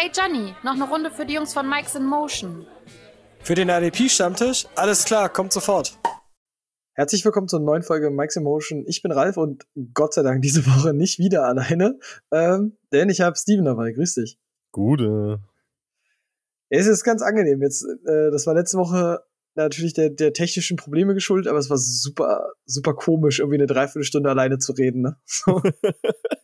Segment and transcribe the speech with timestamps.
[0.00, 2.64] Hey Johnny, noch eine Runde für die Jungs von Mike's in Motion.
[3.40, 4.68] Für den ADP-Stammtisch?
[4.76, 5.98] Alles klar, kommt sofort.
[6.94, 8.84] Herzlich willkommen zur neuen Folge Mike's in Motion.
[8.86, 11.98] Ich bin Ralf und Gott sei Dank diese Woche nicht wieder alleine,
[12.30, 13.90] ähm, denn ich habe Steven dabei.
[13.90, 14.38] Grüß dich.
[14.70, 15.40] Gute.
[16.68, 17.60] Es ist ganz angenehm.
[17.60, 19.24] Jetzt, äh, das war letzte Woche
[19.64, 24.30] natürlich der, der technischen Probleme geschuldet, aber es war super, super komisch, irgendwie eine Dreiviertelstunde
[24.30, 25.02] alleine zu reden.
[25.02, 25.16] Ne?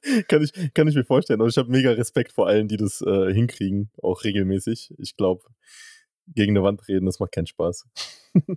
[0.28, 1.40] kann, ich, kann ich mir vorstellen.
[1.40, 4.94] Und ich habe mega Respekt vor allen, die das äh, hinkriegen, auch regelmäßig.
[4.98, 5.42] Ich glaube,
[6.26, 7.86] gegen eine Wand reden, das macht keinen Spaß.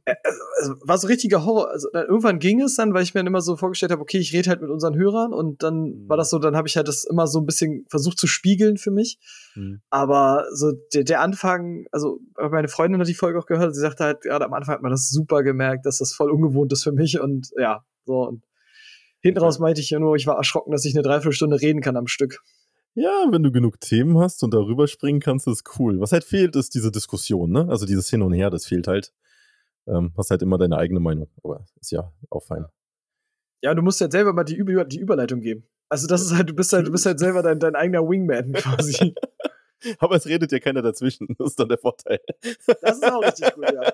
[0.06, 0.16] Äh,
[0.60, 1.70] also, war so richtiger Horror.
[1.70, 4.34] Also, irgendwann ging es dann, weil ich mir dann immer so vorgestellt habe, okay, ich
[4.34, 6.10] rede halt mit unseren Hörern und dann mhm.
[6.10, 8.78] war das so, dann habe ich halt das immer so ein bisschen versucht zu spiegeln
[8.78, 9.20] für mich.
[9.54, 9.82] Mhm.
[9.92, 14.04] Aber so der, der Anfang, also meine Freundin hat die Folge auch gehört, sie sagte
[14.04, 16.92] halt, gerade am Anfang hat man das super gemerkt, dass das voll ungewohnt ist für
[16.92, 18.44] mich und ja, so und
[19.20, 21.98] hinten raus meinte ich ja nur, ich war erschrocken, dass ich eine Dreiviertelstunde reden kann
[21.98, 22.42] am Stück.
[23.00, 26.00] Ja, wenn du genug Themen hast und darüber springen kannst, ist cool.
[26.00, 27.68] Was halt fehlt, ist diese Diskussion, ne?
[27.70, 29.14] Also dieses Hin und Her, das fehlt halt.
[29.86, 32.66] Ähm, hast halt immer deine eigene Meinung, aber ist ja auch fein.
[33.62, 35.68] Ja, du musst halt selber mal die, Über die Überleitung geben.
[35.90, 38.54] Also das ist halt, du bist halt, du bist halt selber dein, dein eigener Wingman
[38.54, 39.14] quasi.
[40.00, 41.28] aber es redet ja keiner dazwischen.
[41.38, 42.20] Das ist dann der Vorteil.
[42.82, 43.94] Das ist auch richtig gut, ja.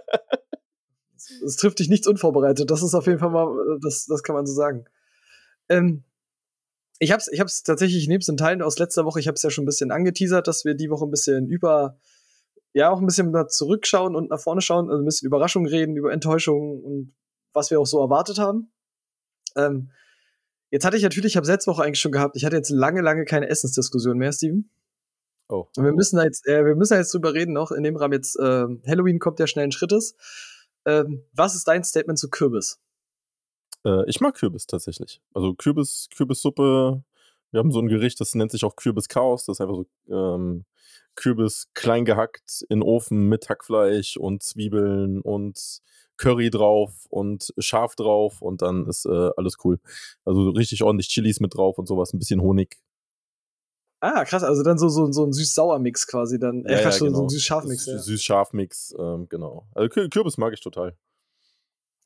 [1.45, 2.71] Es trifft dich nichts unvorbereitet.
[2.71, 4.85] Das ist auf jeden Fall mal, das, das kann man so sagen.
[5.67, 6.05] Ähm,
[7.03, 9.43] ich habe es ich hab's tatsächlich nebst den Teilen aus letzter Woche, ich habe es
[9.43, 11.97] ja schon ein bisschen angeteasert, dass wir die Woche ein bisschen über,
[12.73, 15.97] ja, auch ein bisschen nach zurückschauen und nach vorne schauen, also ein bisschen Überraschungen reden,
[15.97, 17.13] über Enttäuschungen und
[17.51, 18.71] was wir auch so erwartet haben.
[19.55, 19.91] Ähm,
[20.71, 23.01] jetzt hatte ich natürlich, ich habe letzte Woche eigentlich schon gehabt, ich hatte jetzt lange,
[23.01, 24.69] lange keine Essensdiskussion mehr, Steven.
[25.49, 25.67] Oh.
[25.75, 27.95] Und wir müssen da jetzt, äh, wir müssen da jetzt drüber reden noch, in dem
[27.95, 30.15] Rahmen jetzt, äh, Halloween kommt ja schnell ein Schrittes.
[30.85, 32.79] Ähm, was ist dein Statement zu Kürbis?
[33.85, 35.21] Äh, ich mag Kürbis tatsächlich.
[35.33, 37.03] Also Kürbis, Kürbissuppe.
[37.51, 39.45] Wir haben so ein Gericht, das nennt sich auch Kürbis-Chaos.
[39.45, 40.65] Das ist einfach so ähm,
[41.15, 45.81] Kürbis klein gehackt in Ofen mit Hackfleisch und Zwiebeln und
[46.17, 49.79] Curry drauf und Schaf drauf und dann ist äh, alles cool.
[50.25, 52.77] Also richtig ordentlich Chilis mit drauf und sowas, ein bisschen Honig.
[53.99, 56.65] Ah, krass, also dann so, so, so ein süß-sauer-Mix quasi dann.
[56.65, 57.15] Äh, ja, ja, genau.
[57.15, 57.85] so ein Süß-Scharf-Mix.
[57.85, 57.97] Ja.
[57.99, 59.65] Süß-Scharf-Mix, ähm, genau.
[59.73, 60.97] Also Kürbis mag ich total.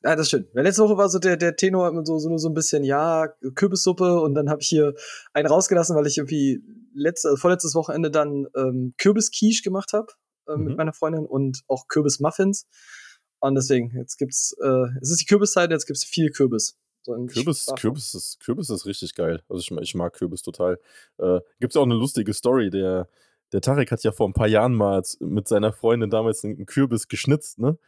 [0.04, 0.54] Ja, das stimmt.
[0.54, 2.84] Weil letzte Woche war so der, der Tenor immer so, so nur so ein bisschen,
[2.84, 4.94] ja, Kürbissuppe und dann habe ich hier
[5.32, 6.62] einen rausgelassen, weil ich irgendwie
[6.94, 10.06] letzte, also vorletztes Wochenende dann ähm, Kürbisquiche gemacht habe
[10.46, 10.64] äh, mhm.
[10.64, 12.66] mit meiner Freundin und auch Kürbismuffins.
[13.40, 16.76] Und deswegen, jetzt gibt's, äh, es ist die Kürbiszeit, jetzt gibt's viel Kürbis.
[17.02, 19.42] So Kürbis, Kürbis, ist, Kürbis ist richtig geil.
[19.48, 20.78] Also ich, ich mag Kürbis total.
[21.18, 23.08] Äh, gibt's auch eine lustige Story, der,
[23.52, 27.08] der Tarek hat ja vor ein paar Jahren mal mit seiner Freundin damals einen Kürbis
[27.08, 27.78] geschnitzt, ne?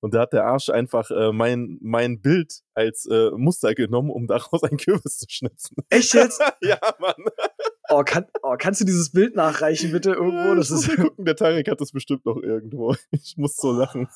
[0.00, 4.26] Und da hat der Arsch einfach äh, mein, mein Bild als äh, Muster genommen, um
[4.26, 5.76] daraus einen Kürbis zu schnitzen.
[5.90, 6.40] Echt jetzt?
[6.62, 7.14] ja, Mann.
[7.90, 10.54] Oh, kann, oh, kannst du dieses Bild nachreichen, bitte, irgendwo?
[10.54, 12.94] Das ist gucken, der Tarek hat das bestimmt noch irgendwo.
[13.10, 14.08] Ich muss so lachen.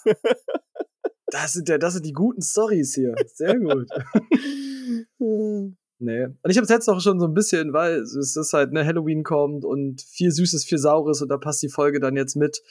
[1.33, 3.15] Das sind, ja, das sind die guten Stories hier.
[3.27, 3.89] Sehr gut.
[5.19, 6.25] nee.
[6.25, 8.85] Und ich habe es jetzt auch schon so ein bisschen, weil es ist halt, ne,
[8.85, 12.63] Halloween kommt und viel Süßes, viel Saures und da passt die Folge dann jetzt mit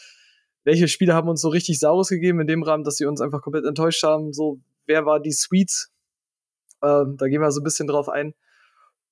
[0.64, 3.42] welche Spiele haben uns so richtig Saures gegeben in dem Rahmen, dass sie uns einfach
[3.42, 4.34] komplett enttäuscht haben.
[4.34, 5.92] So, wer war die Sweets?
[6.84, 8.34] Ähm, da gehen wir so ein bisschen drauf ein.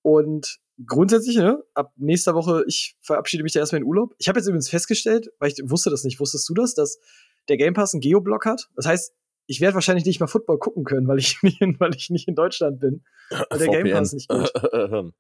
[0.02, 4.14] Und grundsätzlich, ne, ab nächster Woche, ich verabschiede mich da erstmal in Urlaub.
[4.18, 7.00] Ich habe jetzt übrigens festgestellt, weil ich wusste das nicht, wusstest du das, dass
[7.48, 8.70] der Game Pass einen Geoblock hat?
[8.76, 9.14] Das heißt,
[9.48, 12.28] ich werde wahrscheinlich nicht mal Football gucken können, weil ich nicht in, weil ich nicht
[12.28, 13.04] in Deutschland bin.
[13.50, 14.52] Weil der Game Pass nicht gut.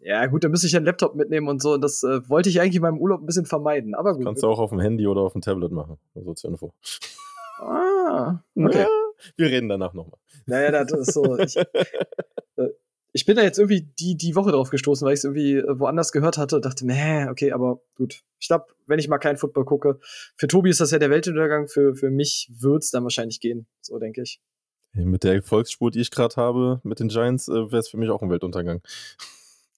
[0.00, 1.74] Ja, gut, da müsste ich einen Laptop mitnehmen und so.
[1.74, 3.94] Und das äh, wollte ich eigentlich in meinem Urlaub ein bisschen vermeiden.
[3.94, 4.24] Aber gut.
[4.24, 5.98] Kannst du auch auf dem Handy oder auf dem Tablet machen.
[6.14, 6.72] So zur Info.
[7.58, 8.82] Ah, okay.
[8.82, 8.88] Ja,
[9.36, 10.18] wir reden danach nochmal.
[10.46, 11.36] Naja, das ist so.
[11.38, 12.68] Ich, äh,
[13.12, 15.78] ich bin da jetzt irgendwie die, die Woche drauf gestoßen, weil ich es irgendwie äh,
[15.78, 18.22] woanders gehört hatte und dachte, nee, okay, aber gut.
[18.38, 19.98] Ich glaube, wenn ich mal keinen Football gucke,
[20.36, 23.66] für Tobi ist das ja der Weltuntergang, für, für mich wird es dann wahrscheinlich gehen.
[23.80, 24.40] So denke ich.
[24.92, 28.10] Mit der Erfolgsspur, die ich gerade habe mit den Giants, äh, wäre es für mich
[28.10, 28.82] auch ein Weltuntergang.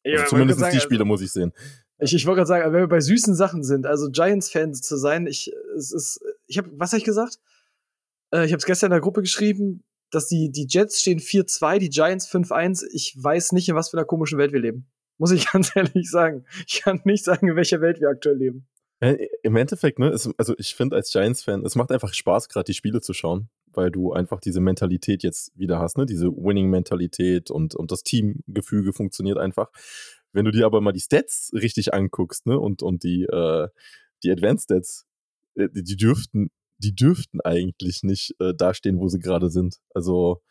[0.05, 1.53] Also zumindest sagen, die Spiele also, muss ich sehen.
[1.99, 5.27] Ich, ich wollte gerade sagen, wenn wir bei süßen Sachen sind, also Giants-Fans zu sein,
[5.27, 7.39] ich, es ist, ich habe, was habe ich gesagt?
[8.33, 11.79] Äh, ich habe es gestern in der Gruppe geschrieben, dass die, die Jets stehen 4-2,
[11.79, 12.85] die Giants 5-1.
[12.93, 14.87] Ich weiß nicht, in was für einer komischen Welt wir leben.
[15.19, 16.45] Muss ich ganz ehrlich sagen.
[16.67, 18.67] Ich kann nicht sagen, in welcher Welt wir aktuell leben.
[19.01, 22.65] Äh, Im Endeffekt, ne, es, also ich finde als Giants-Fan, es macht einfach Spaß, gerade
[22.65, 23.49] die Spiele zu schauen
[23.81, 26.05] weil du einfach diese Mentalität jetzt wieder hast, ne?
[26.05, 29.71] diese Winning-Mentalität und, und das Teamgefüge funktioniert einfach.
[30.33, 33.69] Wenn du dir aber mal die Stats richtig anguckst, ne, und, und die, äh,
[34.23, 35.07] die Advanced Stats,
[35.55, 39.79] äh, die dürften, die dürften eigentlich nicht äh, dastehen, wo sie gerade sind.
[39.95, 40.43] Also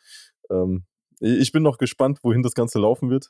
[0.50, 0.86] ähm,
[1.20, 3.30] ich bin noch gespannt, wohin das Ganze laufen wird.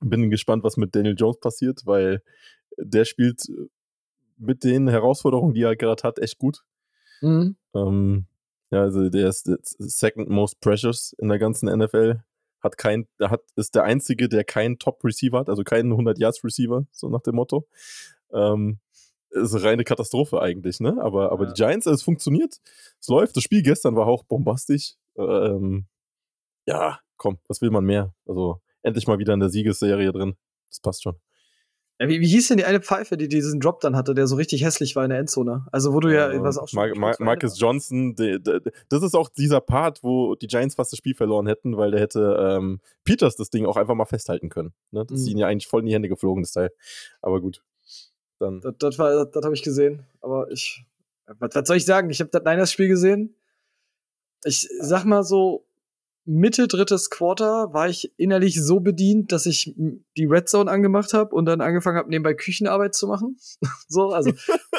[0.00, 2.22] Bin gespannt, was mit Daniel Jones passiert, weil
[2.76, 3.40] der spielt
[4.36, 6.62] mit den Herausforderungen, die er gerade hat, echt gut.
[7.22, 7.56] Mhm.
[7.74, 8.26] Ähm,
[8.70, 12.20] ja, also der ist second most precious in der ganzen NFL.
[12.60, 17.22] Hat kein, hat, ist der einzige, der keinen Top-Receiver hat, also keinen 100-Yards-Receiver, so nach
[17.22, 17.68] dem Motto.
[18.32, 18.80] Ähm,
[19.30, 20.96] ist eine reine Katastrophe eigentlich, ne?
[21.00, 21.52] Aber, aber ja.
[21.52, 22.60] die Giants, es funktioniert.
[23.00, 23.36] Es läuft.
[23.36, 24.94] Das Spiel gestern war auch bombastisch.
[25.16, 25.86] Ähm,
[26.66, 28.14] ja, komm, was will man mehr?
[28.26, 30.36] Also endlich mal wieder in der Siegesserie drin.
[30.68, 31.16] Das passt schon.
[32.00, 34.36] Ja, wie, wie hieß denn die eine Pfeife, die diesen Drop dann hatte, der so
[34.36, 35.66] richtig hässlich war in der Endzone?
[35.72, 36.78] Also, wo du ja, ja was auch schon.
[36.78, 40.92] Mar Mar Marcus Johnson, de, de, das ist auch dieser Part, wo die Giants fast
[40.92, 44.48] das Spiel verloren hätten, weil der hätte ähm, Peters das Ding auch einfach mal festhalten
[44.48, 44.72] können.
[44.92, 45.06] Ne?
[45.06, 45.16] Das mhm.
[45.16, 46.70] ist ihnen ja eigentlich voll in die Hände geflogen, das Teil.
[47.20, 47.62] Aber gut.
[48.38, 48.60] Dann.
[48.60, 50.04] Das, das, das, das habe ich gesehen.
[50.20, 50.84] Aber ich.
[51.26, 52.10] Was, was soll ich sagen?
[52.10, 53.34] Ich habe das Niners-Spiel gesehen.
[54.44, 55.66] Ich sag mal so,
[56.30, 59.74] Mitte drittes Quarter war ich innerlich so bedient, dass ich
[60.18, 63.38] die Red Zone angemacht habe und dann angefangen habe, nebenbei Küchenarbeit zu machen.
[63.88, 64.32] so, also,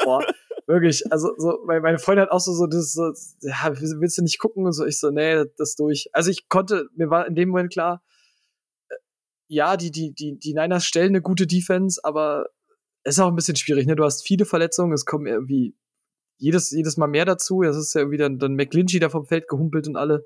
[0.04, 0.24] boah,
[0.68, 1.10] wirklich.
[1.10, 4.64] Also, so, meine Freundin hat auch so, so, das so, ja, willst du nicht gucken?
[4.64, 6.08] Und so, ich so, nee, das durch.
[6.12, 8.00] Also, ich konnte, mir war in dem Moment klar,
[8.88, 8.94] äh,
[9.48, 12.46] ja, die, die, die, die Niners stellen eine gute Defense, aber
[13.02, 13.96] es ist auch ein bisschen schwierig, ne?
[13.96, 15.74] Du hast viele Verletzungen, es kommen irgendwie
[16.36, 17.62] jedes, jedes Mal mehr dazu.
[17.62, 20.24] Das ist ja irgendwie dann, dann McGlinchey da vom Feld gehumpelt und alle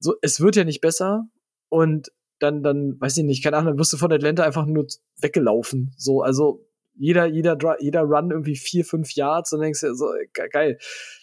[0.00, 1.28] so, es wird ja nicht besser
[1.68, 4.86] und dann, dann, weiß ich nicht, keine Ahnung, dann wirst du von Atlanta einfach nur
[5.20, 5.92] weggelaufen.
[5.96, 6.64] So, also
[6.94, 10.12] jeder, jeder, jeder Run irgendwie vier, fünf Yards und denkst du so,
[10.52, 10.78] geil.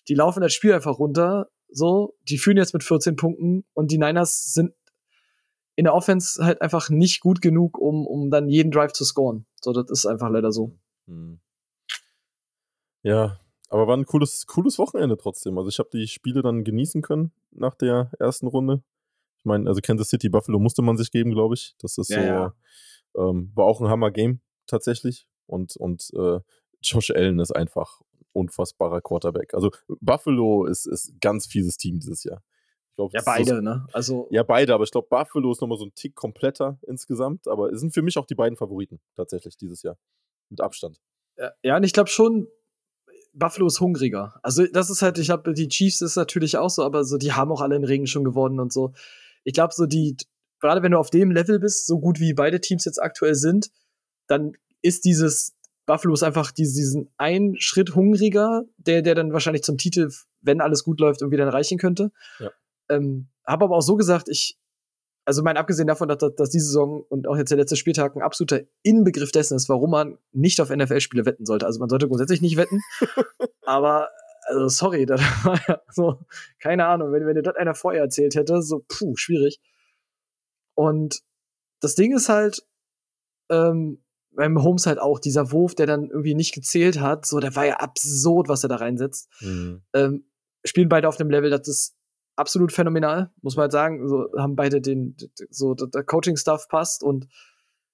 [0.07, 3.97] Die laufen das Spiel einfach runter, so, die führen jetzt mit 14 Punkten und die
[3.97, 4.73] Niners sind
[5.75, 9.45] in der Offense halt einfach nicht gut genug, um, um dann jeden Drive zu scoren.
[9.61, 10.77] So, das ist einfach leider so.
[11.07, 11.39] Hm.
[13.03, 13.39] Ja,
[13.75, 15.57] aber war ein cooles, cooles Wochenende trotzdem.
[15.57, 18.81] Also ich habe die Spiele dann genießen können nach der ersten Runde.
[19.37, 21.75] Ich meine, also Kansas City Buffalo musste man sich geben, glaube ich.
[21.79, 22.55] Das ist ja, so, ja.
[23.17, 25.27] Ähm, war auch ein Hammer-Game tatsächlich.
[25.45, 26.39] Und, und äh,
[26.81, 27.99] Josh Allen ist einfach
[28.31, 29.53] unfassbarer Quarterback.
[29.53, 32.41] Also Buffalo ist, ist ein ganz fieses Team dieses Jahr.
[32.95, 33.85] Glaub, ja, beide, so, ne?
[33.91, 37.73] Also ja, beide, aber ich glaube, Buffalo ist nochmal so ein Tick kompletter insgesamt, aber
[37.73, 39.97] es sind für mich auch die beiden Favoriten tatsächlich dieses Jahr.
[40.49, 41.01] Mit Abstand.
[41.37, 42.47] Ja, ja und ich glaube schon,
[43.35, 44.39] Buffalo ist hungriger.
[44.41, 47.33] Also das ist halt, ich glaube, die Chiefs ist natürlich auch so, aber so, die
[47.33, 48.93] haben auch alle den Regen schon gewonnen und so.
[49.43, 50.15] Ich glaube, so die,
[50.59, 53.69] gerade wenn du auf dem Level bist, so gut wie beide Teams jetzt aktuell sind,
[54.27, 55.55] dann ist dieses
[55.85, 60.09] Buffalo ist einfach diesen einen Schritt hungriger, der, der dann wahrscheinlich zum Titel,
[60.41, 62.11] wenn alles gut läuft, irgendwie dann reichen könnte.
[62.39, 62.51] Ja.
[62.89, 64.57] Ähm, habe aber auch so gesagt, ich,
[65.25, 68.21] also mein abgesehen davon, dass, dass diese Saison und auch jetzt der letzte Spieltag ein
[68.21, 71.65] absoluter Inbegriff dessen ist, warum man nicht auf NFL-Spiele wetten sollte.
[71.65, 72.81] Also man sollte grundsätzlich nicht wetten,
[73.65, 74.09] aber
[74.47, 76.19] also sorry, das war ja so,
[76.59, 79.59] keine Ahnung, wenn, wenn dir das einer vorher erzählt hätte, so, puh, schwierig.
[80.75, 81.21] Und
[81.81, 82.65] das Ding ist halt,
[83.49, 87.55] ähm, beim Holmes halt auch, dieser Wurf, der dann irgendwie nicht gezählt hat, so, der
[87.55, 89.29] war ja absurd, was er da reinsetzt.
[89.41, 89.81] Mhm.
[89.93, 90.29] Ähm,
[90.63, 91.95] spielen beide auf dem Level, das ist
[92.35, 94.07] absolut phänomenal, muss man halt sagen.
[94.07, 95.15] So haben beide den,
[95.49, 97.27] so der Coaching-Stuff passt und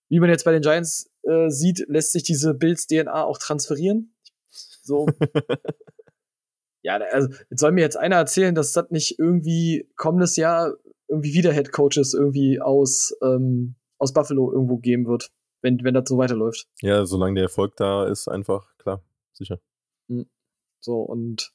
[0.10, 4.14] wie man jetzt bei den Giants äh, sieht, lässt sich diese Bills DNA auch transferieren.
[4.50, 5.08] So.
[6.82, 10.74] ja, also jetzt soll mir jetzt einer erzählen, dass das nicht irgendwie kommendes Jahr
[11.08, 16.10] irgendwie wieder Head Coaches irgendwie aus, ähm, aus Buffalo irgendwo geben wird, wenn, wenn das
[16.10, 16.68] so weiterläuft.
[16.82, 19.60] Ja, solange der Erfolg da ist, einfach, klar, sicher.
[20.10, 20.30] Hm.
[20.80, 21.54] So, und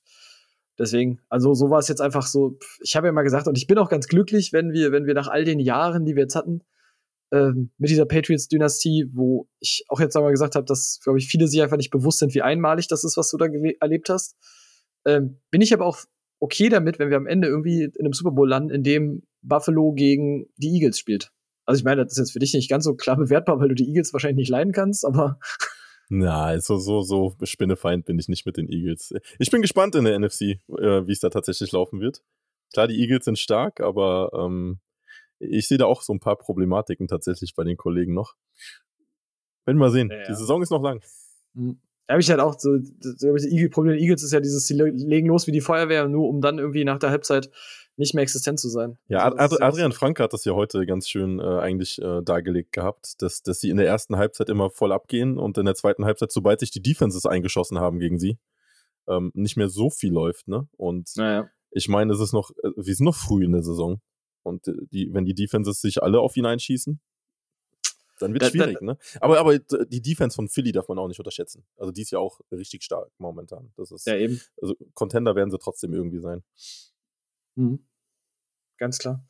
[0.78, 2.58] Deswegen, also so war es jetzt einfach so.
[2.80, 5.14] Ich habe ja mal gesagt, und ich bin auch ganz glücklich, wenn wir, wenn wir
[5.14, 6.62] nach all den Jahren, die wir jetzt hatten,
[7.32, 11.48] ähm, mit dieser Patriots-Dynastie, wo ich auch jetzt einmal gesagt habe, dass, glaube ich, viele
[11.48, 13.46] sich einfach nicht bewusst sind, wie einmalig das ist, was du da
[13.80, 14.36] erlebt hast.
[15.04, 15.98] Ähm, bin ich aber auch
[16.38, 19.92] okay damit, wenn wir am Ende irgendwie in einem Super Bowl landen, in dem Buffalo
[19.92, 21.32] gegen die Eagles spielt.
[21.64, 23.74] Also ich meine, das ist jetzt für dich nicht ganz so klar bewertbar, weil du
[23.74, 25.38] die Eagles wahrscheinlich nicht leiden kannst, aber
[26.08, 29.12] na, also so, so Spinnefeind bin ich nicht mit den Eagles.
[29.38, 32.22] Ich bin gespannt in der NFC, äh, wie es da tatsächlich laufen wird.
[32.72, 34.80] Klar, die Eagles sind stark, aber ähm,
[35.38, 38.34] ich sehe da auch so ein paar Problematiken tatsächlich bei den Kollegen noch.
[39.64, 40.10] Werden wir mal sehen.
[40.10, 40.26] Ja, ja.
[40.28, 41.02] Die Saison ist noch lang.
[41.54, 41.80] Mhm.
[42.06, 43.16] Da habe ich halt auch so, das
[43.72, 46.58] Problem der Eagles ist ja dieses, sie legen los wie die Feuerwehr, nur um dann
[46.58, 47.50] irgendwie nach der Halbzeit
[47.96, 48.98] nicht mehr existent zu sein.
[49.08, 52.72] Ja, also, Ad Adrian Frank hat das ja heute ganz schön äh, eigentlich äh, dargelegt
[52.72, 56.04] gehabt, dass, dass sie in der ersten Halbzeit immer voll abgehen und in der zweiten
[56.04, 58.38] Halbzeit, sobald sich die Defenses eingeschossen haben gegen sie,
[59.08, 60.68] ähm, nicht mehr so viel läuft, ne?
[60.76, 61.48] Und naja.
[61.70, 64.00] ich meine, es ist noch, äh, wir sind noch früh in der Saison.
[64.42, 67.00] Und äh, die, wenn die Defenses sich alle auf ihn einschießen,
[68.18, 68.96] dann wird es schwierig, ne?
[69.20, 71.66] Aber, aber die Defense von Philly darf man auch nicht unterschätzen.
[71.76, 73.72] Also die ist ja auch richtig stark momentan.
[73.76, 74.40] Das ist, ja, eben.
[74.60, 76.42] Also Contender werden sie trotzdem irgendwie sein.
[77.56, 77.84] Mhm.
[78.78, 79.24] Ganz klar.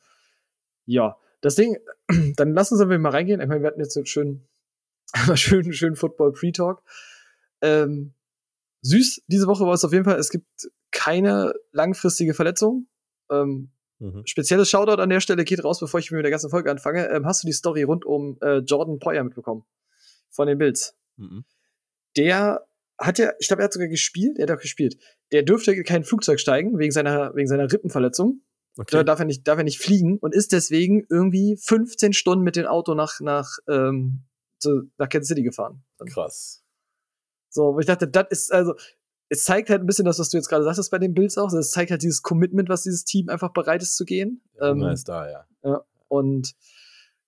[0.85, 1.77] Ja, das Ding,
[2.35, 3.41] dann lassen Sie mal reingehen.
[3.41, 4.47] Ich meine, wir hatten jetzt schön,
[5.35, 6.83] schön, schön Football Pre-Talk.
[7.61, 8.13] Ähm,
[8.81, 12.87] süß diese Woche war es auf jeden Fall, es gibt keine langfristige Verletzung.
[13.29, 14.25] Ähm, mhm.
[14.25, 17.07] Spezielles Shoutout an der Stelle geht raus, bevor ich mit der ganzen Folge anfange.
[17.09, 19.65] Ähm, hast du die Story rund um äh, Jordan Poyer mitbekommen?
[20.29, 20.95] Von den Bills.
[21.17, 21.45] Mhm.
[22.15, 22.67] Der
[22.97, 24.97] hat ja, ich glaube, er hat sogar gespielt, er hat auch gespielt.
[25.31, 28.41] Der dürfte kein Flugzeug steigen, wegen seiner, wegen seiner Rippenverletzung.
[28.77, 28.97] Okay.
[28.97, 32.55] Da darf er, nicht, darf er nicht fliegen und ist deswegen irgendwie 15 Stunden mit
[32.55, 34.23] dem Auto nach, nach, ähm,
[34.59, 35.83] zu, nach Kansas City gefahren.
[36.11, 36.63] Krass.
[37.49, 38.75] So, wo ich dachte, das ist, also,
[39.29, 41.51] es zeigt halt ein bisschen das, was du jetzt gerade sagtest bei den Bills auch.
[41.53, 44.41] Es zeigt halt dieses Commitment, was dieses Team einfach bereit ist zu gehen.
[44.59, 45.45] Ja, ähm, ist da, ja.
[45.63, 45.83] ja.
[46.07, 46.53] Und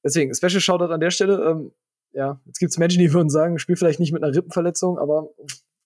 [0.03, 1.43] deswegen, Special Shoutout an der Stelle.
[1.43, 1.71] Ähm,
[2.13, 5.29] ja, jetzt gibt es Menschen, die würden sagen, spiel vielleicht nicht mit einer Rippenverletzung, aber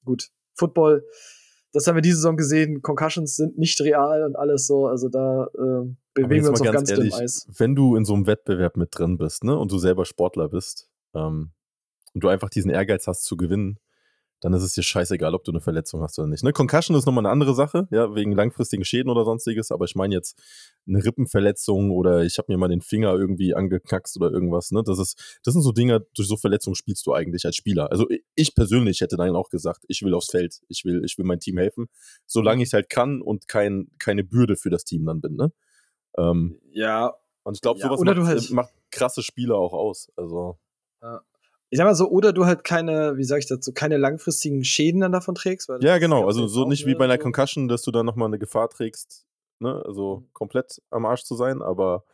[0.06, 1.04] gut, Football,
[1.72, 2.82] das haben wir diese Saison gesehen.
[2.82, 4.86] Concussions sind nicht real und alles so.
[4.86, 7.48] Also da äh, bewegen wir uns auf ganz, ganz ehrlich, Eis.
[7.58, 10.88] Wenn du in so einem Wettbewerb mit drin bist, ne, und du selber Sportler bist,
[11.16, 11.52] ähm,
[12.14, 13.80] und du einfach diesen Ehrgeiz hast zu gewinnen,
[14.44, 16.44] dann ist es dir scheißegal, ob du eine Verletzung hast oder nicht.
[16.44, 16.52] Ne?
[16.52, 20.14] Concussion ist nochmal eine andere Sache, ja, wegen langfristigen Schäden oder sonstiges, aber ich meine
[20.14, 20.38] jetzt
[20.86, 24.84] eine Rippenverletzung oder ich habe mir mal den Finger irgendwie angeknackst oder irgendwas, ne?
[24.86, 27.90] Das ist, das sind so Dinge, durch so Verletzungen spielst du eigentlich als Spieler.
[27.90, 31.26] Also ich persönlich hätte dann auch gesagt, ich will aufs Feld, ich will, ich will
[31.26, 31.88] mein Team helfen,
[32.26, 35.54] solange ich es halt kann und kein, keine Bürde für das Team dann bin, ne?
[36.18, 37.14] Ähm, ja.
[37.44, 40.12] Und ich glaube, sowas ja, macht, halt macht krasse Spieler auch aus.
[40.18, 40.58] Also.
[41.02, 41.22] Ja
[41.74, 45.02] ich sag mal so, oder du halt keine, wie sag ich dazu, keine langfristigen Schäden
[45.02, 45.72] dann davon trägst.
[45.80, 46.28] ja, genau.
[46.28, 49.26] Also so nicht wie bei einer Concussion, dass du dann nochmal eine Gefahr trägst,
[49.58, 49.82] ne?
[49.84, 50.34] Also mhm.
[50.34, 52.06] komplett am Arsch zu sein, aber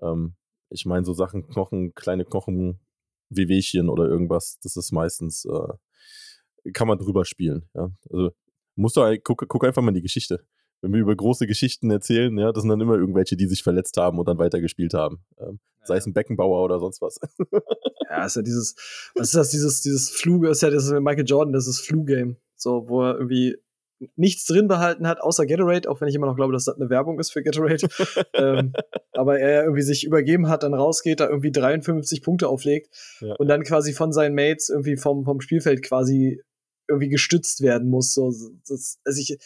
[0.00, 0.36] ähm,
[0.70, 2.80] ich meine, so Sachen, Knochen, kleine Knochen,
[3.28, 7.90] Wehwehchen oder irgendwas, das ist meistens, äh, kann man drüber spielen, ja.
[8.10, 8.30] Also
[8.74, 10.46] musst du, guck, guck einfach mal in die Geschichte
[10.84, 13.96] wenn wir über große Geschichten erzählen, ja, das sind dann immer irgendwelche, die sich verletzt
[13.96, 15.24] haben und dann weitergespielt haben.
[15.38, 15.86] Ähm, ja.
[15.86, 17.18] Sei es ein Beckenbauer oder sonst was.
[18.10, 18.74] ja, ist ja dieses,
[19.14, 21.80] was ist das, dieses, dieses Fluge, ist ja das ist mit Michael Jordan, das ist
[21.80, 22.36] Flu-Game.
[22.56, 23.56] So, wo er irgendwie
[24.16, 26.90] nichts drin behalten hat, außer Gatorade, auch wenn ich immer noch glaube, dass das eine
[26.90, 27.88] Werbung ist für Gatorade.
[28.34, 28.74] ähm,
[29.12, 33.34] aber er irgendwie sich übergeben hat, dann rausgeht, da irgendwie 53 Punkte auflegt ja.
[33.36, 36.42] und dann quasi von seinen Mates irgendwie vom, vom Spielfeld quasi
[36.88, 38.12] irgendwie gestützt werden muss.
[38.12, 38.34] So,
[38.68, 39.38] das, also ich,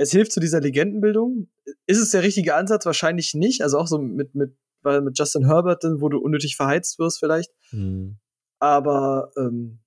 [0.00, 1.48] es hilft zu dieser Legendenbildung.
[1.86, 2.86] Ist es der richtige Ansatz?
[2.86, 3.62] Wahrscheinlich nicht.
[3.62, 7.50] Also auch so mit, mit, weil mit Justin Herbert, wo du unnötig verheizt wirst, vielleicht.
[7.70, 8.18] Mhm.
[8.58, 9.80] Aber ähm,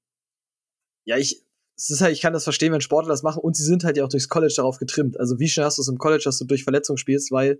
[1.05, 1.43] ja, ich,
[1.75, 3.97] es ist halt, ich kann das verstehen, wenn Sportler das machen und sie sind halt
[3.97, 5.19] ja auch durchs College darauf getrimmt.
[5.19, 7.59] Also wie schnell hast du es im College, dass du durch Verletzung spielst, weil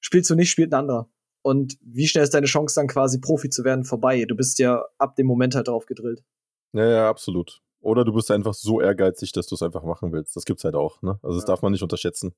[0.00, 1.10] spielst du nicht, spielt ein anderer.
[1.42, 4.24] Und wie schnell ist deine Chance dann quasi Profi zu werden vorbei?
[4.24, 6.24] Du bist ja ab dem Moment halt drauf gedrillt.
[6.72, 7.60] Ja, ja, absolut.
[7.84, 10.34] Oder du bist einfach so ehrgeizig, dass du es einfach machen willst.
[10.36, 11.02] Das gibt's halt auch.
[11.02, 11.18] Ne?
[11.22, 11.48] Also das ja.
[11.48, 12.34] darf man nicht unterschätzen.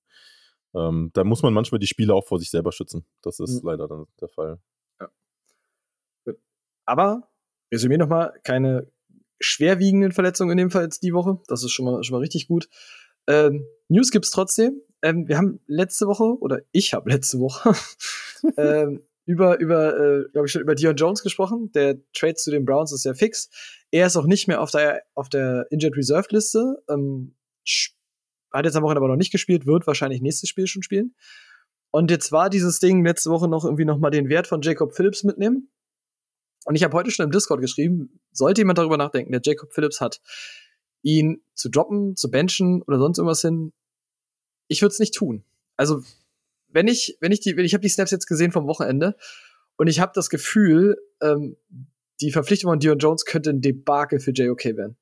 [0.74, 3.06] Ähm, da muss man manchmal die Spieler auch vor sich selber schützen.
[3.22, 3.68] Das ist mhm.
[3.68, 4.58] leider dann der Fall.
[5.00, 5.08] Ja.
[6.24, 6.38] Gut.
[6.84, 7.28] Aber,
[7.72, 8.90] resümier nochmal, keine
[9.38, 11.38] schwerwiegenden Verletzungen in dem Fall jetzt die Woche.
[11.46, 12.68] Das ist schon mal, schon mal richtig gut.
[13.28, 14.80] Ähm, News gibt's trotzdem.
[15.02, 17.72] Ähm, wir haben letzte Woche, oder ich habe letzte Woche,
[18.56, 21.70] ähm, über, über äh, glaube ich, schon über Dion Jones gesprochen.
[21.72, 23.50] Der Trade zu den Browns ist ja fix.
[23.90, 26.76] Er ist auch nicht mehr auf der, auf der Injured Reserve Liste.
[26.88, 27.34] Ähm,
[28.52, 31.14] hat jetzt am Wochenende aber noch nicht gespielt, wird wahrscheinlich nächstes Spiel schon spielen.
[31.90, 34.94] Und jetzt war dieses Ding letzte Woche noch irgendwie noch mal den Wert von Jacob
[34.94, 35.70] Phillips mitnehmen.
[36.64, 40.00] Und ich habe heute schon im Discord geschrieben, sollte jemand darüber nachdenken, der Jacob Phillips
[40.00, 40.20] hat,
[41.02, 43.72] ihn zu droppen, zu benchen oder sonst irgendwas hin,
[44.68, 45.44] ich würde es nicht tun.
[45.76, 46.02] Also
[46.76, 49.16] wenn ich, wenn ich die, ich habe die Snaps jetzt gesehen vom Wochenende
[49.78, 51.56] und ich habe das Gefühl, ähm,
[52.20, 54.98] die Verpflichtung von Dion Jones könnte ein Debakel für JOK werden.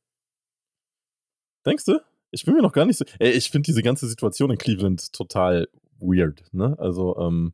[1.66, 1.98] Denkst du?
[2.30, 3.04] Ich bin mir noch gar nicht so.
[3.18, 6.44] Ey, ich finde diese ganze Situation in Cleveland total weird.
[6.52, 6.76] Ne?
[6.78, 7.52] Also, ähm,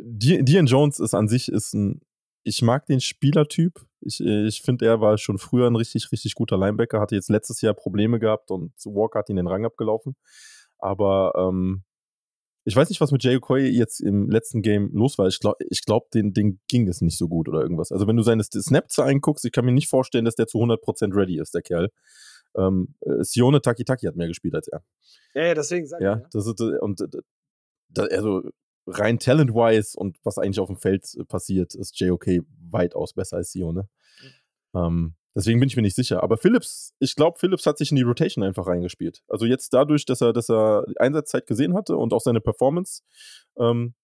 [0.00, 2.00] Dion Jones ist an sich ist ein.
[2.42, 3.84] Ich mag den Spielertyp.
[4.00, 7.00] Ich, ich finde, er war schon früher ein richtig, richtig guter Linebacker.
[7.00, 10.14] Hatte jetzt letztes Jahr Probleme gehabt und Walker hat ihn den Rang abgelaufen.
[10.78, 11.82] Aber ähm,
[12.66, 15.28] ich weiß nicht, was mit Jay Okoye jetzt im letzten Game los war.
[15.28, 17.92] Ich glaube, ich glaub, den, den ging es nicht so gut oder irgendwas.
[17.92, 21.14] Also, wenn du seine Snap-Zahlen guckst, ich kann mir nicht vorstellen, dass der zu 100%
[21.14, 21.90] ready ist, der Kerl.
[22.56, 24.82] Ähm, äh, Sione Takitaki hat mehr gespielt als er.
[25.34, 26.22] Ja, ja deswegen sag ja, ich.
[26.22, 27.06] Ja, das ist, äh, und äh,
[27.88, 28.42] das, also
[28.88, 33.88] rein talent-wise und was eigentlich auf dem Feld passiert, ist JOK weitaus besser als Sione.
[34.72, 34.80] Mhm.
[34.80, 36.22] Ähm, Deswegen bin ich mir nicht sicher.
[36.22, 39.22] Aber Phillips, ich glaube, Phillips hat sich in die Rotation einfach reingespielt.
[39.28, 43.02] Also jetzt dadurch, dass er, dass er Einsatzzeit gesehen hatte und auch seine Performance,
[43.58, 43.94] ähm,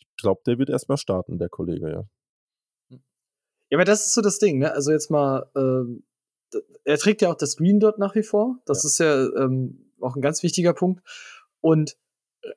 [0.00, 2.98] ich glaube, der wird erstmal starten, der Kollege, ja.
[3.68, 4.72] Ja, aber das ist so das Ding, ne?
[4.72, 6.04] Also jetzt mal, ähm,
[6.84, 8.56] er trägt ja auch das Green dort nach wie vor.
[8.64, 8.86] Das ja.
[8.86, 11.02] ist ja ähm, auch ein ganz wichtiger Punkt.
[11.60, 11.98] Und
[12.42, 12.50] äh,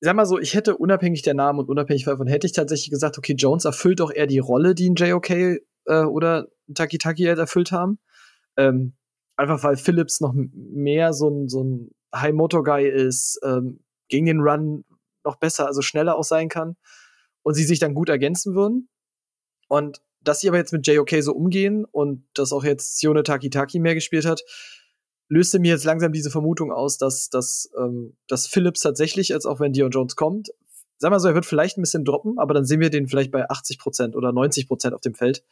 [0.00, 3.18] sag mal so, ich hätte unabhängig der Namen und unabhängig davon, hätte ich tatsächlich gesagt,
[3.18, 7.38] okay, Jones erfüllt auch eher die Rolle, die ein JOK äh, oder Taki Taki halt
[7.38, 7.98] erfüllt haben.
[8.56, 8.94] Ähm,
[9.36, 14.84] einfach weil Phillips noch mehr so ein, so ein High-Motor-Guy ist, ähm, gegen den Run
[15.24, 16.76] noch besser, also schneller auch sein kann
[17.42, 18.88] und sie sich dann gut ergänzen würden.
[19.68, 23.78] Und dass sie aber jetzt mit JOK so umgehen und dass auch jetzt Sione Takitaki
[23.78, 24.42] mehr gespielt hat,
[25.28, 29.60] löste mir jetzt langsam diese Vermutung aus, dass, dass, ähm, dass Phillips tatsächlich, jetzt auch
[29.60, 30.50] wenn Dion Jones kommt,
[30.98, 33.32] sag mal so, er wird vielleicht ein bisschen droppen, aber dann sehen wir den vielleicht
[33.32, 35.42] bei 80% oder 90% auf dem Feld.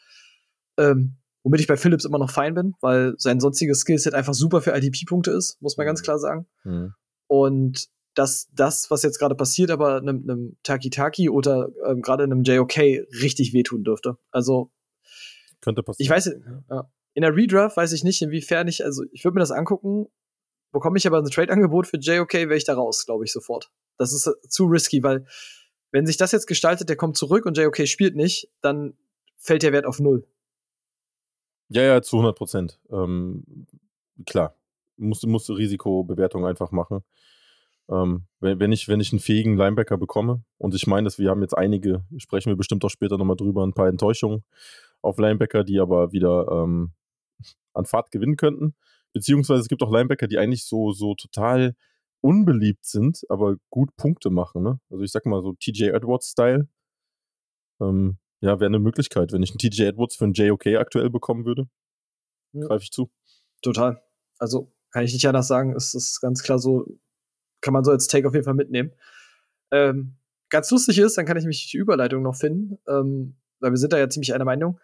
[0.80, 4.60] Ähm, womit ich bei Phillips immer noch fein bin, weil sein sonstiges Skillset einfach super
[4.60, 6.04] für IDP-Punkte ist, muss man ganz mhm.
[6.04, 6.46] klar sagen.
[6.64, 6.94] Mhm.
[7.26, 12.42] Und dass das, was jetzt gerade passiert, aber einem, einem Taki-Taki oder ähm, gerade einem
[12.42, 12.76] JOK
[13.22, 14.18] richtig wehtun dürfte.
[14.30, 14.72] Also
[15.60, 16.04] könnte passieren.
[16.04, 16.34] Ich weiß,
[16.68, 16.90] ja.
[17.14, 20.06] in der Redraft weiß ich nicht, inwiefern ich, also ich würde mir das angucken,
[20.72, 23.70] bekomme ich aber ein Trade-Angebot für JOK, wäre ich da raus, glaube ich, sofort.
[23.96, 25.24] Das ist äh, zu risky, weil
[25.92, 28.94] wenn sich das jetzt gestaltet, der kommt zurück und JOK spielt nicht, dann
[29.36, 30.26] fällt der Wert auf null.
[31.70, 32.80] Ja, ja, zu 100 Prozent.
[32.90, 33.44] Ähm,
[34.26, 34.56] klar,
[34.96, 37.04] musst, musst Risikobewertung einfach machen.
[37.88, 41.30] Ähm, wenn, wenn, ich, wenn ich einen fähigen Linebacker bekomme, und ich meine, dass wir
[41.30, 44.44] haben jetzt einige, sprechen wir bestimmt auch später nochmal drüber, ein paar Enttäuschungen
[45.00, 46.92] auf Linebacker, die aber wieder ähm,
[47.72, 48.74] an Fahrt gewinnen könnten.
[49.12, 51.76] Beziehungsweise es gibt auch Linebacker, die eigentlich so, so total
[52.20, 54.62] unbeliebt sind, aber gut Punkte machen.
[54.62, 54.80] Ne?
[54.90, 56.68] Also ich sag mal so TJ Edwards-Style.
[57.80, 59.32] Ähm, ja, wäre eine Möglichkeit.
[59.32, 61.68] Wenn ich einen TJ Edwards für einen JOK aktuell bekommen würde,
[62.52, 62.66] ja.
[62.66, 63.10] greife ich zu.
[63.62, 64.02] Total.
[64.38, 65.74] Also kann ich nicht anders sagen.
[65.76, 66.86] Es ist ganz klar so,
[67.60, 68.92] kann man so als Take auf jeden Fall mitnehmen.
[69.70, 70.16] Ähm,
[70.48, 73.92] ganz lustig ist, dann kann ich mich die Überleitung noch finden, ähm, weil wir sind
[73.92, 74.80] da ja ziemlich einer Meinung,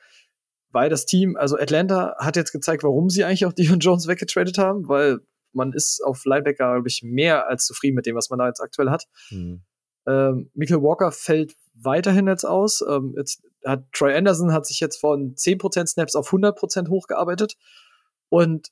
[0.70, 4.58] weil das Team, also Atlanta hat jetzt gezeigt, warum sie eigentlich auch Dion Jones weggetradet
[4.58, 5.20] haben, weil
[5.52, 8.60] man ist auf Linebacker, glaube ich, mehr als zufrieden mit dem, was man da jetzt
[8.60, 9.06] aktuell hat.
[9.30, 9.62] Mhm.
[10.06, 12.82] Ähm, Michael Walker fällt weiterhin jetzt aus.
[12.88, 17.56] Ähm, jetzt hat Troy Anderson hat sich jetzt von 10% Snaps auf 100% hochgearbeitet.
[18.28, 18.70] Und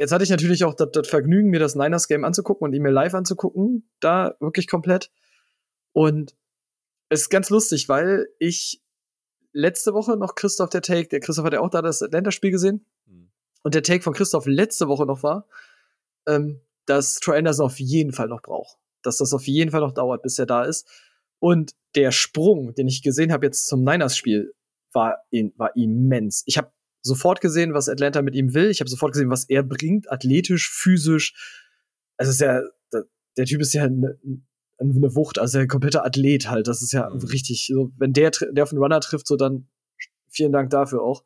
[0.00, 2.80] Jetzt hatte ich natürlich auch das, das Vergnügen, mir das Niners Game anzugucken und ihn
[2.80, 3.86] mir live anzugucken.
[4.00, 5.10] Da wirklich komplett.
[5.92, 6.34] Und
[7.10, 8.82] es ist ganz lustig, weil ich
[9.52, 12.86] letzte Woche noch Christoph der Take, der Christoph hat ja auch da das Atlanta-Spiel gesehen.
[13.04, 13.30] Mhm.
[13.62, 15.46] Und der Take von Christoph letzte Woche noch war,
[16.26, 18.78] ähm, dass Troy Anderson auf jeden Fall noch braucht.
[19.02, 20.86] Dass das auf jeden Fall noch dauert, bis er da ist.
[21.38, 24.52] Und der Sprung, den ich gesehen habe jetzt zum Niners-Spiel,
[24.92, 26.42] war, in, war immens.
[26.46, 28.70] Ich habe sofort gesehen, was Atlanta mit ihm will.
[28.70, 31.34] Ich habe sofort gesehen, was er bringt, athletisch, physisch.
[32.16, 32.60] Also ist ja,
[33.36, 34.18] der Typ ist ja eine,
[34.78, 36.68] eine Wucht, also ein kompletter Athlet halt.
[36.68, 37.20] Das ist ja mhm.
[37.20, 37.68] richtig.
[37.72, 39.68] So, wenn der, der auf den Runner trifft, so dann
[40.28, 41.24] vielen Dank dafür auch.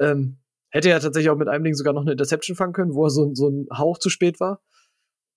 [0.00, 0.38] Ähm,
[0.70, 3.10] hätte er tatsächlich auch mit einem Ding sogar noch eine Interception fangen können, wo er
[3.10, 4.62] so, so ein Hauch zu spät war.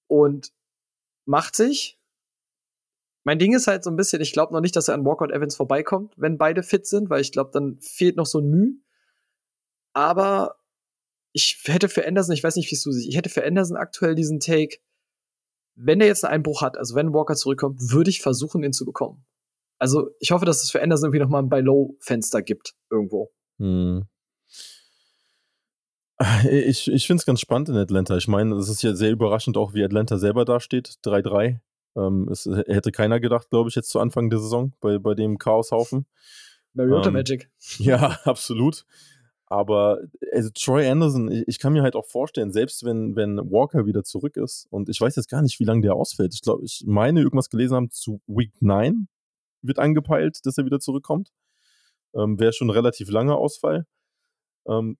[0.07, 0.51] Und
[1.31, 1.97] macht sich.
[3.23, 5.23] Mein Ding ist halt so ein bisschen, ich glaube noch nicht, dass er an Walker
[5.23, 8.49] und Evans vorbeikommt, wenn beide fit sind, weil ich glaube, dann fehlt noch so ein
[8.49, 8.73] Mühe.
[9.93, 10.57] Aber
[11.33, 13.77] ich hätte für Anderson, ich weiß nicht, wie es du siehst, ich hätte für Anderson
[13.77, 14.77] aktuell diesen Take,
[15.75, 18.85] wenn er jetzt einen Einbruch hat, also wenn Walker zurückkommt, würde ich versuchen, ihn zu
[18.85, 19.25] bekommen.
[19.79, 23.31] Also ich hoffe, dass es für Anderson irgendwie nochmal ein Buy-Low-Fenster gibt, irgendwo.
[23.57, 24.05] Hm.
[26.49, 28.17] Ich, ich finde es ganz spannend in Atlanta.
[28.17, 30.95] Ich meine, es ist ja sehr überraschend auch, wie Atlanta selber dasteht.
[31.03, 31.59] 3-3.
[31.95, 35.37] Ähm, es hätte keiner gedacht, glaube ich, jetzt zu Anfang der Saison bei, bei dem
[35.37, 36.05] Chaoshaufen.
[36.73, 37.49] Mariota ähm, Magic.
[37.79, 38.85] Ja, absolut.
[39.47, 39.99] Aber
[40.31, 44.03] also Troy Anderson, ich, ich, kann mir halt auch vorstellen, selbst wenn, wenn Walker wieder
[44.03, 46.33] zurück ist, und ich weiß jetzt gar nicht, wie lange der ausfällt.
[46.33, 49.09] Ich glaube, ich meine, irgendwas gelesen haben, zu Week 9
[49.61, 51.31] wird angepeilt, dass er wieder zurückkommt.
[52.15, 53.85] Ähm, Wäre schon ein relativ langer Ausfall.
[54.67, 54.97] Ähm,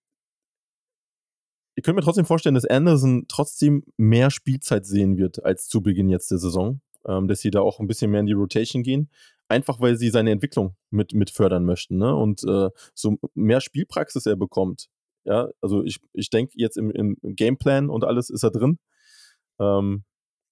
[1.76, 6.10] ich könnte mir trotzdem vorstellen, dass Anderson trotzdem mehr Spielzeit sehen wird als zu Beginn
[6.10, 6.82] jetzt der Saison.
[7.04, 9.10] Ähm, dass sie da auch ein bisschen mehr in die Rotation gehen
[9.52, 11.98] einfach weil sie seine Entwicklung mit, mit fördern möchten.
[11.98, 12.16] Ne?
[12.16, 14.88] Und äh, so mehr Spielpraxis er bekommt.
[15.26, 18.80] Ja, also ich, ich denke jetzt im, im Gameplan und alles ist er drin.
[19.60, 20.04] Ähm,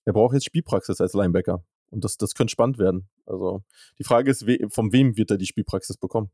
[0.05, 1.63] er braucht jetzt Spielpraxis als Linebacker.
[1.89, 3.09] Und das, das könnte spannend werden.
[3.25, 3.63] Also
[3.97, 6.29] die Frage ist, we, von wem wird er die Spielpraxis bekommen?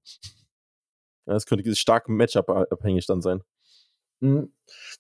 [1.28, 3.42] Ja, das könnte stark Matchup abhängig dann sein.
[4.26, 4.54] Mhm.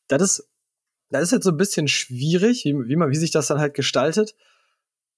[0.07, 0.49] Das ist,
[1.09, 3.73] das ist jetzt so ein bisschen schwierig, wie, wie, man, wie sich das dann halt
[3.73, 4.35] gestaltet.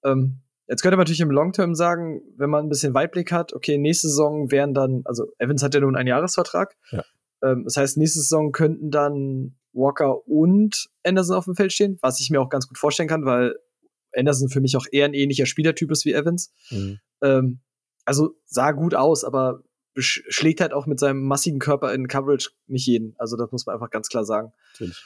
[0.03, 3.77] Ähm, Jetzt könnte man natürlich im Long-Term sagen, wenn man ein bisschen Weitblick hat, okay,
[3.77, 6.75] nächste Saison wären dann, also Evans hat ja nun einen Jahresvertrag.
[6.91, 7.03] Ja.
[7.41, 12.19] Ähm, das heißt, nächste Saison könnten dann Walker und Anderson auf dem Feld stehen, was
[12.19, 13.55] ich mir auch ganz gut vorstellen kann, weil
[14.13, 16.51] Anderson für mich auch eher ein ähnlicher Spielertyp ist wie Evans.
[16.69, 16.99] Mhm.
[17.21, 17.59] Ähm,
[18.03, 19.61] also sah gut aus, aber
[20.03, 23.15] schlägt halt auch mit seinem massigen Körper in Coverage nicht jeden.
[23.17, 24.51] Also das muss man einfach ganz klar sagen.
[24.73, 25.03] Natürlich.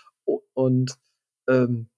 [0.54, 0.98] Und
[1.48, 1.90] ähm,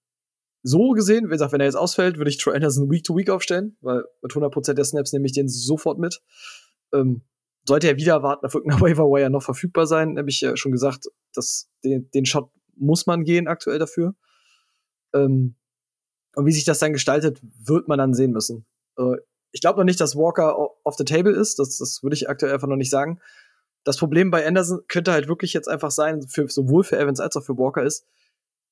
[0.63, 3.29] so gesehen, wie gesagt, wenn er jetzt ausfällt, würde ich Troy Anderson Week to Week
[3.29, 6.21] aufstellen, weil mit 100% der Snaps nehme ich den sofort mit.
[6.93, 7.23] Ähm,
[7.67, 10.71] sollte er wieder warten auf irgendeiner Waiver Wire noch verfügbar sein, habe ich ja schon
[10.71, 14.15] gesagt, dass den, den Shot muss man gehen aktuell dafür.
[15.13, 15.55] Ähm,
[16.35, 18.65] und wie sich das dann gestaltet, wird man dann sehen müssen.
[18.97, 19.17] Äh,
[19.53, 21.59] ich glaube noch nicht, dass Walker off the table ist.
[21.59, 23.21] Das, das würde ich aktuell einfach noch nicht sagen.
[23.85, 27.37] Das Problem bei Anderson könnte halt wirklich jetzt einfach sein, für, sowohl für Evans als
[27.37, 28.05] auch für Walker ist,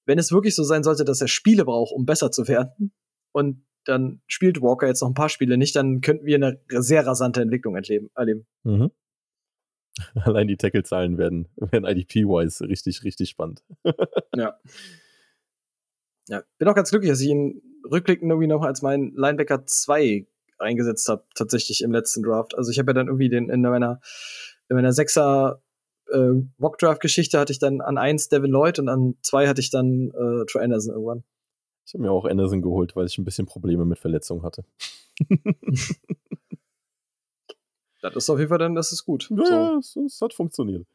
[0.06, 2.92] wenn es wirklich so sein sollte, dass er Spiele braucht, um besser zu werden,
[3.32, 7.06] und dann spielt Walker jetzt noch ein paar Spiele nicht, dann könnten wir eine sehr
[7.06, 8.46] rasante Entwicklung erleben.
[8.64, 8.92] Mhm.
[10.16, 13.64] Allein die Tackle-Zahlen werden, werden IDP-wise richtig, richtig spannend.
[14.36, 14.60] ja.
[16.28, 20.28] Ja, bin auch ganz glücklich, dass ich ihn rückblickend irgendwie noch als mein Linebacker 2
[20.62, 22.58] eingesetzt habe, tatsächlich im letzten Draft.
[22.58, 24.00] Also ich habe ja dann irgendwie den in meiner,
[24.70, 25.62] in meiner Sechser
[26.12, 30.12] äh, Mock-Draft-Geschichte hatte ich dann an 1 Devin Lloyd und an 2 hatte ich dann
[30.12, 31.24] äh, Troy Anderson irgendwann.
[31.86, 34.64] Ich habe mir auch Anderson geholt, weil ich ein bisschen Probleme mit Verletzungen hatte.
[38.02, 39.30] das ist auf jeden Fall dann, das ist gut.
[39.30, 39.78] Ja, so.
[39.80, 40.86] es, es, hat funktioniert.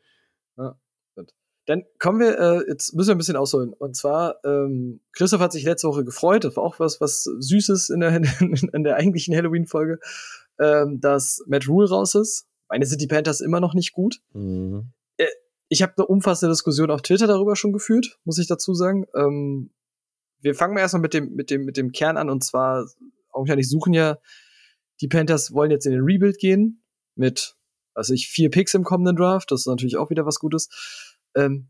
[1.66, 3.72] Dann kommen wir, äh, jetzt müssen wir ein bisschen ausholen.
[3.72, 7.90] Und zwar, ähm, Christoph hat sich letzte Woche gefreut, das war auch was, was Süßes
[7.90, 8.14] in der,
[8.72, 9.98] in der eigentlichen Halloween-Folge,
[10.60, 12.46] ähm, dass Matt Rule raus ist.
[12.68, 14.20] Meine sind die Panthers immer noch nicht gut.
[14.32, 14.92] Mhm.
[15.16, 15.26] Äh,
[15.68, 19.06] ich habe eine umfassende Diskussion auf Twitter darüber schon geführt, muss ich dazu sagen.
[19.16, 19.70] Ähm,
[20.40, 22.88] wir fangen mal erstmal mit dem, mit dem, mit dem Kern an und zwar,
[23.32, 24.18] augenscheinlich suchen ja,
[25.00, 26.82] die Panthers wollen jetzt in den Rebuild gehen
[27.16, 27.56] mit,
[27.94, 31.15] also ich, vier Picks im kommenden Draft, das ist natürlich auch wieder was Gutes.
[31.36, 31.68] Ähm,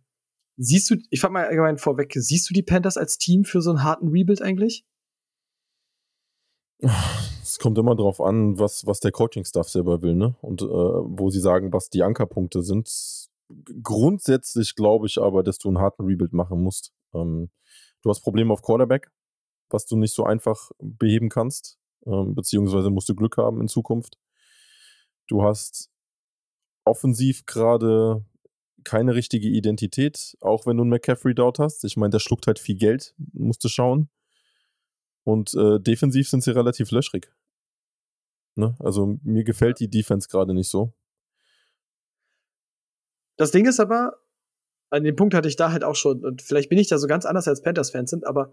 [0.57, 3.70] siehst du, ich fand mal allgemein vorweg, siehst du die Panthers als Team für so
[3.70, 4.87] einen harten Rebuild eigentlich?
[7.42, 10.37] Es kommt immer drauf an, was, was der Coaching-Staff selber will, ne?
[10.42, 12.90] Und äh, wo sie sagen, was die Ankerpunkte sind.
[13.83, 16.92] Grundsätzlich glaube ich aber, dass du einen harten Rebuild machen musst.
[17.14, 17.50] Ähm,
[18.02, 19.11] du hast Probleme auf Quarterback,
[19.70, 24.18] was du nicht so einfach beheben kannst, ähm, beziehungsweise musst du Glück haben in Zukunft.
[25.29, 25.90] Du hast
[26.85, 28.24] offensiv gerade
[28.87, 31.85] keine richtige Identität, auch wenn du einen McCaffrey dort hast.
[31.85, 34.09] Ich meine, der schluckt halt viel Geld, musst du schauen.
[35.25, 37.33] Und äh, defensiv sind sie relativ löschrig.
[38.55, 38.77] Ne?
[38.79, 40.92] Also mir gefällt die Defense gerade nicht so.
[43.37, 44.14] Das Ding ist aber,
[44.90, 47.09] an dem Punkt hatte ich da halt auch schon, und vielleicht bin ich da so
[47.09, 48.53] ganz anders als Panthers-Fans sind, aber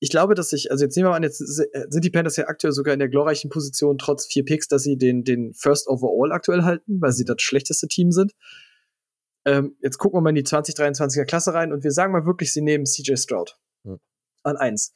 [0.00, 2.48] ich glaube, dass ich, also jetzt nehmen wir mal an, jetzt sind die Panthers ja
[2.48, 6.32] aktuell sogar in der glorreichen Position, trotz vier Picks, dass sie den, den First Overall
[6.32, 8.32] aktuell halten, weil sie das schlechteste Team sind.
[9.44, 12.52] Ähm, jetzt gucken wir mal in die 2023er Klasse rein und wir sagen mal wirklich,
[12.52, 13.98] sie nehmen CJ Stroud hm.
[14.42, 14.92] an eins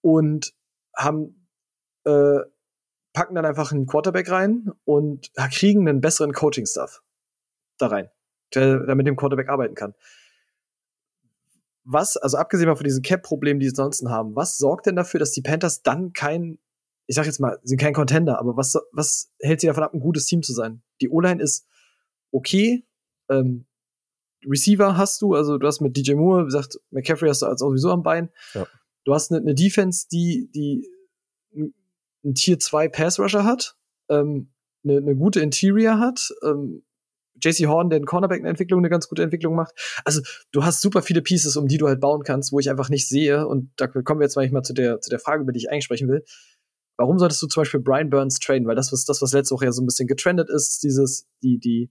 [0.00, 0.54] und
[0.96, 1.48] haben
[2.04, 2.40] äh,
[3.12, 7.02] packen dann einfach einen Quarterback rein und kriegen einen besseren Coaching-Stuff
[7.78, 8.08] da rein,
[8.54, 9.94] der, der mit dem Quarterback arbeiten kann.
[11.84, 15.18] Was, also abgesehen mal von diesen Cap-Problemen, die sie sonst haben, was sorgt denn dafür,
[15.18, 16.58] dass die Panthers dann kein,
[17.06, 20.00] ich sag jetzt mal, sind kein Contender, aber was, was hält sie davon ab, ein
[20.00, 20.82] gutes Team zu sein?
[21.00, 21.66] Die O-Line ist
[22.30, 22.86] okay,
[23.28, 23.66] ähm,
[24.46, 27.60] Receiver hast du, also du hast mit DJ Moore, wie gesagt, McCaffrey hast du als
[27.60, 28.30] sowieso am Bein.
[28.54, 28.66] Ja.
[29.04, 30.88] Du hast eine, eine Defense, die, die
[32.24, 33.76] ein Tier 2 Pass Rusher hat,
[34.08, 34.50] ähm,
[34.84, 36.82] eine, eine gute Interior hat, ähm,
[37.42, 39.72] JC Horn, der in Cornerback-Entwicklung eine ganz gute Entwicklung macht.
[40.04, 40.20] Also
[40.52, 43.08] du hast super viele Pieces, um die du halt bauen kannst, wo ich einfach nicht
[43.08, 43.46] sehe.
[43.46, 45.84] Und da kommen wir jetzt mal zu der, zu der Frage, über die ich eigentlich
[45.84, 46.22] sprechen will.
[46.98, 48.66] Warum solltest du zum Beispiel Brian Burns traden?
[48.66, 51.26] Weil das, was, das, was letzte Woche ja so ein bisschen getrendet ist, ist dieses,
[51.42, 51.90] die, die,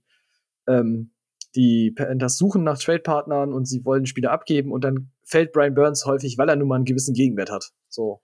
[0.68, 1.10] ähm,
[1.54, 6.06] die Panthers suchen nach Trade-Partnern und sie wollen Spieler abgeben und dann fällt Brian Burns
[6.06, 7.72] häufig, weil er nun mal einen gewissen Gegenwert hat.
[7.88, 8.20] So.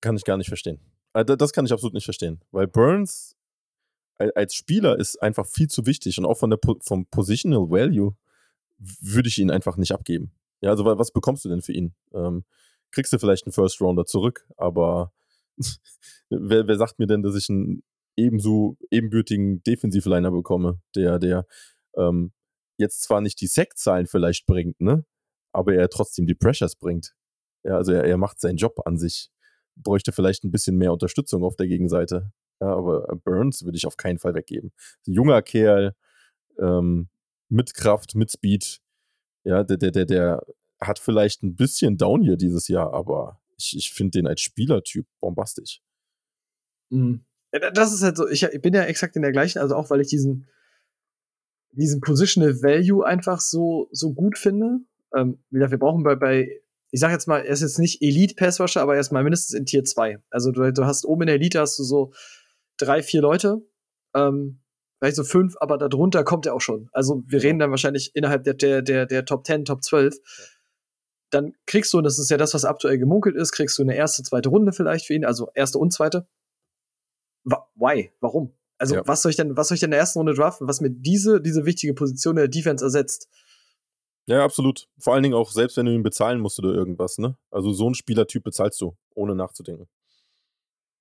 [0.00, 0.80] Kann ich gar nicht verstehen.
[1.14, 2.40] Äh, das kann ich absolut nicht verstehen.
[2.50, 3.36] Weil Burns
[4.34, 8.14] als Spieler ist einfach viel zu wichtig und auch von der vom Positional Value
[8.78, 10.32] würde ich ihn einfach nicht abgeben.
[10.60, 11.94] Ja, also was bekommst du denn für ihn?
[12.12, 12.44] Ähm,
[12.90, 15.12] kriegst du vielleicht einen First Rounder zurück, aber
[16.30, 17.82] wer, wer sagt mir denn, dass ich einen
[18.16, 21.46] ebenso ebenbürtigen Defensivliner bekomme, der, der
[21.96, 22.32] ähm,
[22.82, 25.04] jetzt zwar nicht die Sack-Zahlen vielleicht bringt, ne?
[25.52, 27.14] Aber er trotzdem die Pressures bringt.
[27.64, 29.30] Ja, also er, er macht seinen Job an sich.
[29.76, 32.32] Bräuchte vielleicht ein bisschen mehr Unterstützung auf der Gegenseite.
[32.60, 34.72] Ja, aber Burns würde ich auf keinen Fall weggeben.
[35.04, 35.94] Junger Kerl,
[36.58, 37.08] ähm,
[37.48, 38.80] mit Kraft, mit Speed.
[39.44, 40.46] Ja, der, der, der, der
[40.80, 45.06] hat vielleicht ein bisschen Down hier dieses Jahr, aber ich, ich finde den als Spielertyp
[45.20, 45.80] bombastisch.
[46.90, 47.24] Mhm.
[47.74, 50.08] Das ist halt so, ich bin ja exakt in der gleichen, also auch weil ich
[50.08, 50.46] diesen,
[51.72, 54.78] diesen Positional Value einfach so, so gut finde.
[55.16, 58.02] Ähm, wie gesagt, wir brauchen bei, bei ich sag jetzt mal, er ist jetzt nicht
[58.02, 60.18] Elite Passwasher, aber erstmal mindestens in Tier 2.
[60.30, 62.12] Also du, du hast oben in der Elite hast du so
[62.76, 63.62] drei, vier Leute,
[64.14, 64.60] ähm,
[64.98, 66.90] vielleicht so fünf, aber darunter kommt er auch schon.
[66.92, 70.16] Also wir reden dann wahrscheinlich innerhalb der, der, der, der Top 10, Top 12.
[71.30, 73.96] Dann kriegst du, und das ist ja das, was aktuell gemunkelt ist, kriegst du eine
[73.96, 76.26] erste, zweite Runde vielleicht für ihn, also erste und zweite.
[77.44, 78.12] Why?
[78.20, 78.52] Warum?
[78.82, 79.02] Also, ja.
[79.06, 80.90] was soll ich denn, was soll ich denn in der ersten Runde draften, was mir
[80.90, 83.28] diese, diese wichtige Position der Defense ersetzt?
[84.26, 84.88] Ja, absolut.
[84.98, 87.36] Vor allen Dingen auch, selbst wenn du ihn bezahlen musst oder irgendwas, ne?
[87.52, 89.86] Also so einen Spielertyp bezahlst du, ohne nachzudenken.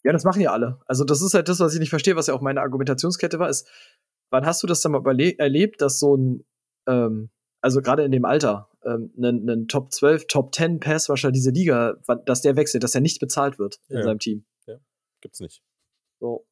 [0.04, 0.80] Ja, das machen ja alle.
[0.86, 3.50] Also, das ist halt das, was ich nicht verstehe, was ja auch meine Argumentationskette war,
[3.50, 3.67] ist,
[4.30, 6.46] wann hast du das dann mal erlebt, dass so ein,
[6.88, 11.50] ähm, also gerade in dem Alter, ähm, ein, ein Top 12, Top 10 Passwasher diese
[11.50, 11.96] Liga,
[12.28, 14.04] dass der wechselt, dass er nicht bezahlt wird in ja.
[14.04, 14.46] seinem Team.
[14.67, 14.78] Ja,
[15.20, 15.63] gibt's nicht.
[16.20, 16.46] So.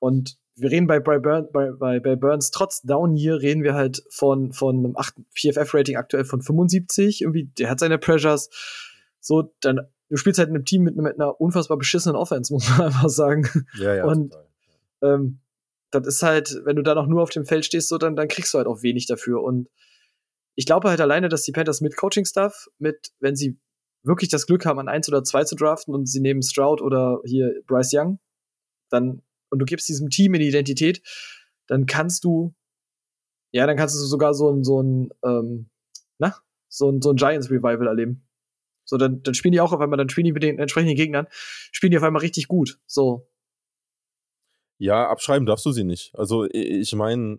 [0.00, 4.02] Und wir reden bei, bei, bei, bei, bei Burns trotz Down Year reden wir halt
[4.10, 7.22] von, von einem 8 PFF-Rating aktuell von 75.
[7.22, 8.50] Irgendwie, der hat seine Pressures.
[9.20, 12.68] So, dann, du spielst halt in einem Team mit, mit einer unfassbar beschissenen Offense, muss
[12.70, 13.48] man einfach sagen.
[13.78, 14.04] Ja, ja.
[14.04, 14.34] Und
[15.02, 15.40] ähm,
[15.90, 18.28] das ist halt, wenn du da noch nur auf dem Feld stehst, so, dann, dann
[18.28, 19.42] kriegst du halt auch wenig dafür.
[19.42, 19.68] Und
[20.54, 23.58] ich glaube halt alleine, dass die Panthers mit Coaching-Staff, mit, wenn sie
[24.02, 27.20] wirklich das Glück haben, an eins oder zwei zu draften und sie nehmen Stroud oder
[27.24, 28.18] hier Bryce Young,
[28.90, 31.02] dann, und du gibst diesem Team eine Identität,
[31.66, 32.54] dann kannst du,
[33.52, 35.70] ja, dann kannst du sogar so ein, so ein, ähm,
[36.18, 36.36] na,
[36.68, 38.26] so ein, so ein Giants Revival erleben.
[38.84, 41.26] So, dann, dann spielen die auch auf einmal, dann spielen die mit den entsprechenden Gegnern,
[41.30, 42.80] spielen die auf einmal richtig gut.
[42.86, 43.28] So.
[44.78, 46.12] Ja, abschreiben darfst du sie nicht.
[46.14, 47.38] Also, ich meine,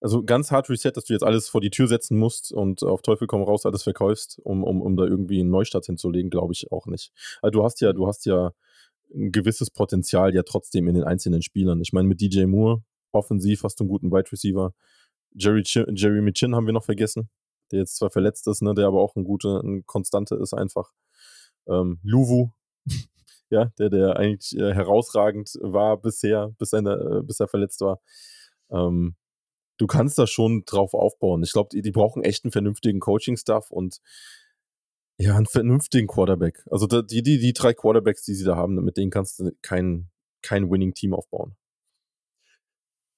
[0.00, 3.02] also ganz hart Reset, dass du jetzt alles vor die Tür setzen musst und auf
[3.02, 6.70] Teufel komm raus alles verkaufst, um, um, um da irgendwie einen Neustart hinzulegen, glaube ich
[6.70, 7.12] auch nicht.
[7.42, 8.52] Also du hast ja, du hast ja
[9.14, 11.80] ein gewisses Potenzial ja trotzdem in den einzelnen Spielern.
[11.80, 14.74] Ich meine, mit DJ Moore, offensiv hast du einen guten Wide Receiver.
[15.34, 17.28] Jerry, Ch Jerry Michin haben wir noch vergessen,
[17.70, 20.92] der jetzt zwar verletzt ist, ne, der aber auch ein guter, ein Konstante ist einfach.
[21.66, 22.50] Ähm, Luvu,
[23.50, 28.00] ja, der, der eigentlich äh, herausragend war bisher, bis, seine, äh, bis er verletzt war.
[28.70, 29.16] Ähm,
[29.78, 31.42] du kannst da schon drauf aufbauen.
[31.42, 34.00] Ich glaube, die, die, brauchen echt einen vernünftigen Coaching-Stuff und
[35.18, 36.64] ja, einen vernünftigen Quarterback.
[36.70, 40.08] Also die, die, die drei Quarterbacks, die sie da haben, mit denen kannst du kein,
[40.42, 41.56] kein Winning-Team aufbauen.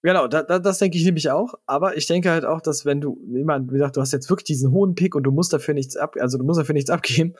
[0.02, 1.54] Genau, da, da, das denke ich nämlich auch.
[1.66, 4.70] Aber ich denke halt auch, dass wenn du, wie gesagt, du hast jetzt wirklich diesen
[4.70, 7.34] hohen Pick und du musst dafür nichts ab, also du musst dafür nichts abgeben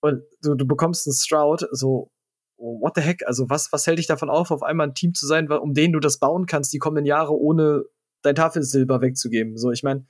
[0.00, 2.10] und du, du bekommst einen Stroud, so
[2.58, 5.26] what the heck, also was, was hält dich davon auf, auf einmal ein Team zu
[5.26, 7.84] sein, um den du das bauen kannst, die kommenden Jahre, ohne
[8.22, 9.56] dein Tafelsilber wegzugeben.
[9.56, 10.06] So, ich meine,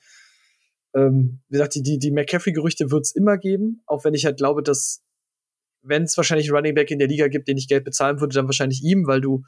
[0.96, 4.38] ähm, wie gesagt, die, die, die McCaffrey-Gerüchte wird es immer geben, auch wenn ich halt
[4.38, 5.04] glaube, dass,
[5.82, 8.34] wenn es wahrscheinlich einen Running Back in der Liga gibt, den ich Geld bezahlen würde,
[8.34, 9.44] dann wahrscheinlich ihm, weil du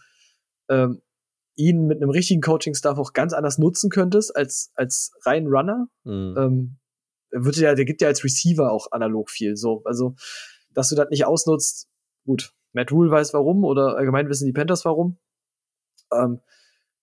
[0.69, 1.01] ähm,
[1.57, 5.89] ihn mit einem richtigen Coaching-Staff auch ganz anders nutzen könntest als, als rein Runner.
[6.05, 6.35] Mhm.
[6.39, 6.77] Ähm,
[7.31, 9.57] wird ja, der gibt ja als Receiver auch analog viel.
[9.57, 10.15] So, also,
[10.75, 11.89] dass du das nicht ausnutzt,
[12.25, 12.53] gut.
[12.73, 15.19] Matt Rule weiß warum oder allgemein wissen die Panthers warum.
[16.13, 16.41] Ähm,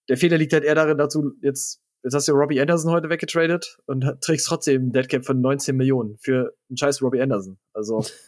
[0.07, 3.77] der Fehler liegt halt eher darin, dazu jetzt, jetzt hast du Robbie Anderson heute weggetradet
[3.87, 7.57] und trägst trotzdem ein Deadcap von 19 Millionen für einen scheiß Robbie Anderson.
[7.73, 8.05] Also.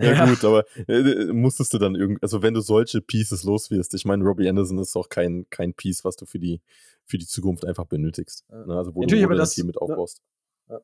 [0.00, 3.70] ja, ja, gut, aber äh, musstest du dann irgendwie, also wenn du solche Pieces los
[3.70, 6.60] wirst, ich meine, Robbie Anderson ist auch kein, kein Piece, was du für die,
[7.04, 8.44] für die Zukunft einfach benötigst.
[8.50, 8.66] Ja.
[8.66, 8.76] Ne?
[8.76, 10.20] Also wo Natürlich, du, wo das, Team mit aufbaust.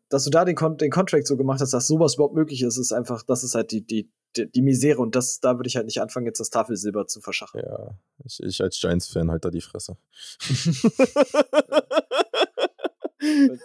[0.09, 2.77] Dass du da den, Kon den Contract so gemacht hast, dass sowas überhaupt möglich ist,
[2.77, 5.77] ist einfach, das ist halt die, die, die, die Misere und das, da würde ich
[5.77, 7.63] halt nicht anfangen, jetzt das Tafelsilber zu verschachen.
[7.65, 9.97] Ja, ich, ich als Giants-Fan halt da die Fresse.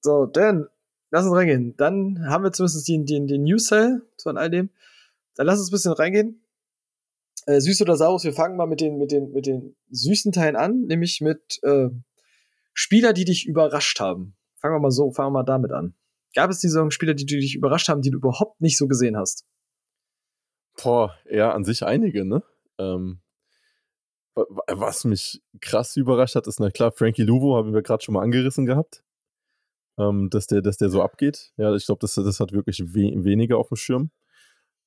[0.00, 0.68] so, dann
[1.10, 1.76] lass uns reingehen.
[1.76, 4.70] Dann haben wir zumindest den, den, den News Cell von all dem.
[5.34, 6.40] Dann lass uns ein bisschen reingehen.
[7.46, 10.56] Äh, süß oder saures, wir fangen mal mit den, mit den, mit den süßen Teilen
[10.56, 11.90] an, nämlich mit äh,
[12.72, 14.34] Spieler, die dich überrascht haben.
[14.64, 15.94] Fangen wir mal so, fangen wir mal damit an.
[16.34, 19.44] Gab es diese Spieler, die dich überrascht haben, die du überhaupt nicht so gesehen hast?
[20.82, 22.42] Boah, ja, an sich einige, ne?
[22.78, 23.20] Ähm,
[24.34, 28.22] was mich krass überrascht hat, ist, na klar, Frankie Luvo haben wir gerade schon mal
[28.22, 29.04] angerissen gehabt.
[29.98, 31.52] Ähm, dass, der, dass der so abgeht.
[31.58, 34.10] Ja, ich glaube, das, das hat wirklich we weniger auf dem Schirm.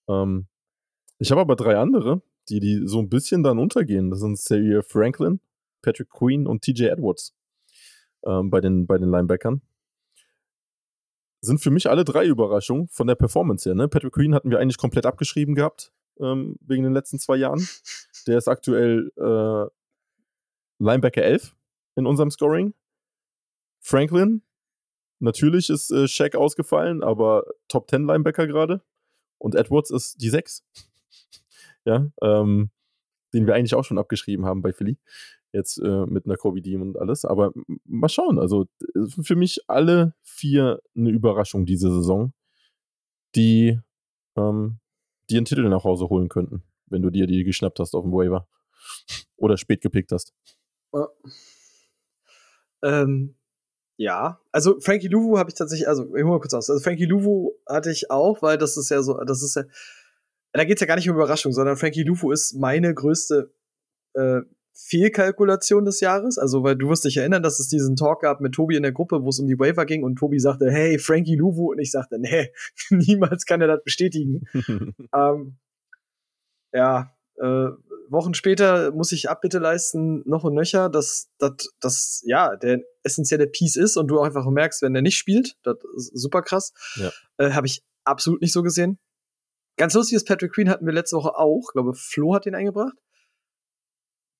[0.09, 0.47] Ähm,
[1.19, 4.09] ich habe aber drei andere, die, die so ein bisschen dann untergehen.
[4.09, 5.39] Das sind Xavier Franklin,
[5.83, 7.36] Patrick Queen und TJ Edwards
[8.25, 9.61] ähm, bei, den, bei den Linebackern
[11.41, 13.75] sind für mich alle drei Überraschungen von der Performance her.
[13.75, 13.87] Ne?
[13.87, 17.67] Patrick Queen hatten wir eigentlich komplett abgeschrieben gehabt, ähm, wegen den letzten zwei Jahren.
[18.27, 19.69] Der ist aktuell äh,
[20.79, 21.55] Linebacker 11
[21.95, 22.73] in unserem Scoring.
[23.79, 24.41] Franklin,
[25.19, 28.81] natürlich ist äh, Shaq ausgefallen, aber Top 10 Linebacker gerade.
[29.37, 30.65] Und Edwards ist die 6.
[31.85, 32.71] ja, ähm,
[33.33, 34.97] den wir eigentlich auch schon abgeschrieben haben bei Philly
[35.53, 37.25] jetzt äh, mit einer Covid und alles.
[37.25, 37.51] Aber
[37.85, 38.39] mal schauen.
[38.39, 38.65] Also
[39.21, 42.33] für mich alle vier eine Überraschung diese Saison,
[43.35, 43.79] die
[44.35, 44.79] ähm,
[45.29, 48.11] dir einen Titel nach Hause holen könnten, wenn du dir die geschnappt hast auf dem
[48.13, 48.47] Waiver.
[49.37, 50.33] Oder spät gepickt hast.
[50.93, 51.07] Ja.
[52.83, 53.35] Ähm,
[53.97, 56.69] ja, also Frankie Luvu habe ich tatsächlich, also ich hole mal kurz aus.
[56.69, 59.63] Also Frankie Luvu hatte ich auch, weil das ist ja so, das ist ja,
[60.53, 63.51] da geht es ja gar nicht um Überraschung, sondern Frankie Luvu ist meine größte
[64.13, 64.41] äh,
[64.79, 66.37] Fehlkalkulation des Jahres.
[66.37, 68.91] Also, weil du wirst dich erinnern, dass es diesen Talk gab mit Tobi in der
[68.91, 71.71] Gruppe, wo es um die Waiver ging und Tobi sagte, hey, Frankie Louvu.
[71.71, 72.51] Und ich sagte, nee,
[72.89, 74.45] niemals kann er das bestätigen.
[75.15, 75.57] ähm,
[76.73, 77.69] ja, äh,
[78.09, 83.75] Wochen später muss ich Abbitte leisten, noch und nöcher, dass das, ja, der essentielle Piece
[83.75, 86.71] ist und du auch einfach merkst, wenn der nicht spielt, das ist super krass.
[86.95, 87.11] Ja.
[87.37, 88.99] Äh, Habe ich absolut nicht so gesehen.
[89.75, 91.65] Ganz lustig ist, Patrick Queen hatten wir letzte Woche auch.
[91.67, 92.93] Ich glaube, Flo hat den eingebracht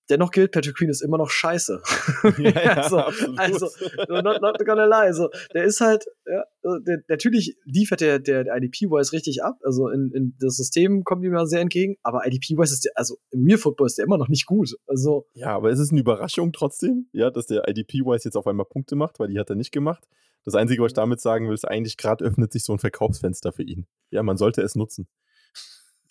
[0.10, 1.82] dennoch gilt, Patrick Queen ist immer noch scheiße.
[2.38, 2.98] Ja, ja, also,
[3.38, 3.70] also,
[4.10, 5.08] not, not gonna lie.
[5.08, 6.44] Also, der ist halt, ja,
[6.86, 9.58] der, natürlich liefert der, der, der IDP-Wise richtig ab.
[9.64, 11.96] Also, in, in das System kommt ihm ja sehr entgegen.
[12.04, 14.76] Aber IDP-Wise ist der, also im Real Football ist der immer noch nicht gut.
[14.88, 15.28] Also.
[15.34, 18.96] Ja, aber es ist eine Überraschung trotzdem, ja, dass der IDP-Wise jetzt auf einmal Punkte
[18.96, 20.06] macht, weil die hat er nicht gemacht.
[20.46, 23.52] Das Einzige, was ich damit sagen will, ist eigentlich gerade öffnet sich so ein Verkaufsfenster
[23.52, 23.86] für ihn.
[24.12, 25.08] Ja, man sollte es nutzen.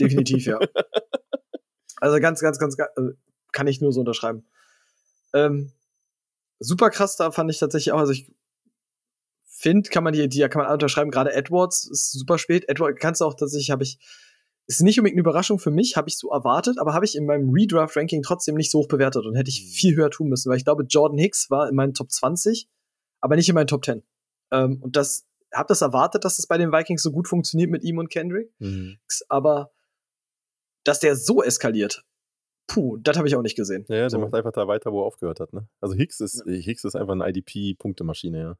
[0.01, 0.59] Definitiv, ja.
[1.99, 3.13] Also ganz, ganz, ganz, ganz also
[3.57, 4.47] kann ich nur so unterschreiben.
[5.33, 5.73] Ähm,
[6.59, 8.31] super krass, da fand ich tatsächlich auch, also ich
[9.47, 12.69] finde, kann man die, die kann man unterschreiben, gerade Edwards ist super spät.
[12.69, 13.99] Edwards kannst du auch tatsächlich, habe ich,
[14.67, 17.25] ist nicht unbedingt eine Überraschung für mich, habe ich so erwartet, aber habe ich in
[17.25, 19.69] meinem Redraft-Ranking trotzdem nicht so hoch bewertet und hätte ich mhm.
[19.69, 22.69] viel höher tun müssen, weil ich glaube, Jordan Hicks war in meinen Top 20,
[23.23, 24.03] aber nicht in meinen Top 10.
[24.51, 27.83] Ähm, und das, habe das erwartet, dass das bei den Vikings so gut funktioniert mit
[27.85, 28.99] ihm und Kendrick, mhm.
[29.31, 29.71] aber
[30.85, 32.05] dass der so eskaliert,
[32.67, 33.85] puh, das habe ich auch nicht gesehen.
[33.89, 34.19] Ja, der so.
[34.19, 35.53] macht einfach da weiter, wo er aufgehört hat.
[35.53, 35.69] Ne?
[35.81, 36.53] Also Hicks ist, ja.
[36.53, 38.57] Hicks ist einfach eine IDP-Punktemaschine, ja.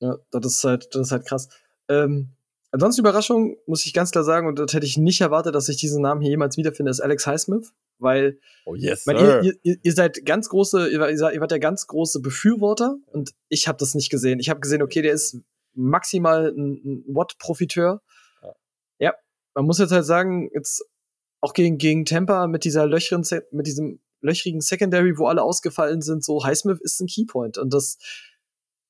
[0.00, 1.48] Ja, das ist halt, das ist halt krass.
[1.88, 2.30] Ähm,
[2.72, 5.76] ansonsten Überraschung, muss ich ganz klar sagen, und das hätte ich nicht erwartet, dass ich
[5.76, 9.92] diesen Namen hier jemals wiederfinde, ist Alex Highsmith, weil oh yes, weil ihr, ihr, ihr,
[9.92, 13.94] seid ganz große, ihr, seid, ihr wart der ganz große Befürworter und ich habe das
[13.94, 14.40] nicht gesehen.
[14.40, 15.38] Ich habe gesehen, okay, der ist
[15.74, 18.02] maximal ein, ein Watt-Profiteur.
[18.42, 18.52] Ja.
[18.98, 19.14] ja,
[19.54, 20.84] man muss jetzt halt sagen, jetzt
[21.42, 26.24] auch gegen, gegen Tampa mit dieser löchrigen, mit diesem löchrigen Secondary, wo alle ausgefallen sind,
[26.24, 27.58] so Highsmith ist ein Keypoint.
[27.58, 27.98] Und das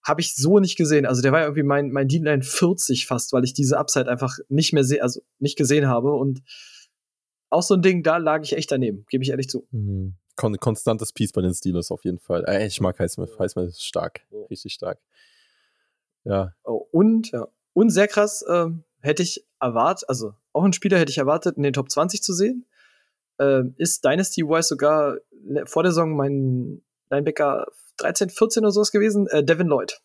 [0.05, 1.07] habe ich so nicht gesehen.
[1.07, 4.73] Also der war irgendwie mein, mein D-Line 40 fast, weil ich diese Upside einfach nicht
[4.73, 6.13] mehr sehe, also nicht gesehen habe.
[6.13, 6.43] Und
[7.49, 9.67] auch so ein Ding, da lag ich echt daneben, gebe ich ehrlich zu.
[9.71, 10.17] Mhm.
[10.37, 12.45] Kon konstantes Piece bei den Steelers auf jeden Fall.
[12.47, 13.39] Äh, ich mag Highsmith.
[13.39, 14.23] Highsmith ist stark.
[14.51, 14.99] Richtig stark.
[16.25, 16.55] Ja.
[16.65, 17.49] Oh, und, ja.
[17.75, 18.67] Und sehr krass, äh,
[19.03, 22.33] hätte ich erwartet, also auch ein Spieler hätte ich erwartet, in den Top 20 zu
[22.33, 22.67] sehen.
[23.39, 25.19] Äh, ist Dynasty-wise sogar
[25.65, 27.67] vor der Saison mein Linebacker
[27.99, 30.01] 13, 14 oder sowas gewesen, äh, Devin Lloyd.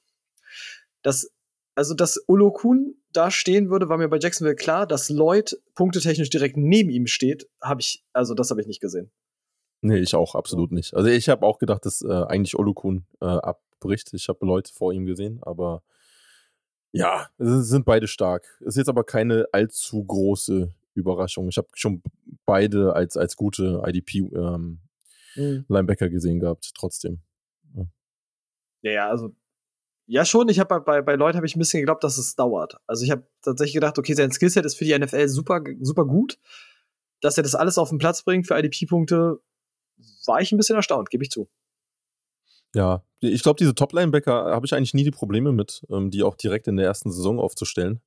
[1.03, 1.31] Das,
[1.75, 6.29] also, dass Olo Kuhn da stehen würde, war mir bei Jacksonville klar, dass Lloyd punktetechnisch
[6.29, 9.11] direkt neben ihm steht, habe ich, also das habe ich nicht gesehen.
[9.81, 10.95] Nee, ich auch absolut nicht.
[10.95, 14.11] Also ich habe auch gedacht, dass äh, eigentlich Olukun äh, abbricht.
[14.13, 15.83] Ich habe Leute vor ihm gesehen, aber
[16.91, 18.57] ja, sind beide stark.
[18.61, 21.49] Ist jetzt aber keine allzu große Überraschung.
[21.49, 22.01] Ich habe schon
[22.45, 26.13] beide als, als gute IDP-Linebacker ähm, mhm.
[26.13, 27.19] gesehen gehabt, trotzdem.
[28.81, 29.35] Ja, ja, also
[30.09, 30.47] ja, schon.
[30.47, 32.77] Ich habe bei, bei Leuten habe ich ein bisschen geglaubt, dass es dauert.
[32.87, 36.39] Also ich habe tatsächlich gedacht, okay, sein Skillset ist für die NFL super, super gut.
[37.19, 39.39] Dass er das alles auf den Platz bringt für IDP-Punkte,
[40.25, 41.49] war ich ein bisschen erstaunt, gebe ich zu.
[42.77, 46.35] Ja, ich glaube, diese Top-Linebacker habe ich eigentlich nie die Probleme mit, ähm, die auch
[46.35, 48.01] direkt in der ersten Saison aufzustellen.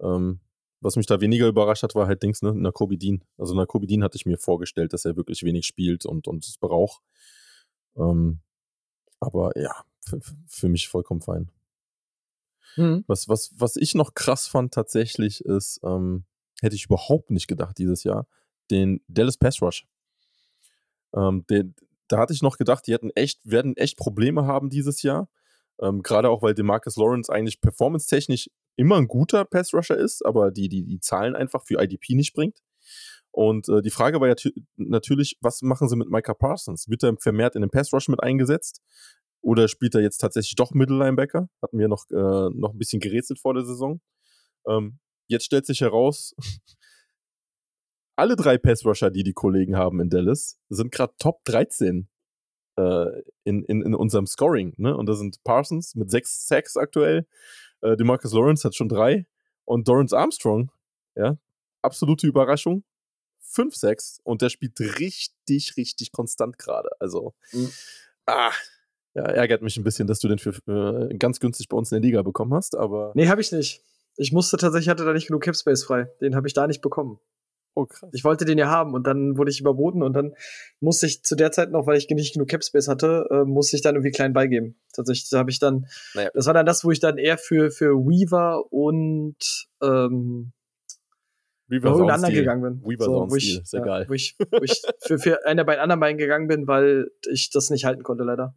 [0.00, 0.40] Ähm,
[0.80, 3.22] was mich da weniger überrascht hat, war halt Dings, ne, Nakobe Dean.
[3.36, 6.56] Also Nakobe Dean hatte ich mir vorgestellt, dass er wirklich wenig spielt und, und es
[6.56, 7.02] braucht.
[7.96, 8.40] Ähm,
[9.20, 9.84] aber ja,
[10.46, 11.50] für mich vollkommen fein.
[12.76, 13.04] Mhm.
[13.08, 16.24] Was, was, was ich noch krass fand tatsächlich ist, ähm,
[16.62, 18.26] hätte ich überhaupt nicht gedacht dieses Jahr,
[18.70, 19.86] den Dallas Pass Rush.
[21.14, 21.74] Ähm, den,
[22.08, 25.28] da hatte ich noch gedacht, die hätten echt, werden echt Probleme haben dieses Jahr.
[25.80, 30.68] Ähm, Gerade auch, weil Demarcus Lawrence eigentlich performance-technisch immer ein guter Pass-Rusher ist, aber die,
[30.68, 32.58] die, die Zahlen einfach für IDP nicht bringt.
[33.30, 34.34] Und äh, die Frage war ja
[34.76, 36.88] natürlich, was machen sie mit Micah Parsons?
[36.88, 38.82] Wird er vermehrt in den Pass-Rush mit eingesetzt?
[39.40, 41.48] Oder spielt er jetzt tatsächlich doch Middle-Linebacker?
[41.62, 44.00] Hatten wir noch, äh, noch ein bisschen gerätselt vor der Saison.
[44.66, 46.34] Ähm, jetzt stellt sich heraus,
[48.18, 52.08] alle drei Pass-Rusher, die die Kollegen haben in Dallas, sind gerade Top 13
[52.76, 54.74] äh, in, in, in unserem Scoring.
[54.76, 54.96] Ne?
[54.96, 57.26] Und da sind Parsons mit sechs Sacks aktuell,
[57.80, 59.26] äh, DeMarcus Lawrence hat schon drei
[59.64, 60.72] und Dorrance Armstrong,
[61.14, 61.38] ja,
[61.80, 62.82] absolute Überraschung,
[63.38, 66.88] fünf Sacks und der spielt richtig, richtig konstant gerade.
[66.98, 67.70] Also, mhm.
[68.26, 68.50] ah,
[69.14, 72.00] ja, ärgert mich ein bisschen, dass du den für äh, ganz günstig bei uns in
[72.00, 73.12] der Liga bekommen hast, aber.
[73.14, 73.80] Nee, habe ich nicht.
[74.16, 76.08] Ich musste tatsächlich, hatte da nicht genug Capspace frei.
[76.20, 77.20] Den habe ich da nicht bekommen.
[77.78, 78.10] Oh, krass.
[78.12, 80.34] Ich wollte den ja haben und dann wurde ich überboten und dann
[80.80, 83.82] musste ich zu der Zeit noch, weil ich nicht genug Capspace hatte, äh, musste ich
[83.82, 84.74] dann irgendwie klein beigeben.
[84.92, 86.28] Tatsächlich habe ich dann, naja.
[86.34, 90.50] das war dann das, wo ich dann eher für, für Weaver und ähm,
[91.68, 92.82] Weaver ich anderen gegangen bin.
[92.84, 94.06] Weaver so, wo ich, sehr ja, geil.
[94.08, 97.50] Wo ich, wo ich für, für eine bei den anderen beiden gegangen bin, weil ich
[97.50, 98.56] das nicht halten konnte, leider.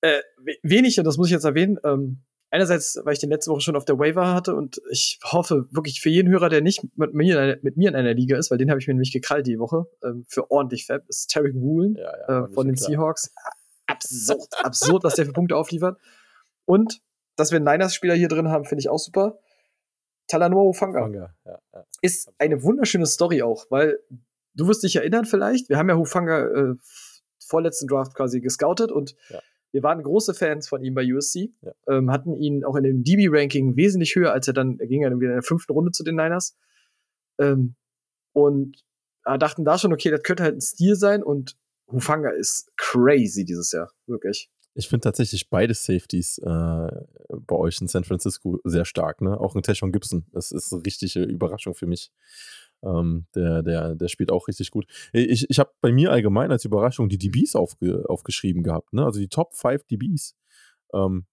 [0.00, 0.22] Äh,
[0.62, 2.22] wenig, und das muss ich jetzt erwähnen, ähm,
[2.54, 6.00] einerseits, weil ich den letzte Woche schon auf der Waiver hatte und ich hoffe wirklich
[6.00, 8.50] für jeden Hörer, der nicht mit mir in einer, mit mir in einer Liga ist,
[8.50, 11.54] weil den habe ich mir nämlich gekrallt die Woche, ähm, für ordentlich Fab, ist Tarek
[11.56, 12.90] Woolen ja, ja, äh, von den klar.
[12.90, 13.34] Seahawks.
[13.86, 15.98] Absurd, absurd, was der für Punkte aufliefert.
[16.64, 17.02] Und
[17.36, 19.38] dass wir einen Niners-Spieler hier drin haben, finde ich auch super.
[20.28, 21.10] Talanoa Hufanga.
[21.10, 21.84] Ja, ja.
[22.00, 23.98] Ist eine wunderschöne Story auch, weil
[24.54, 26.74] du wirst dich erinnern vielleicht, wir haben ja Hufanga äh,
[27.44, 29.40] vorletzten Draft quasi gescoutet und ja.
[29.74, 31.52] Wir waren große Fans von ihm bei USC,
[31.88, 35.10] ähm, hatten ihn auch in dem DB-Ranking wesentlich höher, als er dann, er ging ja
[35.10, 36.56] dann wieder in der fünften Runde zu den Niners.
[37.40, 37.74] Ähm,
[38.32, 38.84] und
[39.24, 41.56] äh, dachten da schon, okay, das könnte halt ein Stil sein und
[41.90, 44.48] Hufanga ist crazy dieses Jahr, wirklich.
[44.74, 49.22] Ich finde tatsächlich beide Safeties äh, bei euch in San Francisco sehr stark.
[49.22, 49.38] Ne?
[49.38, 50.24] Auch ein Teshon Gibson.
[50.32, 52.12] Das ist eine richtige Überraschung für mich.
[52.84, 54.86] Ähm, der, der, der spielt auch richtig gut.
[55.12, 58.92] Ich, ich habe bei mir allgemein als Überraschung die DBs aufge, aufgeschrieben gehabt.
[58.92, 59.04] Ne?
[59.04, 60.36] Also die Top 5 DBs.
[60.92, 61.26] Ähm,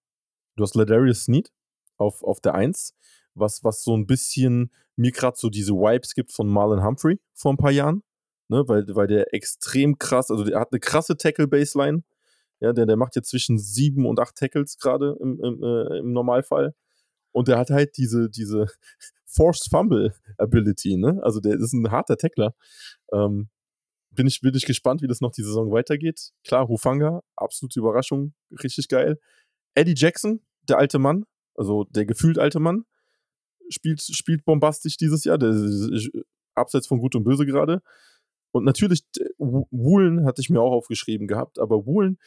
[0.55, 1.51] du hast Ladarius Sneed
[1.97, 2.95] auf, auf der 1,
[3.33, 7.53] was, was so ein bisschen mir gerade so diese Vibes gibt von Marlon Humphrey vor
[7.53, 8.03] ein paar Jahren.
[8.47, 8.63] Ne?
[8.67, 12.03] Weil, weil der extrem krass, also der hat eine krasse Tackle-Baseline
[12.61, 16.13] ja, der, der macht jetzt zwischen sieben und acht Tackles gerade im, im, äh, im
[16.13, 16.75] Normalfall.
[17.31, 18.67] Und der hat halt diese, diese
[19.33, 21.19] Forced Fumble Ability, ne?
[21.23, 22.53] Also der ist ein harter Tackler.
[23.13, 23.49] Ähm,
[24.11, 26.31] bin ich, bin ich gespannt, wie das noch die Saison weitergeht.
[26.45, 29.19] Klar, Hufanga, absolute Überraschung, richtig geil.
[29.73, 31.25] Eddie Jackson, der alte Mann,
[31.55, 32.85] also der gefühlt alte Mann,
[33.69, 35.37] spielt, spielt bombastisch dieses Jahr.
[35.37, 35.53] Der
[36.55, 37.81] abseits von Gut und Böse gerade.
[38.51, 39.05] Und natürlich,
[39.37, 42.19] Woolen hatte ich mir auch aufgeschrieben gehabt, aber Woolen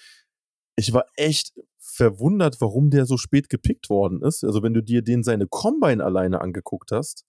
[0.76, 4.44] ich war echt verwundert, warum der so spät gepickt worden ist.
[4.44, 7.24] Also, wenn du dir den seine Combine alleine angeguckt hast,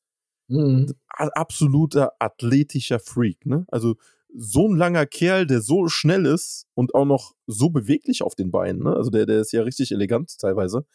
[0.48, 0.94] mhm.
[1.08, 3.66] absoluter athletischer Freak, ne?
[3.70, 3.96] Also,
[4.38, 8.52] so ein langer Kerl, der so schnell ist und auch noch so beweglich auf den
[8.52, 8.96] Beinen, ne?
[8.96, 10.86] Also, der, der ist ja richtig elegant teilweise.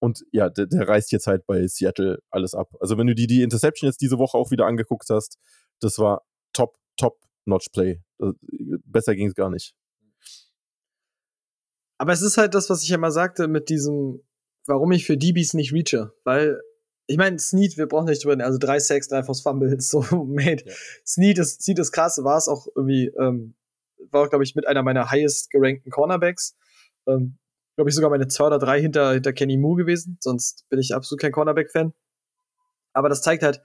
[0.00, 2.74] Und ja, der, der reißt jetzt halt bei Seattle alles ab.
[2.80, 5.38] Also, wenn du dir die Interception jetzt diese Woche auch wieder angeguckt hast,
[5.80, 6.22] das war
[6.52, 8.02] top, top Notch Play.
[8.20, 8.32] Äh,
[8.86, 9.74] besser ging es gar nicht.
[12.04, 14.22] Aber es ist halt das, was ich ja mal sagte mit diesem,
[14.66, 16.12] warum ich für DBs nicht reache.
[16.22, 16.60] Weil,
[17.06, 20.02] ich meine, Snead, wir brauchen nicht drüber reden, also drei Sacks, drei Force Fumbles, so,
[20.26, 20.66] mate.
[20.66, 20.74] Ja.
[21.06, 23.54] Snead ist, Snead ist krass, war es auch irgendwie, ähm,
[24.10, 26.58] war, glaube ich, mit einer meiner highest gerankten Cornerbacks.
[27.06, 27.38] Ähm,
[27.76, 30.94] glaube ich, sogar meine zwei oder drei hinter, hinter Kenny Moore gewesen, sonst bin ich
[30.94, 31.94] absolut kein Cornerback-Fan.
[32.92, 33.62] Aber das zeigt halt,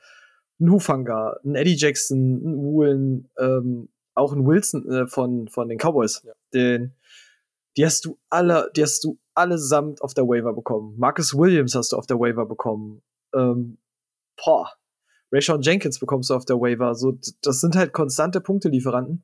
[0.62, 5.78] ein Hufanga, ein Eddie Jackson, ein Woolen, ähm, auch ein Wilson äh, von, von den
[5.78, 6.32] Cowboys, ja.
[6.54, 6.96] den,
[7.80, 10.96] die hast du alle, die hast du allesamt auf der Waiver bekommen.
[10.98, 13.02] Marcus Williams hast du auf der Waiver bekommen.
[13.34, 13.78] Ähm,
[14.36, 14.70] boah.
[15.32, 16.94] Rayshon Jenkins bekommst du auf der Waiver.
[16.94, 19.24] So, das sind halt konstante Punktelieferanten.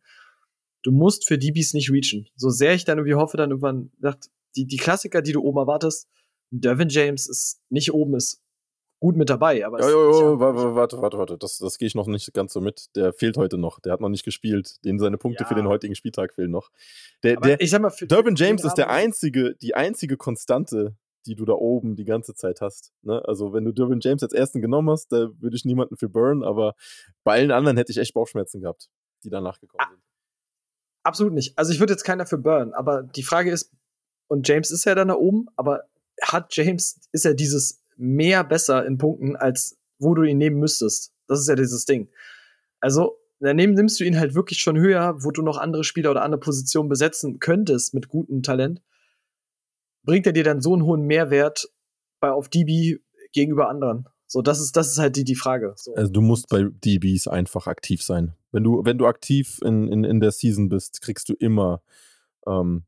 [0.84, 2.30] Du musst für DBs nicht reachen.
[2.38, 3.92] So sehr ich dann irgendwie hoffe, dann irgendwann,
[4.56, 6.08] die, die Klassiker, die du oben erwartest,
[6.50, 8.42] Devin James ist nicht oben, ist
[9.00, 9.66] gut mit dabei.
[9.66, 11.38] Aber ja, ja, warte, warte, warte, warte.
[11.38, 12.96] Das, das gehe ich noch nicht ganz so mit.
[12.96, 13.80] Der fehlt heute noch.
[13.80, 14.84] Der hat noch nicht gespielt.
[14.84, 15.48] Den seine Punkte ja.
[15.48, 16.72] für den heutigen Spieltag fehlen noch.
[17.24, 21.36] Der, der, ich sag mal, für Durbin James ist der einzige, die einzige Konstante, die
[21.36, 22.94] du da oben die ganze Zeit hast.
[23.02, 23.24] Ne?
[23.26, 26.44] Also, wenn du Durbin James als ersten genommen hast, da würde ich niemanden für burn,
[26.44, 26.76] aber
[27.24, 28.90] bei allen anderen hätte ich echt Bauchschmerzen gehabt,
[29.24, 30.02] die danach gekommen sind.
[31.04, 31.58] Absolut nicht.
[31.58, 33.72] Also, ich würde jetzt keiner für burn, aber die Frage ist,
[34.28, 35.84] und James ist ja dann da oben, aber
[36.22, 41.14] hat James, ist er dieses mehr besser in Punkten, als wo du ihn nehmen müsstest.
[41.28, 42.10] Das ist ja dieses Ding.
[42.80, 46.24] Also, daneben nimmst du ihn halt wirklich schon höher, wo du noch andere Spieler oder
[46.24, 48.82] andere Positionen besetzen könntest mit gutem Talent.
[50.04, 51.68] Bringt er dir dann so einen hohen Mehrwert
[52.20, 53.00] bei auf DB
[53.34, 54.08] gegenüber anderen?
[54.28, 55.74] So, das ist, das ist halt die, die Frage.
[55.78, 55.94] So.
[55.96, 58.34] Also du musst bei DBs einfach aktiv sein.
[58.52, 61.82] Wenn du, wenn du aktiv in, in, in der Season bist, kriegst du immer
[62.48, 62.84] ähm,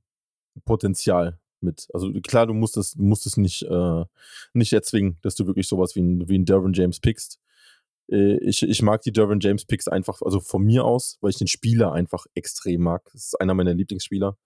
[0.66, 1.88] Potenzial mit.
[1.94, 4.06] Also klar, du musst es, musst es nicht, äh,
[4.54, 7.40] nicht erzwingen, dass du wirklich sowas wie ein, wie ein Dervin James pickst.
[8.12, 11.38] Äh, ich, ich mag die Dervin James Picks einfach, also von mir aus, weil ich
[11.38, 13.04] den Spieler einfach extrem mag.
[13.14, 14.38] Das ist einer meiner Lieblingsspieler.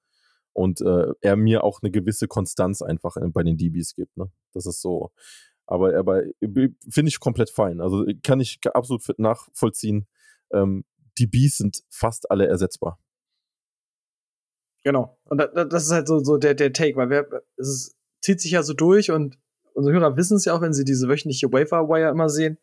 [0.53, 4.17] Und äh, er mir auch eine gewisse Konstanz einfach bei den DBs gibt.
[4.17, 4.29] Ne?
[4.53, 5.11] Das ist so.
[5.65, 6.23] Aber, aber
[6.89, 7.79] finde ich komplett fein.
[7.79, 10.07] Also kann ich absolut nachvollziehen.
[10.51, 10.83] Ähm,
[11.17, 12.99] DBs sind fast alle ersetzbar.
[14.83, 15.17] Genau.
[15.25, 17.27] Und das ist halt so, so der, der Take, weil wir,
[17.57, 19.37] es ist, zieht sich ja so durch und
[19.73, 22.57] unsere Hörer wissen es ja auch, wenn sie diese wöchentliche Wafer Wire immer sehen.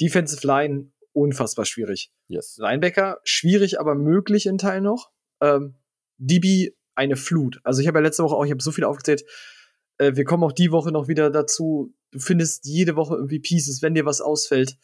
[0.00, 2.12] Defensive Line unfassbar schwierig.
[2.28, 2.56] Yes.
[2.58, 5.10] Linebacker schwierig, aber möglich in Teilen noch.
[5.40, 5.74] Ähm,
[6.18, 7.60] DB eine Flut.
[7.64, 9.24] Also ich habe ja letzte Woche auch, ich habe so viel aufgezählt.
[9.98, 11.94] Äh, wir kommen auch die Woche noch wieder dazu.
[12.10, 14.76] Du findest jede Woche irgendwie Pieces, wenn dir was ausfällt.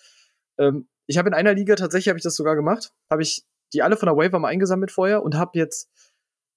[0.59, 3.83] Ähm, ich habe in einer Liga tatsächlich habe ich das sogar gemacht, habe ich die
[3.83, 5.91] alle von der Waiver mal eingesammelt vorher und habe jetzt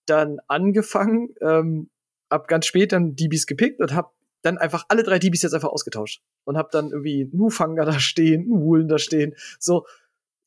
[0.10, 1.90] dann angefangen, ähm,
[2.30, 4.10] hab ganz spät dann DBs gepickt und habe
[4.42, 8.48] dann einfach alle drei DBs jetzt einfach ausgetauscht und habe dann irgendwie Nufanga da stehen,
[8.50, 9.86] Woolen da stehen, so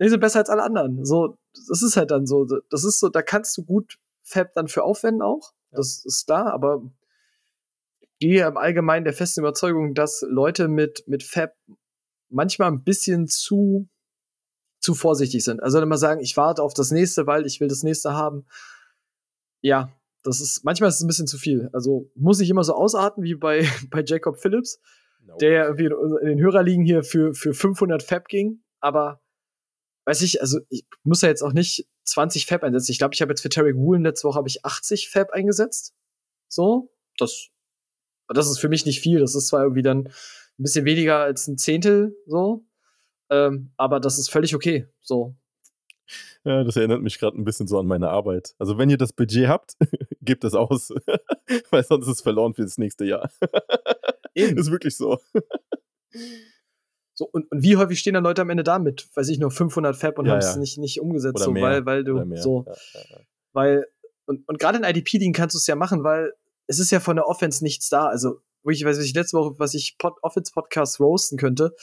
[0.00, 1.04] die sind besser als alle anderen.
[1.04, 1.38] So,
[1.68, 4.84] das ist halt dann so, das ist so, da kannst du gut Fab dann für
[4.84, 5.52] aufwenden auch.
[5.70, 5.78] Ja.
[5.78, 6.82] Das ist klar, aber
[8.18, 11.54] gehe im Allgemeinen der festen Überzeugung, dass Leute mit, mit Fab
[12.30, 13.88] manchmal ein bisschen zu,
[14.80, 15.62] zu vorsichtig sind.
[15.62, 18.46] Also immer sagen, ich warte auf das nächste, weil ich will das nächste haben.
[19.62, 19.90] Ja,
[20.22, 21.68] das ist, manchmal ist es ein bisschen zu viel.
[21.72, 24.80] Also muss ich immer so ausarten wie bei, bei Jacob Phillips,
[25.20, 25.36] no.
[25.38, 25.86] der irgendwie
[26.22, 28.62] in den Hörerligen hier für, für 500 Fab ging.
[28.80, 29.22] Aber,
[30.04, 32.92] weiß ich, also ich muss ja jetzt auch nicht 20 Fab einsetzen.
[32.92, 35.94] Ich glaube, ich habe jetzt für Tarek Woolen letzte Woche habe ich 80 Fab eingesetzt.
[36.48, 37.48] So, das,
[38.28, 39.20] das ist für mich nicht viel.
[39.20, 42.66] Das ist zwar irgendwie dann ein bisschen weniger als ein Zehntel, so.
[43.30, 44.88] Ähm, aber das ist völlig okay.
[45.00, 45.36] So,
[46.44, 48.54] ja, das erinnert mich gerade ein bisschen so an meine Arbeit.
[48.58, 49.76] Also, wenn ihr das Budget habt,
[50.22, 50.90] gebt es aus,
[51.70, 53.30] weil sonst ist es verloren für das nächste Jahr.
[54.34, 54.56] Eben.
[54.58, 55.18] ist wirklich so.
[57.14, 59.50] So, und, und wie häufig stehen dann Leute am Ende da mit, weiß ich, nur
[59.50, 60.60] 500 Fab und ja, haben es ja.
[60.60, 61.62] nicht, nicht umgesetzt, Oder so, mehr.
[61.62, 62.74] weil, weil du so, ja,
[63.52, 63.86] weil,
[64.26, 66.32] und, und gerade in IDP-Ligen kannst du es ja machen, weil
[66.66, 68.06] es ist ja von der Offense nichts da.
[68.06, 71.74] Also, wirklich, weiß ich, letzte Woche, was ich Pod Offense-Podcasts roasten könnte,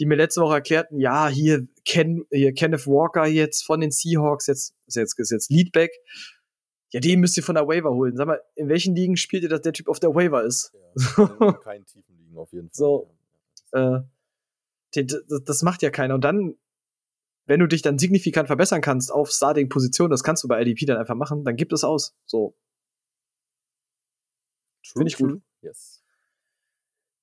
[0.00, 4.46] die mir letzte Woche erklärten, ja, hier, Ken, hier Kenneth Walker jetzt von den Seahawks,
[4.46, 5.92] jetzt ist jetzt, ist jetzt Leadback.
[6.92, 8.16] Ja, den müsst ihr von der Waiver holen.
[8.16, 10.72] Sag mal, in welchen Ligen spielt ihr, dass der Typ auf der Waiver ist?
[11.16, 12.74] Ja, keinen tiefen Ligen auf jeden Fall.
[12.74, 13.14] So,
[13.72, 14.00] äh,
[14.94, 16.14] das, das macht ja keiner.
[16.14, 16.56] Und dann,
[17.46, 20.96] wenn du dich dann signifikant verbessern kannst auf Starting-Position, das kannst du bei IDP dann
[20.96, 22.16] einfach machen, dann gib es aus.
[22.24, 22.56] So.
[24.82, 25.42] Finde ich gut.
[25.60, 25.99] Yes.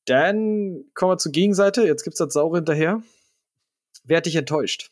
[0.08, 1.84] Dann kommen wir zur Gegenseite.
[1.84, 3.04] Jetzt gibt's das Saure hinterher.
[4.06, 4.90] Wer hat dich enttäuscht?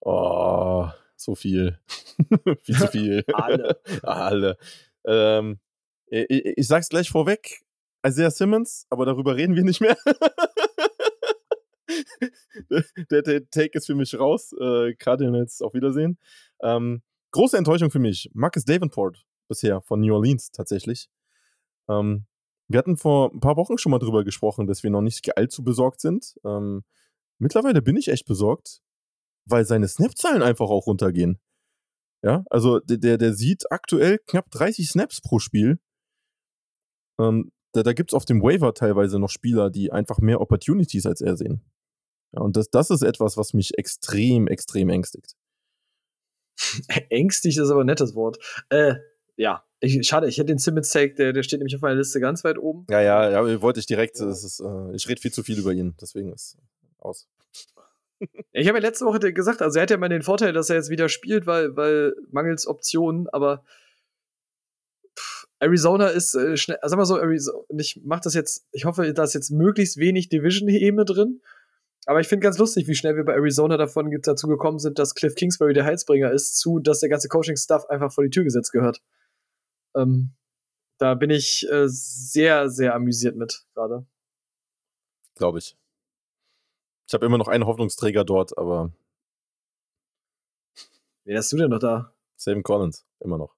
[0.00, 1.78] Oh, so viel.
[2.62, 3.24] viel zu viel.
[3.34, 3.78] Alle.
[4.02, 4.56] Alle.
[5.04, 5.58] Ähm,
[6.06, 7.60] ich, ich sag's gleich vorweg.
[8.06, 9.98] Isaiah Simmons, aber darüber reden wir nicht mehr.
[13.10, 14.54] der, der, Take ist für mich raus.
[14.58, 16.18] Äh, Cardinals, auf Wiedersehen.
[16.62, 17.02] Ähm,
[17.32, 18.30] große Enttäuschung für mich.
[18.32, 21.10] Marcus Davenport bisher von New Orleans tatsächlich.
[21.90, 22.24] Ähm,
[22.68, 25.64] wir hatten vor ein paar Wochen schon mal drüber gesprochen, dass wir noch nicht allzu
[25.64, 26.34] besorgt sind.
[26.44, 26.84] Ähm,
[27.38, 28.82] mittlerweile bin ich echt besorgt,
[29.46, 31.38] weil seine Snap-Zahlen einfach auch runtergehen.
[32.22, 35.78] Ja, also der, der sieht aktuell knapp 30 Snaps pro Spiel.
[37.20, 41.06] Ähm, da da gibt es auf dem Waiver teilweise noch Spieler, die einfach mehr Opportunities
[41.06, 41.62] als er sehen.
[42.32, 45.34] Ja, und das, das ist etwas, was mich extrem, extrem ängstigt.
[47.08, 48.38] Ängstigt ist aber ein nettes Wort.
[48.68, 48.96] Äh,
[49.36, 52.20] ja, ich, schade, ich hätte den Simmons Take, der, der steht nämlich auf meiner Liste
[52.20, 52.86] ganz weit oben.
[52.90, 54.20] Ja, ja, ja, wollte ich direkt.
[54.20, 56.56] Das ist, äh, ich rede viel zu viel über ihn, deswegen ist
[56.98, 57.28] aus.
[58.52, 60.76] Ich habe ja letzte Woche gesagt, also er hat ja mal den Vorteil, dass er
[60.76, 63.62] jetzt wieder spielt, weil, weil mangels Optionen, aber
[65.16, 69.12] pff, Arizona ist äh, schnell, sag mal so, Arizona, ich mache das jetzt, ich hoffe,
[69.12, 71.40] da ist jetzt möglichst wenig Division-Heme drin.
[72.06, 75.14] Aber ich finde ganz lustig, wie schnell wir bei Arizona davon dazu gekommen sind, dass
[75.14, 78.72] Cliff Kingsbury der Heilsbringer ist, zu, dass der ganze Coaching-Stuff einfach vor die Tür gesetzt
[78.72, 79.02] gehört.
[79.98, 80.30] Ähm,
[80.98, 84.06] da bin ich äh, sehr, sehr amüsiert mit gerade.
[85.34, 85.76] Glaube ich.
[87.06, 88.92] Ich habe immer noch einen Hoffnungsträger dort, aber.
[91.24, 92.12] Wer hast du denn noch da?
[92.36, 93.54] Savin Collins, immer noch.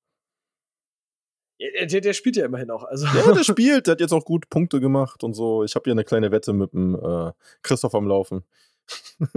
[1.60, 2.84] Der, der, spielt ja immerhin auch.
[2.84, 3.06] Also.
[3.06, 5.64] Ja, der spielt, der hat jetzt auch gut Punkte gemacht und so.
[5.64, 7.32] Ich habe hier eine kleine Wette mit dem äh,
[7.62, 8.44] Christoph am Laufen.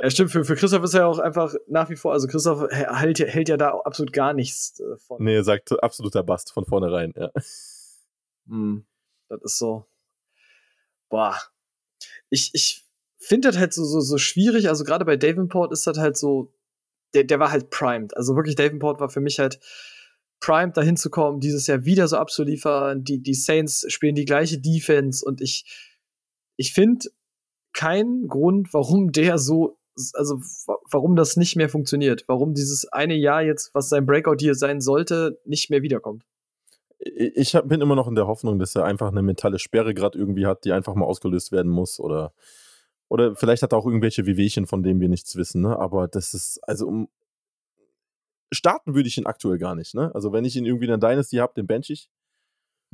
[0.00, 2.68] ja, stimmt, für, für Christoph ist er ja auch einfach nach wie vor, also Christoph
[2.70, 5.22] hält, hält ja da absolut gar nichts äh, von.
[5.22, 7.30] Nee, er sagt absoluter Bast von vornherein, ja.
[8.48, 8.84] Hm,
[9.28, 9.86] das ist so.
[11.08, 11.36] Boah.
[12.30, 12.86] Ich, ich
[13.18, 16.52] finde das halt so, so, so schwierig, also gerade bei Davenport ist das halt so,
[17.14, 18.16] der, der war halt primed.
[18.16, 19.60] Also wirklich, Davenport war für mich halt
[20.40, 23.04] primed, dahin zu kommen, dieses Jahr wieder so abzuliefern.
[23.04, 25.64] Die, die Saints spielen die gleiche Defense und ich,
[26.56, 27.08] ich finde,
[27.76, 29.78] keinen Grund, warum der so,
[30.14, 30.40] also
[30.90, 34.80] warum das nicht mehr funktioniert, warum dieses eine Jahr jetzt, was sein Breakout hier sein
[34.80, 36.24] sollte, nicht mehr wiederkommt.
[36.98, 40.18] Ich hab, bin immer noch in der Hoffnung, dass er einfach eine mentale Sperre gerade
[40.18, 42.32] irgendwie hat, die einfach mal ausgelöst werden muss oder
[43.08, 45.78] oder vielleicht hat er auch irgendwelche Wehwehchen, von denen wir nichts wissen, ne?
[45.78, 47.08] Aber das ist, also um
[48.52, 50.12] starten würde ich ihn aktuell gar nicht, ne?
[50.14, 52.10] Also wenn ich ihn irgendwie in der Dynasty habe, den bench ich.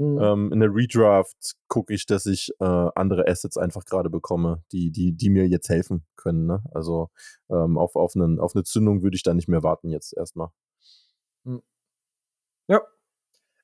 [0.03, 0.19] Mhm.
[0.21, 4.91] Ähm, in der Redraft gucke ich, dass ich äh, andere Assets einfach gerade bekomme, die,
[4.91, 6.47] die, die mir jetzt helfen können.
[6.47, 6.63] Ne?
[6.73, 7.11] Also
[7.49, 10.49] ähm, auf, auf, einen, auf eine Zündung würde ich da nicht mehr warten jetzt erstmal.
[11.45, 11.63] Mhm.
[12.67, 12.81] Ja.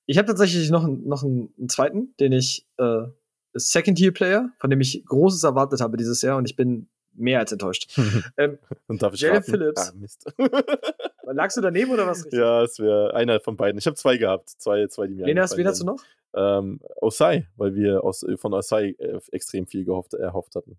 [0.07, 3.07] Ich habe tatsächlich noch, noch einen, einen, zweiten, den ich äh,
[3.55, 7.99] Second-Year-Player, von dem ich Großes erwartet habe dieses Jahr und ich bin mehr als enttäuscht.
[8.37, 9.51] ähm, Und darf ich Jalen raten?
[9.51, 9.89] Phillips.
[9.89, 10.33] Ah, Mist.
[11.23, 12.41] Lagst du daneben oder was richtig?
[12.41, 13.79] ja, es wäre einer von beiden.
[13.79, 14.51] Ich habe zwei gehabt.
[14.51, 16.03] Zwei, zwei die mir wen, hast, wen hast du noch?
[16.35, 20.79] Ähm, Osai, weil wir aus, von Osai äh, extrem viel gehofft, erhofft hatten.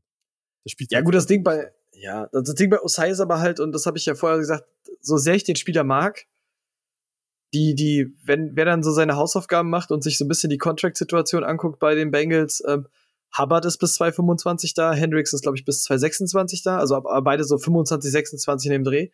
[0.63, 3.59] Das spielt Ja, gut, das Ding bei, ja, das Ding bei Osai ist aber halt,
[3.59, 4.65] und das habe ich ja vorher gesagt,
[5.01, 6.25] so sehr ich den Spieler mag,
[7.53, 10.57] die, die, wenn, wer dann so seine Hausaufgaben macht und sich so ein bisschen die
[10.57, 12.87] Contract-Situation anguckt bei den Bengals, ähm,
[13.37, 17.43] Hubbard ist bis 225 da, Hendricks ist, glaube ich, bis 226 da, also aber beide
[17.43, 19.09] so 25, 26 in dem Dreh.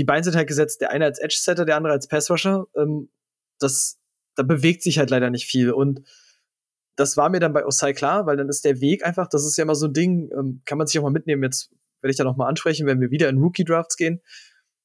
[0.00, 2.66] Die beiden sind halt gesetzt, der eine als Edge-Setter, der andere als Pass-Rusher.
[2.74, 3.10] Ähm,
[3.58, 4.00] das,
[4.34, 5.72] da bewegt sich halt leider nicht viel.
[5.72, 6.00] Und
[6.96, 9.58] das war mir dann bei Osai klar, weil dann ist der Weg einfach, das ist
[9.58, 11.42] ja immer so ein Ding, ähm, kann man sich auch mal mitnehmen.
[11.42, 11.70] Jetzt
[12.00, 14.22] werde ich da noch mal ansprechen, wenn wir wieder in Rookie-Drafts gehen.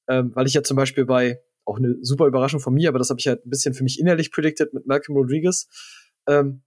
[0.09, 3.09] Ähm, weil ich ja zum Beispiel bei, auch eine super Überraschung von mir, aber das
[3.09, 5.69] habe ich halt ein bisschen für mich innerlich predicted mit Malcolm Rodriguez.
[6.27, 6.61] Ähm,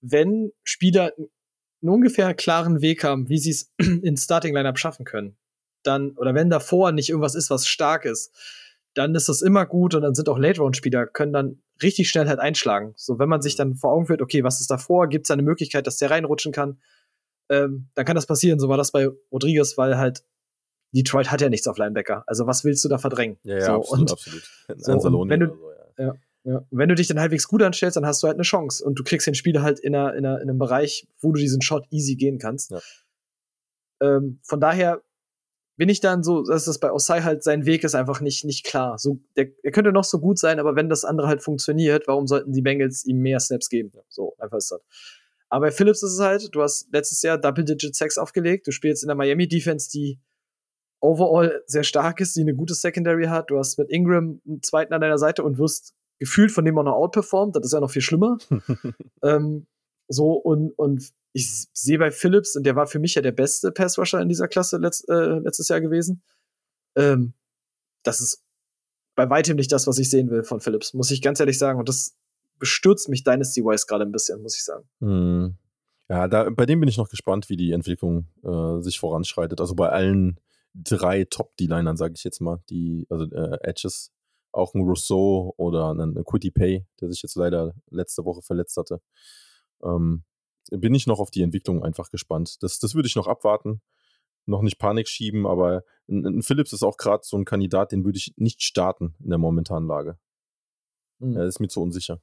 [0.00, 5.36] wenn Spieler einen ungefähr klaren Weg haben, wie sie es ins Starting-Lineup schaffen können,
[5.82, 8.32] dann, oder wenn davor nicht irgendwas ist, was stark ist,
[8.94, 12.40] dann ist das immer gut und dann sind auch Late-Round-Spieler, können dann richtig schnell halt
[12.40, 12.92] einschlagen.
[12.96, 15.42] So, wenn man sich dann vor Augen führt, okay, was ist davor, gibt es eine
[15.42, 16.80] Möglichkeit, dass der reinrutschen kann,
[17.48, 18.58] ähm, dann kann das passieren.
[18.58, 20.24] So war das bei Rodriguez, weil halt
[20.92, 22.24] Detroit hat ja nichts auf Linebacker.
[22.26, 23.38] Also was willst du da verdrängen?
[23.44, 24.42] Ja, ja, so, absolut, und, absolut.
[24.76, 26.04] so, und wenn du, so, ja.
[26.06, 26.14] Ja,
[26.44, 26.66] ja.
[26.70, 29.04] Wenn du dich dann halbwegs gut anstellst, dann hast du halt eine Chance und du
[29.04, 31.86] kriegst den Spieler halt in, einer, in, einer, in einem Bereich, wo du diesen Shot
[31.90, 32.74] easy gehen kannst.
[34.00, 35.02] Ähm, von daher
[35.80, 38.66] bin ich dann so, dass das bei Osai halt sein Weg ist einfach nicht, nicht
[38.66, 38.98] klar.
[38.98, 42.26] So, der, der könnte noch so gut sein, aber wenn das andere halt funktioniert, warum
[42.26, 43.90] sollten die Bengals ihm mehr Snaps geben?
[44.10, 44.82] So, einfach ist das.
[45.48, 49.02] Aber bei Phillips ist es halt, du hast letztes Jahr Double-Digit Sacks aufgelegt, du spielst
[49.02, 50.20] in der Miami Defense, die
[51.00, 53.48] overall sehr stark ist, die eine gute Secondary hat.
[53.48, 56.82] Du hast mit Ingram einen zweiten an deiner Seite und wirst gefühlt von dem auch
[56.82, 57.56] noch outperformed.
[57.56, 58.36] Das ist ja noch viel schlimmer.
[59.22, 59.66] ähm,
[60.10, 63.70] so, und, und ich sehe bei Phillips, und der war für mich ja der beste
[63.70, 66.22] Pass-Rusher in dieser Klasse letzt, äh, letztes Jahr gewesen.
[66.96, 67.34] Ähm,
[68.02, 68.42] das ist
[69.14, 71.78] bei weitem nicht das, was ich sehen will von Phillips, muss ich ganz ehrlich sagen.
[71.78, 72.16] Und das
[72.58, 74.88] bestürzt mich Dynasty-wise gerade ein bisschen, muss ich sagen.
[75.00, 75.56] Hm.
[76.08, 79.60] Ja, da, bei dem bin ich noch gespannt, wie die Entwicklung äh, sich voranschreitet.
[79.60, 80.40] Also bei allen
[80.74, 84.10] drei Top-D-Linern, sage ich jetzt mal, die, also äh, Edges,
[84.50, 89.00] auch ein Rousseau oder ein Quitty Pay, der sich jetzt leider letzte Woche verletzt hatte.
[89.82, 90.24] Ähm,
[90.70, 92.62] bin ich noch auf die Entwicklung einfach gespannt.
[92.62, 93.80] Das, das würde ich noch abwarten,
[94.46, 98.04] noch nicht Panik schieben, aber ein, ein Phillips ist auch gerade so ein Kandidat, den
[98.04, 100.18] würde ich nicht starten in der momentanen Lage.
[101.18, 101.36] Mhm.
[101.36, 102.20] Er ist mir zu unsicher.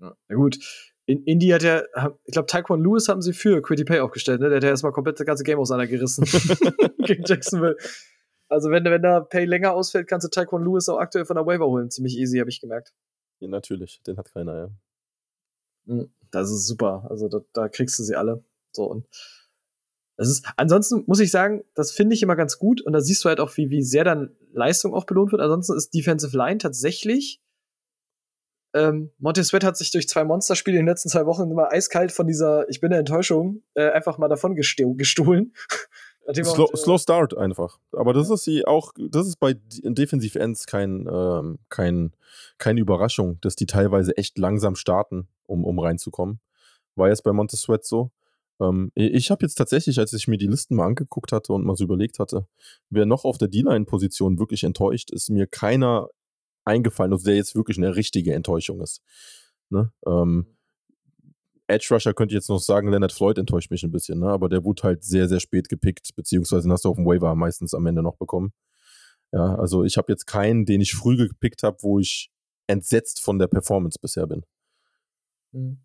[0.00, 0.58] Ja, na gut.
[1.04, 1.88] In Indy hat er,
[2.24, 4.48] ich glaube, Taekwon Lewis haben sie für Quitty Pay aufgestellt, ne?
[4.48, 6.24] Der hat ja erstmal komplett das ganze Game auseinandergerissen
[7.06, 7.76] gegen Jacksonville.
[8.48, 11.46] Also, wenn, wenn da Pay länger ausfällt, kannst du Taekwon Lewis auch aktuell von der
[11.46, 11.90] Waiver holen.
[11.90, 12.92] Ziemlich easy, habe ich gemerkt.
[13.40, 14.00] Ja, natürlich.
[14.06, 14.70] Den hat keiner, ja.
[15.86, 17.06] Hm, Das ist super.
[17.08, 18.44] Also, da, da kriegst du sie alle.
[18.72, 19.06] So, und
[20.16, 22.80] das ist, ansonsten muss ich sagen, das finde ich immer ganz gut.
[22.80, 25.40] Und da siehst du halt auch, wie, wie sehr dann Leistung auch belohnt wird.
[25.40, 27.40] Ansonsten ist Defensive Line tatsächlich
[28.74, 32.10] ähm, Monte Sweat hat sich durch zwei Monsterspiele in den letzten zwei Wochen immer eiskalt
[32.10, 35.52] von dieser Ich bin der Enttäuschung äh, einfach mal davon gestohlen.
[36.32, 37.78] Slow, äh, slow, Start einfach.
[37.92, 42.12] Aber das ist sie auch, das ist bei Defensive Ends kein, ähm, kein,
[42.58, 46.40] keine Überraschung, dass die teilweise echt langsam starten, um, um reinzukommen.
[46.94, 48.10] War jetzt bei Monte Sweat so.
[48.60, 51.76] Ähm, ich habe jetzt tatsächlich, als ich mir die Listen mal angeguckt hatte und mal
[51.76, 52.46] so überlegt hatte,
[52.90, 56.08] wer noch auf der D-Line-Position wirklich enttäuscht, ist mir keiner
[56.64, 59.02] eingefallen, also der jetzt wirklich eine richtige Enttäuschung ist.
[59.70, 59.92] Ne?
[60.06, 60.46] Ähm,
[61.72, 64.28] Edge Rusher könnte ich jetzt noch sagen, Leonard Floyd enttäuscht mich ein bisschen, ne?
[64.28, 67.34] aber der wurde halt sehr, sehr spät gepickt, beziehungsweise den hast du auf dem Waiver
[67.34, 68.52] meistens am Ende noch bekommen.
[69.32, 72.30] Ja, also ich habe jetzt keinen, den ich früh gepickt habe, wo ich
[72.66, 74.42] entsetzt von der Performance bisher bin.
[75.52, 75.82] Hm.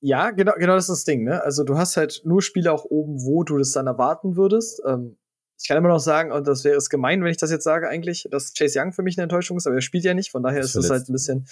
[0.00, 1.42] Ja, genau, genau das ist das Ding, ne?
[1.42, 4.80] Also du hast halt nur Spiele auch oben, wo du das dann erwarten würdest.
[4.86, 5.18] Ähm,
[5.60, 7.88] ich kann immer noch sagen, und das wäre es gemein, wenn ich das jetzt sage,
[7.88, 10.42] eigentlich, dass Chase Young für mich eine Enttäuschung ist, aber er spielt ja nicht, von
[10.42, 11.46] daher ist es halt ein bisschen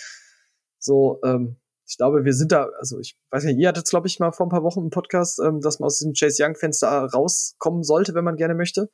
[0.79, 1.57] so, ähm,
[1.89, 4.31] ich glaube, wir sind da, also ich weiß nicht, ihr hattet es, glaube ich, mal
[4.31, 8.15] vor ein paar Wochen im Podcast, ähm, dass man aus diesem Chase Young-Fenster rauskommen sollte,
[8.15, 8.91] wenn man gerne möchte.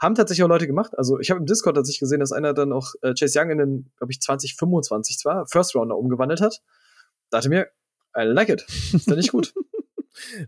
[0.00, 0.98] Haben tatsächlich auch Leute gemacht.
[0.98, 3.58] Also ich habe im Discord tatsächlich gesehen, dass einer dann auch äh, Chase Young in
[3.58, 6.60] den, glaube ich, 2025 zwar, First Rounder umgewandelt hat.
[7.30, 7.68] Dachte mir,
[8.16, 8.62] I like it.
[8.62, 9.54] Finde ich gut.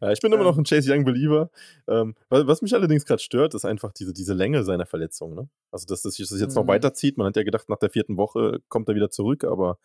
[0.02, 1.50] Ja, ich bin immer noch ein Chase Young Believer.
[1.88, 5.34] Ähm, was mich allerdings gerade stört, ist einfach diese, diese Länge seiner Verletzung.
[5.34, 5.48] Ne?
[5.70, 7.16] Also, dass das sich das jetzt noch weiterzieht.
[7.16, 9.78] Man hat ja gedacht, nach der vierten Woche kommt er wieder zurück, aber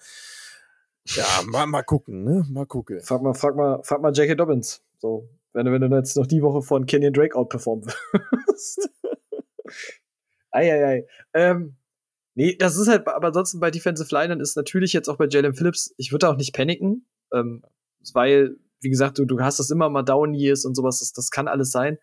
[1.16, 2.46] ja, mal, mal gucken, ne?
[2.50, 3.02] Mal gucken.
[3.02, 4.82] Frag mal, frag mal, frag mal Jackie Dobbins.
[5.00, 8.90] So, wenn du, wenn du jetzt noch die Woche von Kenyon Drake outperformen wirst.
[10.52, 11.08] Eieiei.
[11.34, 11.76] Ähm,
[12.36, 15.54] nee, das ist halt, aber ansonsten bei Defensive Linern ist natürlich jetzt auch bei Jalen
[15.54, 17.64] Phillips, ich würde auch nicht paniken, ähm,
[18.14, 21.32] weil wie gesagt, du, du hast das immer mal Down Years und sowas, das, das
[21.32, 21.98] kann alles sein.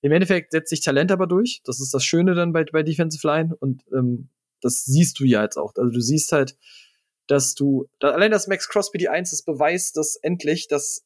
[0.00, 1.62] Im Endeffekt setzt sich Talent aber durch.
[1.64, 4.28] Das ist das Schöne dann bei, bei Defensive Line und ähm,
[4.60, 5.74] das siehst du ja jetzt auch.
[5.76, 6.56] Also du siehst halt,
[7.26, 11.04] dass du, allein dass Max Crosby die Eins ist, beweist, dass endlich das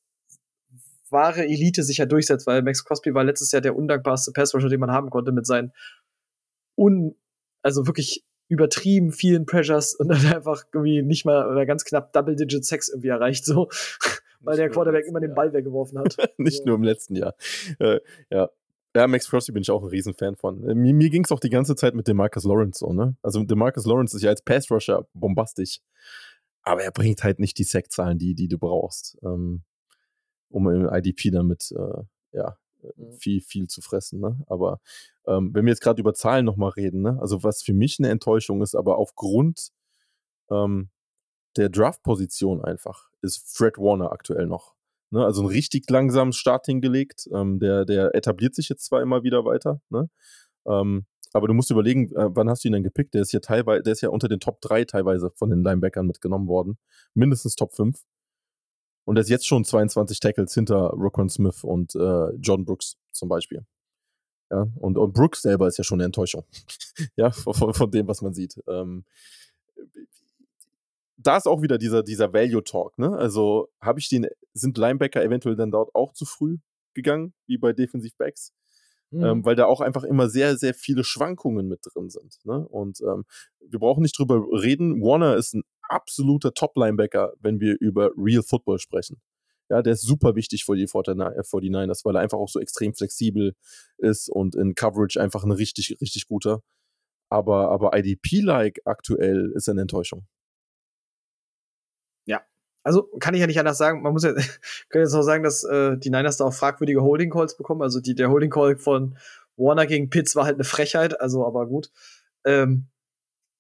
[1.11, 4.81] wahre Elite sich ja durchsetzt, weil Max Crosby war letztes Jahr der undankbarste Passrusher, den
[4.81, 5.73] man haben konnte mit seinen
[6.77, 7.15] un,
[7.63, 12.65] also wirklich übertrieben vielen Pressures und dann einfach irgendwie nicht mal oder ganz knapp Double-Digit
[12.65, 13.69] Sex irgendwie erreicht, so,
[14.41, 16.17] weil der Quarterback immer den Ball weggeworfen hat.
[16.39, 16.65] nicht so.
[16.65, 17.35] nur im letzten Jahr.
[17.79, 18.01] Äh,
[18.31, 18.51] ja.
[18.99, 20.69] Ja, Max Crosby bin ich auch ein Riesenfan von.
[20.69, 23.17] Äh, mir, mir ging es auch die ganze Zeit mit Demarcus Lawrence so, ne?
[23.23, 25.81] Also Demarcus Lawrence ist ja als Pass-Rusher bombastisch.
[26.63, 29.63] Aber er bringt halt nicht die Sackzahlen, die, die du brauchst, ähm,
[30.51, 32.57] um im IDP damit, äh, ja,
[32.97, 33.13] Mhm.
[33.19, 34.21] viel, viel zu fressen.
[34.21, 34.39] Ne?
[34.47, 34.81] Aber
[35.27, 37.19] ähm, wenn wir jetzt gerade über Zahlen nochmal reden, ne?
[37.21, 39.71] also was für mich eine Enttäuschung ist, aber aufgrund
[40.51, 40.91] ähm,
[41.57, 44.75] der Draft-Position einfach, ist Fred Warner aktuell noch.
[45.11, 45.25] Ne?
[45.25, 47.29] Also einen richtig langsamen Start hingelegt.
[47.33, 50.09] Ähm, der, der etabliert sich jetzt zwar immer wieder weiter, ne?
[50.67, 53.15] Ähm, aber du musst überlegen, äh, wann hast du ihn denn gepickt?
[53.15, 56.07] Der ist ja teilweise, der ist ja unter den Top 3 teilweise von den Linebackern
[56.07, 56.79] mitgenommen worden.
[57.15, 58.03] Mindestens Top 5.
[59.05, 63.29] Und er ist jetzt schon 22 Tackles hinter Roquan Smith und äh, John Brooks zum
[63.29, 63.65] Beispiel.
[64.51, 66.45] Ja, und, und Brooks selber ist ja schon eine Enttäuschung.
[67.17, 68.61] ja, von, von, dem, was man sieht.
[68.67, 69.05] Ähm,
[71.19, 73.17] da ist auch wieder dieser, dieser Value Talk, ne?
[73.17, 76.59] Also habe ich den, sind Linebacker eventuell dann dort auch zu früh
[76.95, 78.53] gegangen, wie bei Defensive Backs?
[79.11, 79.25] Mhm.
[79.25, 82.39] Ähm, weil da auch einfach immer sehr, sehr viele Schwankungen mit drin sind.
[82.45, 82.67] Ne?
[82.69, 83.25] Und ähm,
[83.61, 85.01] wir brauchen nicht drüber reden.
[85.01, 89.21] Warner ist ein absoluter Top-Linebacker, wenn wir über Real Football sprechen.
[89.71, 93.55] Ja, der ist super wichtig für die 49ers, weil er einfach auch so extrem flexibel
[93.99, 96.63] ist und in Coverage einfach ein richtig, richtig guter.
[97.31, 100.27] Aber, aber IDP-like aktuell ist eine Enttäuschung.
[102.89, 104.01] Also kann ich ja nicht anders sagen.
[104.01, 104.33] Man muss ja,
[104.89, 107.83] kann jetzt auch sagen, dass äh, die Niners da auch fragwürdige Holding Calls bekommen.
[107.83, 109.19] Also die, der Holding Call von
[109.59, 111.91] Warner gegen Pitts war halt eine Frechheit, also aber gut.
[112.47, 112.87] Ähm,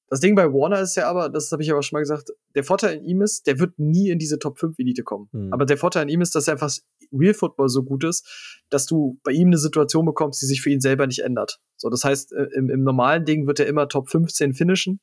[0.08, 2.64] das Ding bei Warner ist ja aber, das habe ich aber schon mal gesagt, der
[2.64, 5.28] Vorteil in ihm ist, der wird nie in diese Top 5 Elite kommen.
[5.32, 5.52] Mhm.
[5.52, 6.72] Aber der Vorteil in ihm ist, dass er einfach
[7.12, 10.70] Real Football so gut ist, dass du bei ihm eine Situation bekommst, die sich für
[10.70, 11.60] ihn selber nicht ändert.
[11.76, 15.00] So, das heißt, äh, im, im normalen Ding wird er immer Top 15 finishen.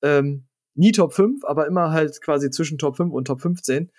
[0.00, 3.90] Ähm, nie Top 5, aber immer halt quasi zwischen Top 5 und Top 15,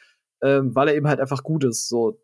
[0.42, 1.88] ähm, weil er eben halt einfach gut ist.
[1.88, 2.20] So,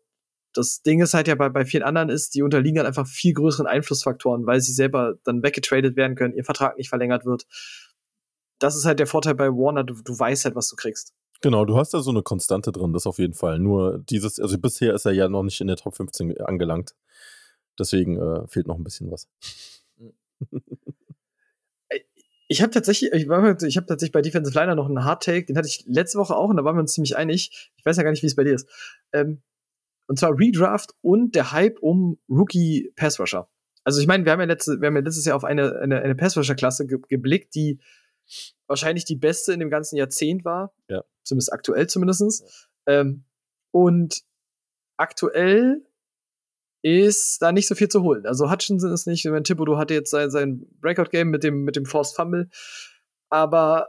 [0.54, 3.34] das Ding ist halt ja bei, bei vielen anderen ist, die unterliegen halt einfach viel
[3.34, 7.46] größeren Einflussfaktoren, weil sie selber dann weggetradet werden können, ihr Vertrag nicht verlängert wird
[8.62, 11.14] das ist halt der Vorteil bei Warner, du, du weißt halt, was du kriegst.
[11.40, 13.58] Genau, du hast da so eine Konstante drin, das auf jeden Fall.
[13.58, 16.94] Nur dieses, also bisher ist er ja noch nicht in der Top 15 angelangt.
[17.78, 19.28] Deswegen äh, fehlt noch ein bisschen was.
[22.52, 25.56] Ich habe tatsächlich, ich, ich habe tatsächlich bei Defensive Liner noch einen Hard Take, den
[25.56, 27.72] hatte ich letzte Woche auch und da waren wir uns ziemlich einig.
[27.78, 28.68] Ich weiß ja gar nicht, wie es bei dir ist.
[29.14, 29.40] Ähm,
[30.06, 33.48] und zwar Redraft und der Hype um Rookie Pass Rusher.
[33.84, 36.02] Also ich meine, wir haben ja letzte, wir haben ja letztes Jahr auf eine, eine,
[36.02, 37.80] eine Pass Rusher Klasse ge geblickt, die
[38.66, 40.74] wahrscheinlich die beste in dem ganzen Jahrzehnt war.
[40.88, 41.04] Ja.
[41.22, 42.44] Zumindest aktuell zumindest.
[42.86, 43.00] Ja.
[43.00, 43.24] Ähm,
[43.70, 44.24] und
[44.98, 45.86] aktuell
[46.82, 48.26] ist da nicht so viel zu holen.
[48.26, 51.86] Also Hutchinson ist nicht, mein Thibodeau hatte jetzt sein, sein Breakout-Game mit dem, mit dem
[51.86, 52.48] Forced Fumble,
[53.30, 53.88] aber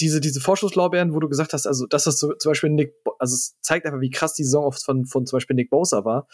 [0.00, 3.56] diese, diese Vorschusslorbeeren, wo du gesagt hast, also das so, zum Beispiel Nick, also es
[3.60, 6.26] zeigt einfach, wie krass die Saison oft von, von zum Beispiel Nick Bosa war,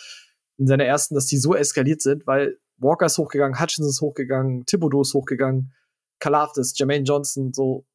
[0.57, 4.65] in seiner ersten, dass die so eskaliert sind, weil Walker ist hochgegangen, Hutchinson ist hochgegangen,
[4.67, 5.73] Thibodeau ist hochgegangen,
[6.19, 7.87] Kalafdis, Jermaine Johnson, so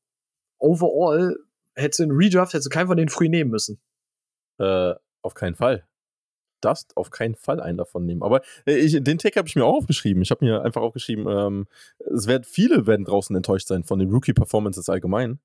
[0.58, 1.36] overall
[1.74, 3.80] hättest du einen Redraft, hättest du keinen von denen früh nehmen müssen.
[4.60, 5.86] Äh, auf keinen Fall.
[6.66, 8.24] Darfst auf keinen Fall einen davon nehmen.
[8.24, 10.22] Aber äh, ich, den Tag habe ich mir auch aufgeschrieben.
[10.24, 11.68] Ich habe mir einfach aufgeschrieben, ähm,
[12.14, 15.40] es werden viele werden draußen enttäuscht sein von den Rookie-Performances allgemein.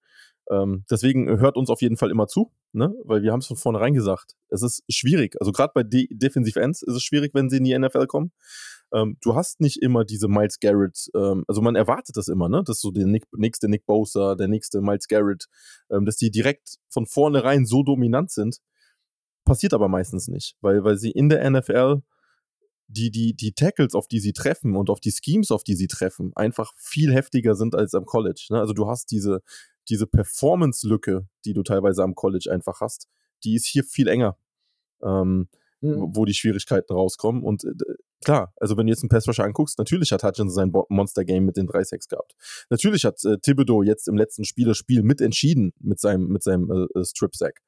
[0.51, 2.93] Ähm, deswegen hört uns auf jeden Fall immer zu, ne?
[3.05, 4.35] weil wir haben es von vornherein gesagt.
[4.49, 5.37] Es ist schwierig.
[5.39, 8.33] Also gerade bei De Defensive Ends ist es schwierig, wenn sie in die NFL kommen
[8.93, 12.63] ähm, du hast nicht immer diese Miles Garrett, ähm, also man erwartet das immer, ne?
[12.65, 15.47] Dass so der Nick, nächste Nick Bosa, der nächste Miles Garrett,
[15.91, 18.59] ähm, dass die direkt von vornherein so dominant sind.
[19.45, 22.03] Passiert aber meistens nicht, weil, weil sie in der NFL
[22.89, 25.87] die, die, die Tackles, auf die sie treffen und auf die Schemes, auf die sie
[25.87, 28.47] treffen, einfach viel heftiger sind als am College.
[28.51, 28.59] Ne?
[28.59, 29.43] Also du hast diese,
[29.89, 33.09] diese Performance-Lücke, die du teilweise am College einfach hast,
[33.45, 34.37] die ist hier viel enger.
[35.03, 35.49] Ähm,
[35.81, 36.15] mhm.
[36.15, 37.43] wo die Schwierigkeiten rauskommen.
[37.43, 37.75] Und äh,
[38.25, 41.67] klar, also wenn du jetzt einen Passrusher anguckst, natürlich hat Hutchinson sein Monster-Game mit den
[41.67, 42.35] 3 Sacks gehabt.
[42.71, 47.05] Natürlich hat äh, Thibodeau jetzt im letzten Spielerspiel mitentschieden mit seinem, mit seinem äh, äh,
[47.05, 47.61] Strip-Sack.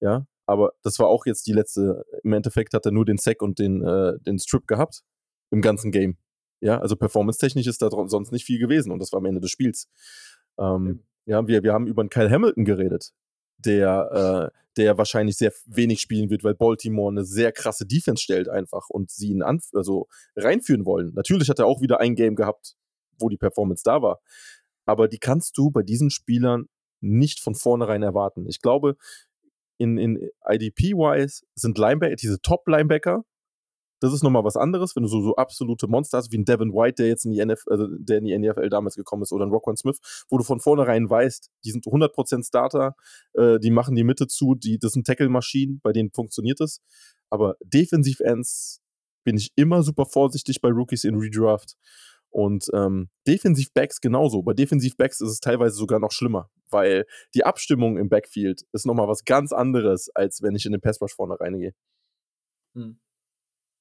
[0.00, 3.42] Ja, aber das war auch jetzt die letzte, im Endeffekt hat er nur den Sack
[3.42, 5.02] und den, äh, den Strip gehabt
[5.50, 6.16] im ganzen Game.
[6.60, 9.50] Ja, also performance-technisch ist da sonst nicht viel gewesen und das war am Ende des
[9.50, 9.88] Spiels.
[10.58, 13.12] Ähm, ja, wir, wir haben über einen Kyle Hamilton geredet.
[13.58, 18.48] der, äh, der wahrscheinlich sehr wenig spielen wird, weil Baltimore eine sehr krasse Defense stellt
[18.48, 21.12] einfach und sie ihn an, also reinführen wollen.
[21.14, 22.76] Natürlich hat er auch wieder ein Game gehabt,
[23.18, 24.20] wo die Performance da war.
[24.86, 26.68] Aber die kannst du bei diesen Spielern
[27.00, 28.46] nicht von vornherein erwarten.
[28.48, 28.96] Ich glaube,
[29.78, 33.24] in, in IDP-wise sind Linebacker, diese Top-Linebacker,
[34.00, 36.72] das ist nochmal was anderes, wenn du so, so absolute Monster hast, wie ein Devin
[36.72, 39.44] White, der jetzt in die, NFL, also der in die NFL damals gekommen ist, oder
[39.44, 39.98] ein Rockwan Smith,
[40.28, 42.94] wo du von vornherein weißt, die sind 100% Starter,
[43.34, 46.80] äh, die machen die Mitte zu, die, das sind Tackle-Maschinen, bei denen funktioniert es.
[47.30, 48.80] Aber Defensiv-Ends
[49.24, 51.74] bin ich immer super vorsichtig bei Rookies in Redraft.
[52.30, 54.42] Und ähm, Defensiv-Backs genauso.
[54.42, 59.08] Bei Defensiv-Backs ist es teilweise sogar noch schlimmer, weil die Abstimmung im Backfield ist nochmal
[59.08, 61.74] was ganz anderes, als wenn ich in den Passrush vorne reingehe.
[62.74, 62.98] Hm.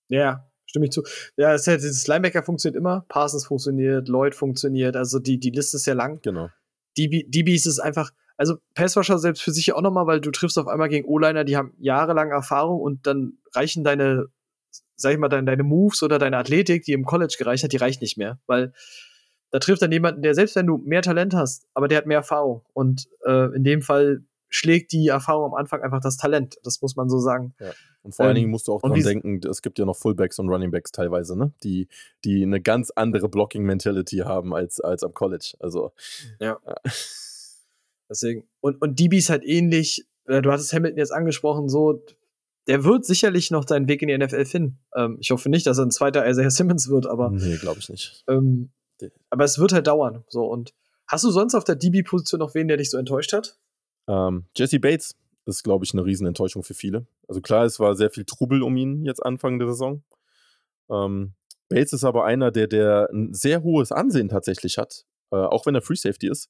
[0.09, 1.03] Ja, stimme ich zu.
[1.35, 5.77] Ja, das, heißt, das Linebacker funktioniert immer, Parsons funktioniert, Lloyd funktioniert, also die, die Liste
[5.77, 6.21] ist ja lang.
[6.21, 6.49] Genau.
[6.97, 10.57] DB, DBs ist einfach, also Passwasher selbst für sich ja auch nochmal, weil du triffst
[10.57, 14.27] auf einmal gegen O-Liner, die haben jahrelang Erfahrung und dann reichen deine,
[14.95, 17.77] sag ich mal, deine, deine Moves oder deine Athletik, die im College gereicht hat, die
[17.77, 18.73] reicht nicht mehr, weil
[19.51, 22.17] da trifft dann jemanden, der selbst wenn du mehr Talent hast, aber der hat mehr
[22.17, 26.57] Erfahrung und äh, in dem Fall schlägt die Erfahrung am Anfang einfach das Talent.
[26.63, 27.53] Das muss man so sagen.
[27.59, 27.71] Ja.
[28.01, 30.39] Und vor ähm, allen Dingen musst du auch dran denken, es gibt ja noch Fullbacks
[30.39, 31.51] und Runningbacks teilweise, ne?
[31.63, 31.87] Die,
[32.23, 35.55] die eine ganz andere Blocking-Mentality haben als, als am College.
[35.59, 35.91] Also.
[36.39, 36.57] Ja.
[36.65, 36.75] ja.
[38.09, 38.47] Deswegen.
[38.61, 40.07] Und, und DB ist halt ähnlich.
[40.25, 42.03] Äh, du hattest Hamilton jetzt angesprochen, so.
[42.67, 44.79] Der wird sicherlich noch seinen Weg in die NFL finden.
[44.93, 47.29] Ähm, ich hoffe nicht, dass er ein zweiter Isaiah Simmons wird, aber.
[47.31, 48.23] Nee, glaube ich nicht.
[48.27, 48.71] Ähm,
[49.29, 50.23] aber es wird halt dauern.
[50.27, 50.45] So.
[50.45, 50.73] Und
[51.07, 53.57] hast du sonst auf der DB-Position noch wen, der dich so enttäuscht hat?
[54.07, 57.07] Ähm, Jesse Bates ist, glaube ich, eine Riesenenttäuschung für viele.
[57.27, 60.03] Also klar, es war sehr viel Trubel um ihn jetzt Anfang der Saison.
[60.89, 61.33] Ähm,
[61.69, 65.75] Bates ist aber einer, der, der ein sehr hohes Ansehen tatsächlich hat, äh, auch wenn
[65.75, 66.49] er Free Safety ist.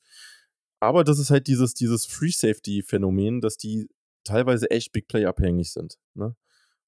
[0.79, 3.89] Aber das ist halt dieses, dieses Free Safety-Phänomen, dass die
[4.23, 5.97] teilweise echt Big Play abhängig sind.
[6.13, 6.35] Ne?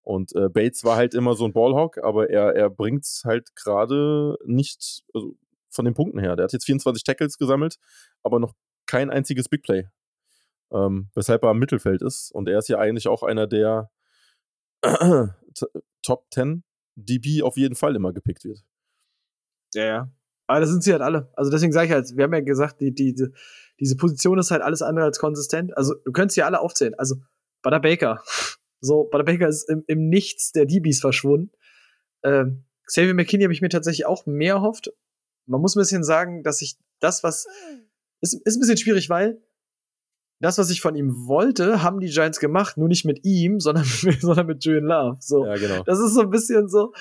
[0.01, 3.55] Und äh, Bates war halt immer so ein Ballhawk, aber er, er bringt es halt
[3.55, 5.35] gerade nicht also
[5.69, 6.35] von den Punkten her.
[6.35, 7.77] Der hat jetzt 24 Tackles gesammelt,
[8.23, 8.53] aber noch
[8.85, 9.87] kein einziges Big Play
[10.71, 12.31] ähm, weshalb er am Mittelfeld ist.
[12.31, 13.89] Und er ist ja eigentlich auch einer der
[16.03, 16.63] Top 10
[16.95, 18.63] DB auf jeden Fall immer gepickt wird.
[19.73, 20.11] Ja, ja.
[20.47, 21.31] Aber das sind sie halt alle.
[21.35, 23.27] Also deswegen sage ich halt, wir haben ja gesagt, die, die, die,
[23.79, 25.77] diese Position ist halt alles andere als konsistent.
[25.77, 26.95] Also du könntest sie alle aufzählen.
[26.95, 27.17] Also
[27.61, 28.23] Butter Baker.
[28.81, 31.51] So, Butter Baker ist im, im Nichts der DBs verschwunden.
[32.23, 34.93] Ähm, Xavier McKinney habe ich mir tatsächlich auch mehr erhofft.
[35.49, 37.47] Man muss ein bisschen sagen, dass ich das, was.
[38.21, 39.41] Ist, ist ein bisschen schwierig, weil
[40.41, 43.83] das, was ich von ihm wollte, haben die Giants gemacht, nur nicht mit ihm, sondern,
[43.83, 45.17] sondern mit Julian Love.
[45.21, 45.45] So.
[45.45, 45.83] Ja, genau.
[45.83, 46.93] Das ist so ein bisschen so.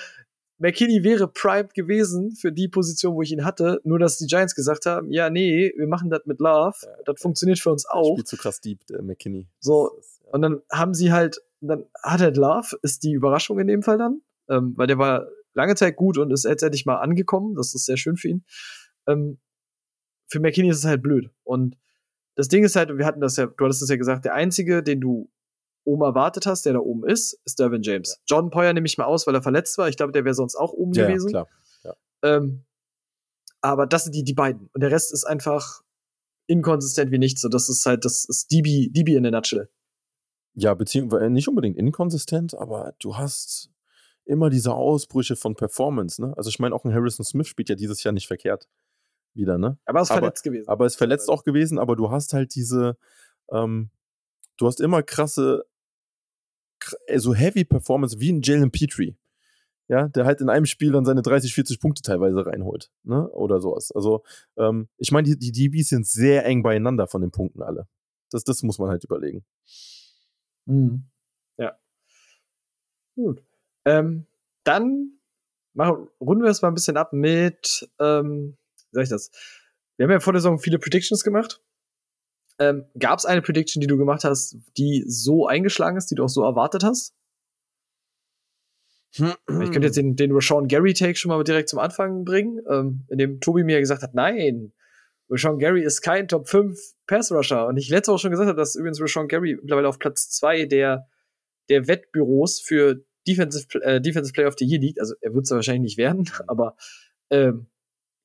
[0.60, 4.56] McKinney wäre primed gewesen für die Position, wo ich ihn hatte, nur dass die Giants
[4.56, 6.88] gesagt haben, ja, nee, wir machen das mit Love, ja.
[7.06, 8.14] das funktioniert für uns auch.
[8.14, 9.46] Spielt zu krass deep, der McKinney.
[9.60, 10.32] So, ist, ja.
[10.32, 13.98] und dann haben sie halt, dann hat halt Love, ist die Überraschung in dem Fall
[13.98, 15.28] dann, ähm, weil der war
[15.58, 18.44] lange Zeit gut und ist jetzt endlich mal angekommen, das ist sehr schön für ihn.
[19.06, 19.38] Ähm,
[20.28, 21.76] für McKinney ist es halt blöd und
[22.34, 24.82] das Ding ist halt, wir hatten das ja, du hattest es ja gesagt, der einzige,
[24.82, 25.30] den du
[25.84, 28.10] oben erwartet hast, der da oben ist, ist Dervin James.
[28.10, 28.36] Ja.
[28.36, 29.88] Jordan Poyer nehme ich mal aus, weil er verletzt war.
[29.88, 31.30] Ich glaube, der wäre sonst auch oben ja, gewesen.
[31.30, 31.46] Ja,
[31.82, 31.96] klar.
[32.22, 32.36] Ja.
[32.36, 32.64] Ähm,
[33.60, 34.68] aber das sind die, die beiden.
[34.72, 35.82] Und der Rest ist einfach
[36.46, 37.40] inkonsistent wie nichts.
[37.40, 39.68] So, das ist halt, das ist DB, DB in der Nutshell.
[40.54, 43.70] Ja, beziehungsweise nicht unbedingt inkonsistent, aber du hast
[44.28, 46.34] immer diese Ausbrüche von Performance, ne?
[46.36, 48.68] Also ich meine, auch ein Harrison Smith spielt ja dieses Jahr nicht verkehrt
[49.34, 49.78] wieder, ne?
[49.86, 50.68] Aber er ist verletzt gewesen.
[50.68, 52.96] Aber er ist verletzt auch gewesen, aber du hast halt diese,
[53.50, 53.90] ähm,
[54.58, 55.64] du hast immer krasse,
[57.06, 59.16] äh, so heavy Performance wie ein Jalen Petrie.
[59.90, 63.26] Ja, der halt in einem Spiel dann seine 30, 40 Punkte teilweise reinholt, ne?
[63.30, 63.90] Oder sowas.
[63.90, 64.22] Also,
[64.58, 67.88] ähm, ich meine, die, die DBs sind sehr eng beieinander von den Punkten alle.
[68.30, 69.46] Das, das muss man halt überlegen.
[70.66, 71.04] Mhm.
[71.56, 71.78] Ja.
[73.14, 73.47] Gut.
[73.88, 74.26] Ähm,
[74.64, 75.18] dann
[75.74, 78.56] machen, runden wir es mal ein bisschen ab mit ähm,
[78.90, 79.30] wie sag ich das?
[79.96, 81.60] Wir haben ja vor der Saison viele Predictions gemacht.
[82.58, 86.24] Ähm, Gab es eine Prediction, die du gemacht hast, die so eingeschlagen ist, die du
[86.24, 87.14] auch so erwartet hast?
[89.16, 93.04] ich könnte jetzt den, den Rashawn Gary Take schon mal direkt zum Anfang bringen, ähm,
[93.08, 94.72] in dem Tobi mir gesagt hat, nein,
[95.30, 97.66] Rashawn Gary ist kein Top 5 Pass Rusher.
[97.66, 100.66] Und ich letzte Woche schon gesagt habe, dass übrigens Rashawn Gary mittlerweile auf Platz 2
[100.66, 101.08] der,
[101.68, 105.00] der Wettbüros für Defensive, äh, Defensive Player of the Year liegt.
[105.00, 106.76] Also er wird es wahrscheinlich nicht werden, aber
[107.30, 107.66] ähm,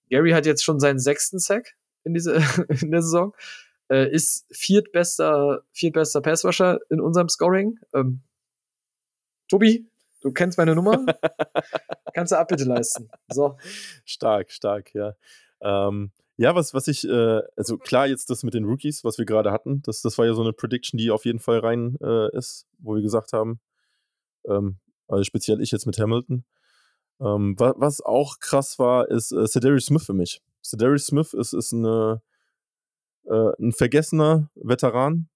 [0.10, 2.36] Gary hat jetzt schon seinen sechsten Sack in, diese,
[2.82, 3.34] in der Saison.
[3.90, 7.80] Äh, ist viertbester, viertbester Passwasher in unserem Scoring.
[7.94, 8.22] Ähm,
[9.50, 9.86] Tobi,
[10.22, 11.06] du kennst meine Nummer.
[12.14, 13.10] Kannst du Abbitte leisten.
[13.28, 13.58] So.
[14.06, 15.16] Stark, stark, ja.
[15.62, 19.26] Ähm, Ja, was, was ich, äh, also klar, jetzt das mit den Rookies, was wir
[19.26, 22.36] gerade hatten, das, das war ja so eine Prediction, die auf jeden Fall rein äh,
[22.36, 23.60] ist, wo wir gesagt haben,
[24.48, 24.78] ähm,
[25.14, 26.44] also speziell ich jetzt mit Hamilton.
[27.20, 30.42] Ähm, was, was auch krass war, ist äh, Cedarius Smith für mich.
[30.64, 32.22] Cedarius Smith ist, ist eine,
[33.26, 35.30] äh, ein vergessener Veteran,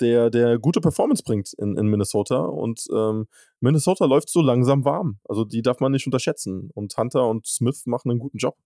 [0.00, 2.40] der, der gute Performance bringt in, in Minnesota.
[2.40, 3.26] Und ähm,
[3.60, 5.18] Minnesota läuft so langsam warm.
[5.24, 6.70] Also die darf man nicht unterschätzen.
[6.74, 8.56] Und Hunter und Smith machen einen guten Job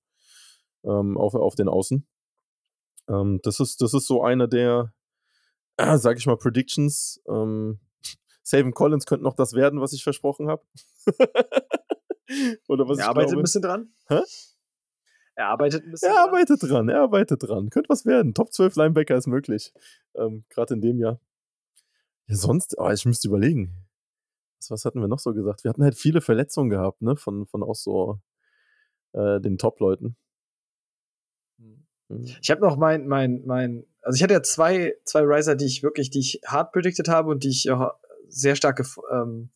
[0.84, 2.06] ähm, auf, auf den Außen.
[3.08, 4.92] Ähm, das, ist, das ist so einer der,
[5.76, 7.20] äh, sag ich mal, Predictions.
[7.28, 7.80] Ähm,
[8.50, 10.62] Saving Collins könnte noch das werden, was ich versprochen habe.
[12.68, 13.40] Oder was er arbeitet glaube.
[13.40, 13.92] ein bisschen dran.
[14.08, 14.20] Hä?
[15.36, 16.28] Er arbeitet ein bisschen Er dran.
[16.28, 17.70] arbeitet dran, er arbeitet dran.
[17.70, 18.34] Könnte was werden.
[18.34, 19.72] Top 12 Linebacker ist möglich.
[20.16, 21.20] Ähm, Gerade in dem Jahr.
[22.26, 23.72] Ja, sonst, oh, ich müsste überlegen.
[24.58, 25.62] Was, was, hatten wir noch so gesagt?
[25.62, 27.14] Wir hatten halt viele Verletzungen gehabt, ne?
[27.14, 28.18] Von, von auch so
[29.12, 30.16] äh, den Top-Leuten.
[31.58, 31.86] Mhm.
[32.42, 35.84] Ich habe noch mein, mein, mein, also ich hatte ja zwei, zwei Riser, die ich
[35.84, 37.94] wirklich, die ich hart predicted habe und die ich ja
[38.30, 39.50] sehr stark ähm,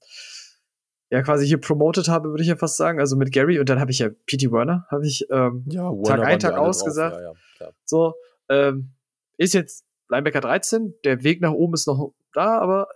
[1.11, 3.01] ja quasi hier promoted habe, würde ich ja fast sagen.
[3.01, 4.51] Also mit Gary und dann habe ich ja P.T.
[4.53, 7.16] Werner, habe ich ähm, ja, Tag ein, Tag aus gesagt.
[7.16, 8.14] Ja, ja, so,
[8.49, 8.91] ähm,
[9.37, 12.89] ist jetzt Linebacker 13, der Weg nach oben ist noch da, aber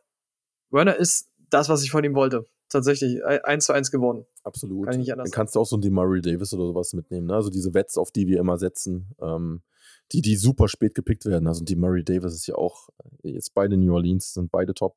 [0.70, 4.26] Werner ist das, was ich von ihm wollte tatsächlich eins zu eins geworden.
[4.44, 4.86] Absolut.
[4.86, 7.26] Kann ich nicht anders Dann kannst du auch so einen Murray Davis oder sowas mitnehmen.
[7.26, 7.34] Ne?
[7.34, 9.62] Also diese Wets, auf die wir immer setzen, ähm,
[10.12, 11.46] die, die super spät gepickt werden.
[11.46, 12.88] Also die Murray Davis ist ja auch
[13.22, 14.96] jetzt beide New Orleans, sind beide top.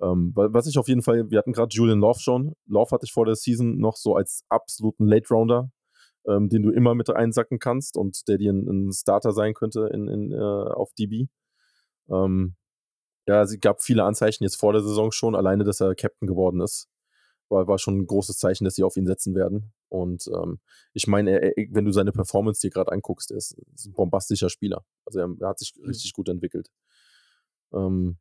[0.00, 2.54] Ähm, was ich auf jeden Fall, wir hatten gerade Julian Love schon.
[2.66, 5.70] Love hatte ich vor der Season noch so als absoluten Late Rounder,
[6.26, 9.90] ähm, den du immer mit einsacken kannst und der dir ein, ein Starter sein könnte
[9.92, 11.26] in, in, äh, auf DB.
[12.08, 12.54] Ähm,
[13.26, 16.60] ja, es gab viele Anzeichen jetzt vor der Saison schon, alleine, dass er Captain geworden
[16.60, 16.88] ist.
[17.50, 19.72] War, war schon ein großes Zeichen, dass sie auf ihn setzen werden.
[19.88, 20.60] Und ähm,
[20.92, 24.48] ich meine, er, wenn du seine Performance dir gerade anguckst, er ist, ist, ein bombastischer
[24.48, 24.84] Spieler.
[25.04, 25.86] Also er, er hat sich mhm.
[25.86, 26.70] richtig gut entwickelt.
[27.72, 28.18] Ähm,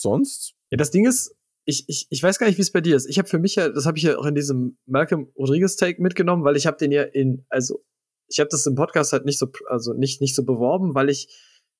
[0.00, 0.54] sonst?
[0.70, 1.34] Ja, das Ding ist,
[1.64, 3.06] ich, ich, ich weiß gar nicht, wie es bei dir ist.
[3.06, 6.00] Ich habe für mich ja, das habe ich ja auch in diesem Malcolm Rodriguez Take
[6.02, 7.84] mitgenommen, weil ich habe den ja in, also
[8.28, 11.28] ich habe das im Podcast halt nicht so, also nicht, nicht so beworben, weil ich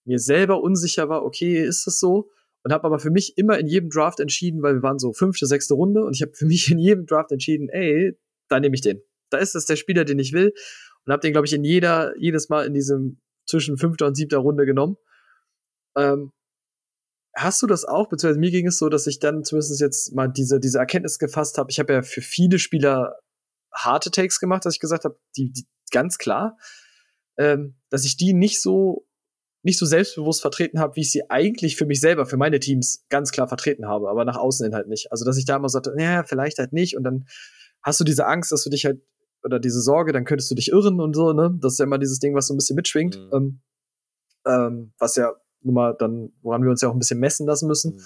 [0.05, 2.31] mir selber unsicher war, okay, ist das so?
[2.65, 5.47] Und habe aber für mich immer in jedem Draft entschieden, weil wir waren so fünfte,
[5.47, 8.81] sechste Runde und ich habe für mich in jedem Draft entschieden, ey, da nehme ich
[8.81, 9.01] den.
[9.31, 10.53] Da ist das der Spieler, den ich will
[11.05, 14.39] und habe den, glaube ich, in jeder, jedes Mal in diesem zwischen fünfter und siebter
[14.39, 14.97] Runde genommen.
[15.97, 16.33] Ähm,
[17.39, 18.09] hast du das auch?
[18.09, 21.59] Beziehungsweise mir ging es so, dass ich dann zumindest jetzt mal diese, diese Erkenntnis gefasst
[21.59, 21.71] habe.
[21.71, 23.17] Ich habe ja für viele Spieler
[23.73, 26.57] harte Takes gemacht, dass ich gesagt habe, die, die ganz klar,
[27.37, 29.07] ähm, dass ich die nicht so
[29.63, 33.05] nicht so selbstbewusst vertreten habe, wie ich sie eigentlich für mich selber, für meine Teams
[33.09, 35.11] ganz klar vertreten habe, aber nach außen hin halt nicht.
[35.11, 37.27] Also, dass ich da immer sagte, naja, vielleicht halt nicht und dann
[37.83, 39.03] hast du diese Angst, dass du dich halt,
[39.43, 41.57] oder diese Sorge, dann könntest du dich irren und so, ne?
[41.61, 43.31] Das ist ja immer dieses Ding, was so ein bisschen mitschwingt, mhm.
[43.33, 43.61] ähm,
[44.47, 45.33] ähm, was ja
[45.73, 47.95] mal dann, woran wir uns ja auch ein bisschen messen lassen müssen.
[47.95, 48.03] Mhm.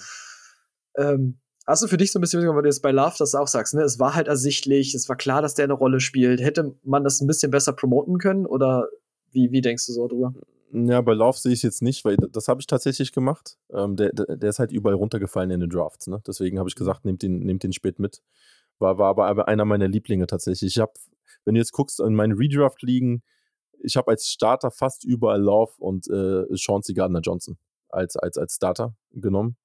[0.97, 3.47] Ähm, Hast du für dich so ein bisschen, weil du jetzt bei Love das auch
[3.47, 3.83] sagst, ne?
[3.83, 6.41] Es war halt ersichtlich, es war klar, dass der eine Rolle spielt.
[6.41, 8.89] Hätte man das ein bisschen besser promoten können oder
[9.31, 10.33] wie, wie denkst du so drüber?
[10.73, 13.57] Ja, bei Love sehe ich es jetzt nicht, weil das habe ich tatsächlich gemacht.
[13.71, 16.07] Ähm, der, der ist halt überall runtergefallen in den Drafts.
[16.07, 16.21] Ne?
[16.27, 18.21] Deswegen habe ich gesagt, nehmt den, nehmt den spät mit.
[18.79, 20.75] War, war aber einer meiner Lieblinge tatsächlich.
[20.75, 20.93] Ich habe,
[21.45, 23.21] wenn du jetzt guckst, in meinen Redraft-Ligen,
[23.83, 27.57] ich habe als Starter fast überall Love und äh, Chauncey Gardner-Johnson
[27.89, 29.57] als, als, als Starter genommen.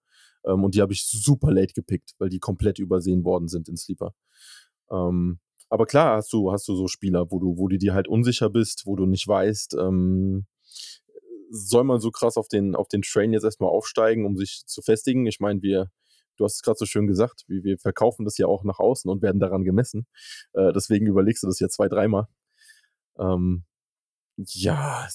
[0.44, 3.76] Ähm, und die habe ich super late gepickt, weil die komplett übersehen worden sind in
[3.76, 4.14] Sleeper.
[4.90, 5.38] Ähm,
[5.70, 8.50] aber klar hast du, hast du so Spieler, wo du, wo du dir halt unsicher
[8.50, 10.46] bist, wo du nicht weißt, ähm,
[11.50, 14.82] soll man so krass auf den, auf den Train jetzt erstmal aufsteigen, um sich zu
[14.82, 15.26] festigen?
[15.26, 15.90] Ich meine, wir,
[16.36, 19.10] du hast es gerade so schön gesagt, wir, wir verkaufen das ja auch nach außen
[19.10, 20.06] und werden daran gemessen.
[20.52, 22.28] Äh, deswegen überlegst du das ja zwei, dreimal.
[23.18, 23.64] Ähm,
[24.38, 25.08] ja,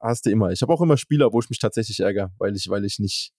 [0.00, 0.50] hast du immer.
[0.50, 3.32] Ich habe auch immer Spieler, wo ich mich tatsächlich ärgere, weil ich, weil ich nicht,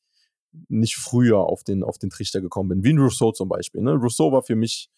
[0.68, 2.84] nicht früher auf den, auf den Trichter gekommen bin.
[2.84, 3.82] Wie ein Rousseau zum Beispiel.
[3.82, 3.94] Ne?
[3.94, 4.90] Rousseau war für mich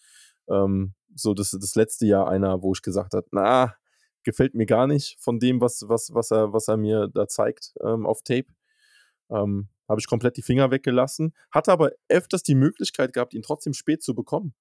[0.49, 3.76] ähm, so das, das letzte Jahr einer, wo ich gesagt habe, na,
[4.23, 7.73] gefällt mir gar nicht von dem, was, was, was, er, was er mir da zeigt
[7.82, 8.47] ähm, auf Tape.
[9.30, 11.34] Ähm, Habe ich komplett die Finger weggelassen.
[11.51, 14.53] Hatte aber öfters die Möglichkeit gehabt, ihn trotzdem spät zu bekommen.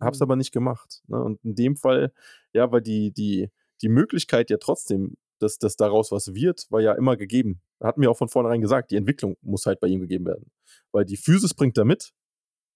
[0.00, 0.24] Habe es mhm.
[0.24, 1.02] aber nicht gemacht.
[1.08, 1.22] Ne?
[1.22, 2.12] Und in dem Fall,
[2.52, 3.50] ja, weil die, die,
[3.82, 7.62] die Möglichkeit ja trotzdem, dass, dass daraus was wird, war ja immer gegeben.
[7.80, 10.50] Hat mir auch von vornherein gesagt, die Entwicklung muss halt bei ihm gegeben werden.
[10.92, 12.12] Weil die Physis bringt er mit,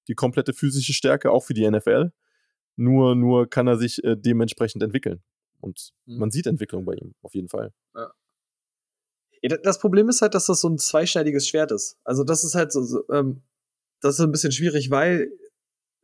[0.08, 2.12] die komplette physische Stärke, auch für die NFL.
[2.76, 5.22] Nur, nur kann er sich äh, dementsprechend entwickeln.
[5.60, 6.18] Und mhm.
[6.18, 7.72] man sieht Entwicklung bei ihm, auf jeden Fall.
[7.94, 8.12] Ja.
[9.64, 11.98] Das Problem ist halt, dass das so ein zweischneidiges Schwert ist.
[12.04, 13.42] Also, das ist halt so, so ähm,
[14.00, 15.32] das ist ein bisschen schwierig, weil,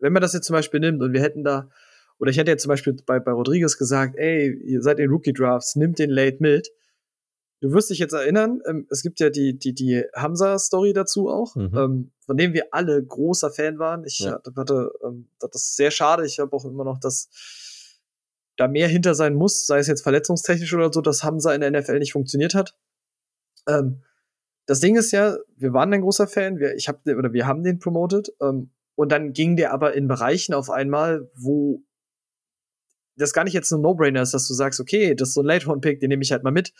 [0.00, 1.70] wenn man das jetzt zum Beispiel nimmt und wir hätten da
[2.18, 5.76] Oder ich hätte jetzt zum Beispiel bei, bei Rodriguez gesagt, ey, ihr seid in Rookie-Drafts,
[5.76, 6.70] nimmt den Late mit.
[7.60, 11.56] Du wirst dich jetzt erinnern, ähm, es gibt ja die, die, die Hamza-Story dazu auch,
[11.56, 11.76] mhm.
[11.76, 14.04] ähm, von dem wir alle großer Fan waren.
[14.04, 14.40] Ich ja.
[14.56, 16.24] hatte, ähm, das ist sehr schade.
[16.24, 17.28] Ich habe auch immer noch das,
[18.56, 21.70] da mehr hinter sein muss, sei es jetzt verletzungstechnisch oder so, dass Hamza in der
[21.70, 22.76] NFL nicht funktioniert hat.
[23.68, 24.02] Ähm,
[24.66, 27.62] das Ding ist ja, wir waren ein großer Fan, wir, ich hab, oder wir haben
[27.62, 31.84] den promoted, ähm, und dann ging der aber in Bereichen auf einmal, wo
[33.18, 35.46] das gar nicht jetzt ein No-Brainer ist, dass du sagst, okay, das ist so ein
[35.46, 36.72] Late-Round-Pick, den nehme ich halt mal mit,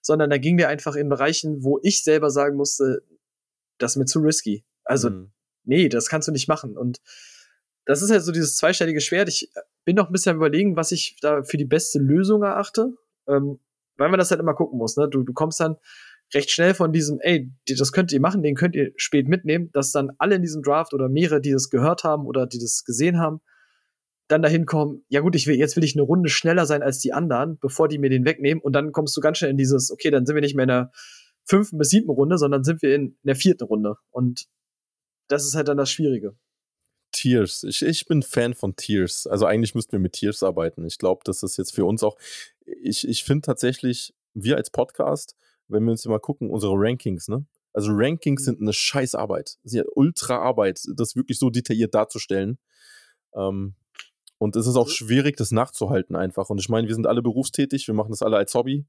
[0.00, 3.02] sondern da ging der einfach in Bereichen, wo ich selber sagen musste,
[3.78, 4.64] das ist mir zu risky.
[4.84, 5.32] Also, mhm.
[5.64, 6.76] nee, das kannst du nicht machen.
[6.76, 7.00] Und
[7.84, 9.28] das ist halt so dieses zweistellige Schwert.
[9.28, 9.50] Ich
[9.84, 12.94] bin noch ein bisschen am überlegen, was ich da für die beste Lösung erachte,
[13.26, 13.58] ähm,
[13.96, 14.96] weil man das halt immer gucken muss.
[14.96, 15.08] Ne?
[15.08, 15.76] Du, du kommst dann
[16.32, 19.92] recht schnell von diesem, ey, das könnt ihr machen, den könnt ihr spät mitnehmen, dass
[19.92, 23.18] dann alle in diesem Draft oder mehrere, die das gehört haben oder die das gesehen
[23.18, 23.40] haben,
[24.30, 27.00] dann dahin kommen, ja gut, ich will, jetzt will ich eine Runde schneller sein als
[27.00, 28.62] die anderen, bevor die mir den wegnehmen.
[28.62, 30.68] Und dann kommst du ganz schnell in dieses, okay, dann sind wir nicht mehr in
[30.68, 30.92] der
[31.44, 33.96] fünften bis siebten Runde, sondern sind wir in, in der vierten Runde.
[34.10, 34.46] Und
[35.28, 36.36] das ist halt dann das Schwierige.
[37.12, 37.64] Tiers.
[37.64, 39.26] Ich, ich bin Fan von Tiers.
[39.26, 40.84] Also eigentlich müssten wir mit Tiers arbeiten.
[40.84, 42.16] Ich glaube, das ist jetzt für uns auch.
[42.64, 45.34] Ich, ich finde tatsächlich, wir als Podcast,
[45.66, 47.46] wenn wir uns hier mal gucken, unsere Rankings, ne?
[47.72, 48.44] Also Rankings mhm.
[48.44, 49.58] sind eine Scheißarbeit.
[49.64, 52.58] Sie hat ultra Arbeit, das wirklich so detailliert darzustellen.
[53.34, 53.74] Ähm,
[54.40, 56.48] und es ist auch schwierig, das nachzuhalten einfach.
[56.48, 58.86] Und ich meine, wir sind alle berufstätig, wir machen das alle als Hobby.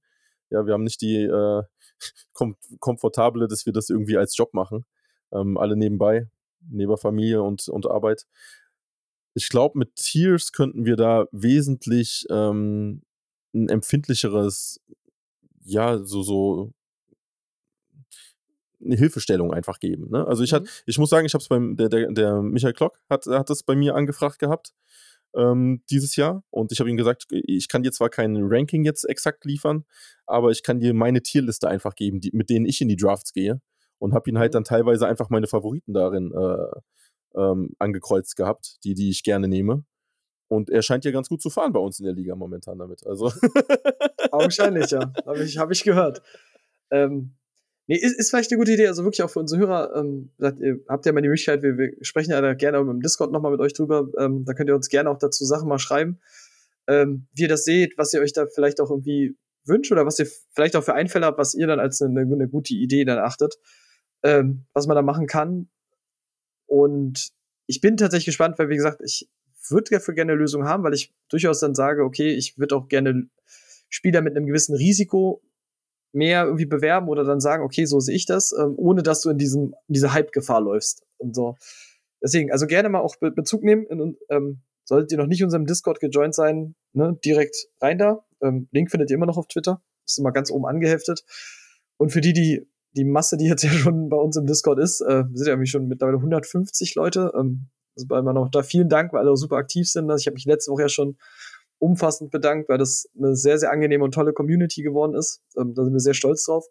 [0.49, 1.63] Ja, wir haben nicht die äh,
[2.33, 4.85] kom komfortable, dass wir das irgendwie als Job machen.
[5.33, 6.29] Ähm, alle nebenbei,
[6.61, 8.27] neben Familie und, und Arbeit.
[9.33, 13.01] Ich glaube, mit Tiers könnten wir da wesentlich ähm,
[13.53, 14.79] ein empfindlicheres,
[15.65, 16.71] ja, so, so
[18.81, 20.11] eine Hilfestellung einfach geben.
[20.11, 20.25] Ne?
[20.25, 20.55] Also ich, mhm.
[20.55, 23.49] hat, ich muss sagen, ich habe es beim, der, der, der Michael Klock hat, hat
[23.49, 24.73] das bei mir angefragt gehabt
[25.35, 26.43] ähm, dieses Jahr.
[26.49, 29.85] Und ich habe ihm gesagt, ich kann dir zwar kein Ranking jetzt exakt liefern,
[30.25, 33.33] aber ich kann dir meine Tierliste einfach geben, die, mit denen ich in die Drafts
[33.33, 33.61] gehe.
[33.99, 34.55] Und habe ihn halt mhm.
[34.55, 39.85] dann teilweise einfach meine Favoriten darin äh, ähm, angekreuzt gehabt, die, die ich gerne nehme.
[40.47, 43.05] Und er scheint ja ganz gut zu fahren bei uns in der Liga momentan damit.
[43.05, 43.31] Also.
[44.31, 45.13] Augenscheinlich, ja.
[45.25, 46.21] Habe ich, hab ich gehört.
[46.89, 47.35] Ähm,
[47.87, 50.79] Nee, ist, ist vielleicht eine gute Idee, also wirklich auch für unsere Hörer, ähm, ihr
[50.87, 53.59] habt ja mal die Möglichkeit, wir, wir sprechen ja da gerne im Discord nochmal mit
[53.59, 56.19] euch drüber, ähm, da könnt ihr uns gerne auch dazu Sachen mal schreiben,
[56.87, 60.19] ähm, wie ihr das seht, was ihr euch da vielleicht auch irgendwie wünscht oder was
[60.19, 63.19] ihr vielleicht auch für Einfälle habt, was ihr dann als eine, eine gute Idee dann
[63.19, 63.57] achtet,
[64.23, 65.69] ähm, was man da machen kann.
[66.67, 67.31] Und
[67.67, 69.29] ich bin tatsächlich gespannt, weil wie gesagt, ich
[69.69, 72.87] würde dafür gerne eine Lösung haben, weil ich durchaus dann sage, okay, ich würde auch
[72.87, 73.29] gerne
[73.89, 75.41] Spieler mit einem gewissen Risiko
[76.13, 79.29] mehr irgendwie bewerben oder dann sagen, okay, so sehe ich das, ähm, ohne dass du
[79.29, 81.55] in diesem, diese Hype-Gefahr läufst und so.
[82.21, 83.85] Deswegen, also gerne mal auch Be Bezug nehmen.
[83.87, 88.25] In, ähm, solltet ihr noch nicht unserem Discord gejoint sein, ne, direkt rein da.
[88.41, 89.81] Ähm, Link findet ihr immer noch auf Twitter.
[90.05, 91.23] Ist immer ganz oben angeheftet.
[91.97, 95.01] Und für die, die, die Masse, die jetzt ja schon bei uns im Discord ist,
[95.01, 97.31] äh, sind ja irgendwie schon mittlerweile 150 Leute.
[97.35, 100.09] Ähm, also bei immer noch da vielen Dank, weil alle super aktiv sind.
[100.09, 101.17] Also ich habe mich letzte Woche ja schon
[101.81, 105.41] umfassend bedankt, weil das eine sehr, sehr angenehme und tolle Community geworden ist.
[105.57, 106.65] Ähm, da sind wir sehr stolz drauf.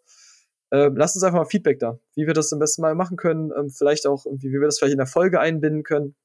[0.71, 3.51] Ähm, lasst uns einfach mal Feedback da, wie wir das am besten mal machen können.
[3.57, 6.15] Ähm, vielleicht auch, wie wir das vielleicht in der Folge einbinden können.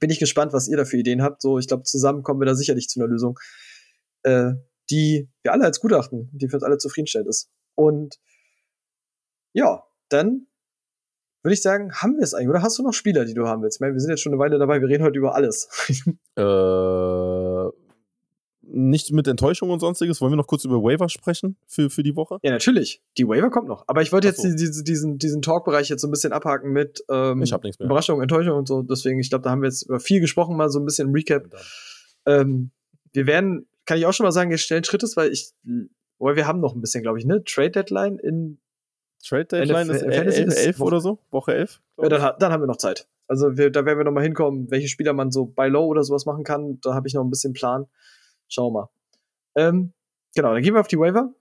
[0.00, 1.42] Bin ich gespannt, was ihr da für Ideen habt.
[1.42, 3.38] So, ich glaube, zusammen kommen wir da sicherlich zu einer Lösung,
[4.22, 4.52] äh,
[4.90, 7.50] die wir alle als Gutachten, die für uns alle zufriedenstellend ist.
[7.74, 8.18] Und
[9.52, 10.46] ja, dann
[11.42, 12.48] würde ich sagen, haben wir es eigentlich.
[12.48, 13.76] Oder hast du noch Spieler, die du haben willst?
[13.76, 15.68] Ich meine, wir sind jetzt schon eine Weile dabei, wir reden heute über alles.
[16.36, 16.42] äh,
[18.68, 20.20] nicht mit Enttäuschung und sonstiges.
[20.20, 22.38] Wollen wir noch kurz über Waiver sprechen für, für die Woche?
[22.42, 23.02] Ja, natürlich.
[23.16, 23.84] Die Waiver kommt noch.
[23.86, 24.48] Aber ich wollte jetzt so.
[24.48, 27.86] die, diesen, diesen Talk-Bereich jetzt so ein bisschen abhaken mit ähm, ich hab nichts mehr.
[27.86, 28.82] Überraschung, Enttäuschung und so.
[28.82, 31.44] Deswegen, ich glaube, da haben wir jetzt über viel gesprochen, mal so ein bisschen Recap.
[32.26, 32.70] Ähm,
[33.12, 35.52] wir werden, kann ich auch schon mal sagen, jetzt schnell Schrittes, weil ich,
[36.18, 37.42] weil wir haben noch ein bisschen, glaube ich, ne?
[37.44, 38.58] Trade Deadline in
[39.24, 41.80] Trade Deadline ist 11, 11 oder so, Woche 11.
[41.98, 43.08] Ja, dann, dann haben wir noch Zeit.
[43.28, 46.04] Also wir, da werden wir noch mal hinkommen, welche Spieler man so bei Low oder
[46.04, 46.78] sowas machen kann.
[46.80, 47.86] Da habe ich noch ein bisschen Plan.
[48.48, 48.88] Schauen wir mal.
[49.56, 49.92] Ähm,
[50.34, 51.32] genau, dann gehen wir auf die Waiver.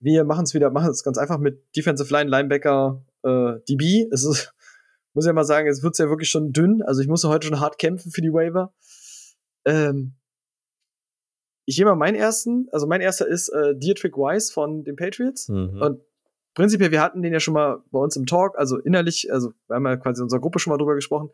[0.00, 4.08] Wir machen es wieder, machen es ganz einfach mit Defensive Line, Linebacker, äh, DB.
[4.12, 4.54] Es ist,
[5.14, 6.82] muss ich ja mal sagen, es wird ja wirklich schon dünn.
[6.82, 8.72] Also ich musste heute schon hart kämpfen für die Waiver.
[9.64, 10.14] Ähm,
[11.66, 12.68] ich gehe mal meinen ersten.
[12.72, 15.48] Also mein erster ist äh, Dietrich Wise von den Patriots.
[15.48, 15.80] Mhm.
[15.80, 16.00] Und
[16.54, 19.76] prinzipiell, wir hatten den ja schon mal bei uns im Talk, also innerlich, also wir
[19.76, 21.30] haben ja quasi in unserer Gruppe schon mal drüber gesprochen.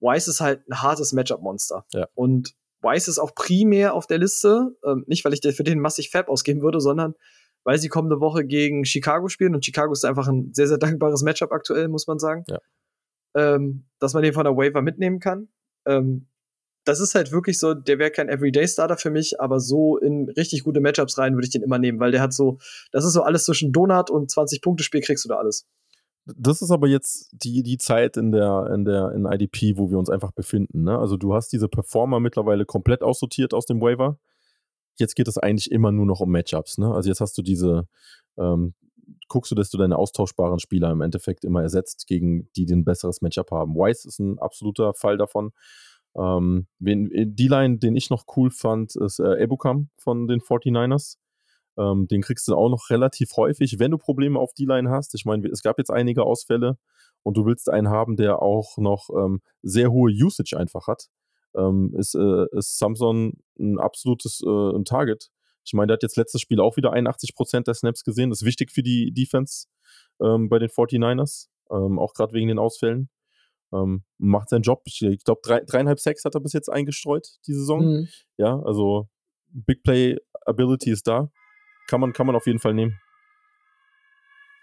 [0.00, 1.84] Wise ist halt ein hartes Matchup-Monster.
[1.92, 2.08] Ja.
[2.14, 4.76] Und Weiss ist auch primär auf der Liste.
[4.84, 7.14] Ähm, nicht, weil ich für den massig Fab ausgeben würde, sondern
[7.64, 9.54] weil sie kommende Woche gegen Chicago spielen.
[9.54, 12.44] Und Chicago ist einfach ein sehr, sehr dankbares Matchup aktuell, muss man sagen.
[12.48, 12.58] Ja.
[13.34, 15.48] Ähm, dass man den von der Waiver mitnehmen kann.
[15.86, 16.26] Ähm,
[16.84, 20.64] das ist halt wirklich so, der wäre kein Everyday-Starter für mich, aber so in richtig
[20.64, 22.58] gute Matchups rein würde ich den immer nehmen, weil der hat so,
[22.90, 25.66] das ist so alles zwischen Donut und 20-Punkte-Spiel kriegst du da alles.
[26.26, 29.98] Das ist aber jetzt die, die Zeit in der, in der, in IDP, wo wir
[29.98, 30.84] uns einfach befinden.
[30.84, 30.98] Ne?
[30.98, 34.18] Also du hast diese Performer mittlerweile komplett aussortiert aus dem Waiver.
[34.96, 36.78] Jetzt geht es eigentlich immer nur noch um Matchups.
[36.78, 36.92] Ne?
[36.92, 37.88] Also jetzt hast du diese,
[38.38, 38.74] ähm,
[39.28, 42.84] guckst du, dass du deine austauschbaren Spieler im Endeffekt immer ersetzt, gegen die, die ein
[42.84, 43.74] besseres Matchup haben.
[43.74, 45.52] Wise ist ein absoluter Fall davon.
[46.16, 51.16] Ähm, äh, die Line, den ich noch cool fand, ist äh, Ebukam von den 49ers.
[51.78, 55.14] Ähm, den kriegst du auch noch relativ häufig, wenn du Probleme auf die Line hast.
[55.14, 56.78] Ich meine, es gab jetzt einige Ausfälle
[57.22, 61.08] und du willst einen haben, der auch noch ähm, sehr hohe Usage einfach hat.
[61.54, 65.30] Ähm, ist, äh, ist Samson ein absolutes äh, ein Target.
[65.64, 68.30] Ich meine, der hat jetzt letztes Spiel auch wieder 81% der Snaps gesehen.
[68.30, 69.66] Das ist wichtig für die Defense
[70.20, 73.10] ähm, bei den 49ers, ähm, auch gerade wegen den Ausfällen.
[73.72, 74.82] Ähm, macht seinen Job.
[74.86, 77.84] Ich, ich glaube, drei, dreieinhalb Sacks hat er bis jetzt eingestreut, die Saison.
[77.84, 78.08] Mhm.
[78.36, 79.08] Ja, also
[79.48, 81.30] Big Play Ability ist da.
[81.90, 83.00] Kann man, kann man auf jeden Fall nehmen.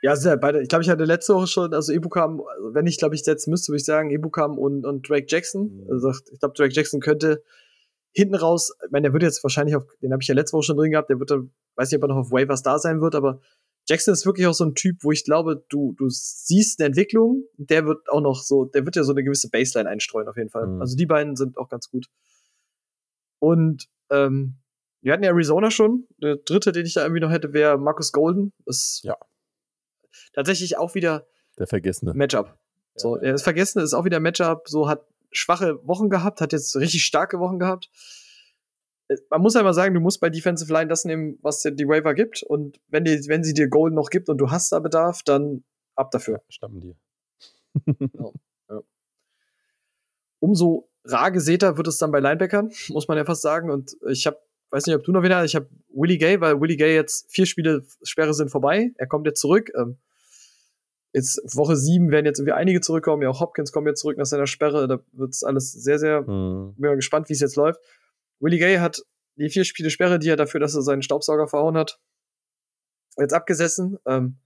[0.01, 0.61] Ja, sehr, beide.
[0.61, 3.49] Ich glaube, ich hatte letzte Woche schon, also Ebukam, also wenn ich, glaube ich, setzen
[3.49, 5.83] müsste, würde ich sagen, Ebukam und, und Drake Jackson.
[5.83, 5.91] Mhm.
[5.91, 7.43] Also, ich glaube, Drake Jackson könnte
[8.13, 10.63] hinten raus, ich meine, der wird jetzt wahrscheinlich auf, den habe ich ja letzte Woche
[10.63, 13.01] schon drin gehabt, der wird dann, weiß nicht, ob er noch auf Waivers da sein
[13.01, 13.41] wird, aber
[13.89, 17.43] Jackson ist wirklich auch so ein Typ, wo ich glaube, du, du siehst eine Entwicklung,
[17.57, 20.49] der wird auch noch so, der wird ja so eine gewisse Baseline einstreuen, auf jeden
[20.49, 20.67] Fall.
[20.67, 20.81] Mhm.
[20.81, 22.07] Also die beiden sind auch ganz gut.
[23.39, 24.59] Und ähm,
[25.01, 26.07] wir hatten ja Arizona schon.
[26.21, 28.53] Der dritte, den ich da irgendwie noch hätte, wäre Marcus Golden.
[28.65, 29.17] Das ja.
[30.33, 32.57] tatsächlich auch wieder der vergessene Matchup.
[32.95, 33.31] So, ja.
[33.31, 34.67] das Vergessene ist auch wieder Matchup.
[34.67, 37.89] So hat schwache Wochen gehabt, hat jetzt richtig starke Wochen gehabt.
[39.07, 41.87] Äh, man muss einmal sagen, du musst bei Defensive Line das nehmen, was dir die
[41.87, 42.43] Waiver gibt.
[42.43, 45.63] Und wenn, die, wenn sie dir Golden noch gibt und du hast da Bedarf, dann
[45.95, 46.41] ab dafür.
[46.49, 46.95] Stammen dir.
[47.85, 48.31] ja.
[48.69, 48.81] Ja.
[50.39, 53.71] Umso rar gesäter wird es dann bei Linebackern, muss man ja fast sagen.
[53.71, 54.39] Und ich habe
[54.71, 57.45] weiß nicht, ob du noch wieder, ich habe Willie Gay, weil Willie Gay jetzt vier
[57.45, 58.91] Spiele Sperre sind vorbei.
[58.97, 59.71] Er kommt jetzt zurück.
[59.75, 59.97] Ähm,
[61.13, 63.23] jetzt Woche sieben werden jetzt irgendwie einige zurückkommen.
[63.23, 64.87] Ja, auch Hopkins kommt jetzt zurück nach seiner Sperre.
[64.87, 66.75] Da wird es alles sehr, sehr, mhm.
[66.77, 67.79] bin mal gespannt, wie es jetzt läuft.
[68.39, 69.03] Willie Gay hat
[69.35, 71.99] die vier Spiele Sperre, die er dafür, dass er seinen Staubsauger verhauen hat,
[73.17, 73.97] jetzt abgesessen.
[74.05, 74.37] Ähm,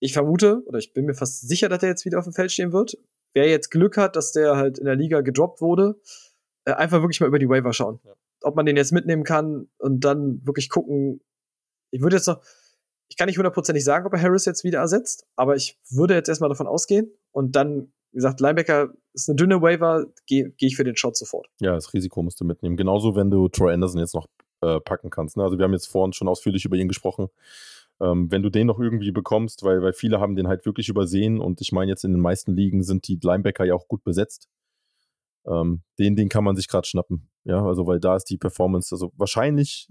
[0.00, 2.52] ich vermute, oder ich bin mir fast sicher, dass er jetzt wieder auf dem Feld
[2.52, 2.98] stehen wird.
[3.32, 6.00] Wer jetzt Glück hat, dass der halt in der Liga gedroppt wurde,
[6.64, 8.00] äh, einfach wirklich mal über die Waiver schauen.
[8.04, 8.14] Ja
[8.44, 11.20] ob man den jetzt mitnehmen kann und dann wirklich gucken.
[11.90, 12.40] Ich würde jetzt noch,
[13.08, 16.28] ich kann nicht hundertprozentig sagen, ob er Harris jetzt wieder ersetzt, aber ich würde jetzt
[16.28, 20.76] erstmal davon ausgehen und dann, wie gesagt, Linebacker ist eine dünne Waiver, gehe geh ich
[20.76, 21.48] für den Shot sofort.
[21.60, 22.76] Ja, das Risiko musst du mitnehmen.
[22.76, 24.26] Genauso, wenn du Troy Anderson jetzt noch
[24.60, 25.36] äh, packen kannst.
[25.36, 25.44] Ne?
[25.44, 27.28] Also wir haben jetzt vorhin schon ausführlich über ihn gesprochen.
[28.00, 31.40] Ähm, wenn du den noch irgendwie bekommst, weil, weil viele haben den halt wirklich übersehen
[31.40, 34.48] und ich meine, jetzt in den meisten Ligen sind die Linebacker ja auch gut besetzt.
[35.46, 37.28] Ähm, den, den kann man sich gerade schnappen.
[37.44, 39.88] Ja, also weil da ist die Performance, also wahrscheinlich,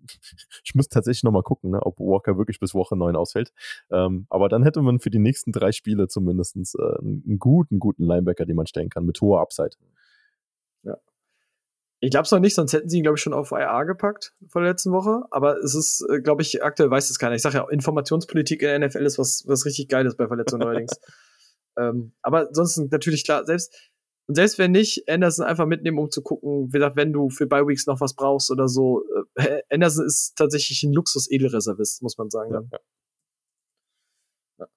[0.64, 3.52] ich muss tatsächlich nochmal gucken, ne, ob Walker wirklich bis Woche 9 ausfällt.
[3.90, 8.04] Ähm, aber dann hätte man für die nächsten drei Spiele zumindest äh, einen guten, guten
[8.04, 9.76] Linebacker, den man stellen kann, mit hoher Upside.
[10.82, 10.96] Ja.
[12.02, 14.32] Ich glaube es noch nicht, sonst hätten sie ihn, glaube ich, schon auf IA gepackt
[14.48, 15.24] vor der letzten Woche.
[15.30, 17.34] Aber es ist, äh, glaube ich, aktuell weiß es keiner.
[17.34, 20.98] Ich sage ja, Informationspolitik in der NFL ist was, was richtig Geiles bei Verletzungen neuerdings.
[21.78, 23.90] ähm, aber sonst natürlich klar, selbst
[24.30, 27.48] und selbst wenn nicht, Anderson einfach mitnehmen, um zu gucken, wie gesagt, wenn du für
[27.48, 29.02] Bye Weeks noch was brauchst oder so.
[29.34, 32.52] Äh, Anderson ist tatsächlich ein Luxus-Edelreservist, muss man sagen.
[32.70, 32.78] Ja,
[34.60, 34.68] ja.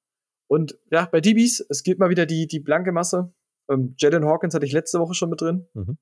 [0.48, 3.32] Und ja, bei DBs, es gibt mal wieder die, die blanke Masse.
[3.70, 5.68] Ähm, Jalen Hawkins hatte ich letzte Woche schon mit drin.
[5.76, 6.00] Mhm.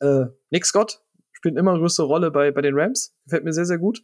[0.00, 1.02] Äh, Nick Scott
[1.32, 3.16] spielt immer eine größere Rolle bei, bei den Rams.
[3.24, 4.02] Gefällt mir sehr, sehr gut.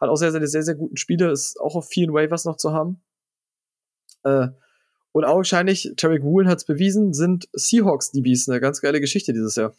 [0.00, 1.32] Hat auch sehr, sehr, sehr, sehr guten Spiele.
[1.32, 3.02] Ist auch auf vielen Waivers noch zu haben.
[4.22, 4.50] Äh,
[5.12, 9.74] und augenscheinlich, Tarek Woolen hat es bewiesen, sind Seahawks-DBs eine ganz geile Geschichte dieses Jahr.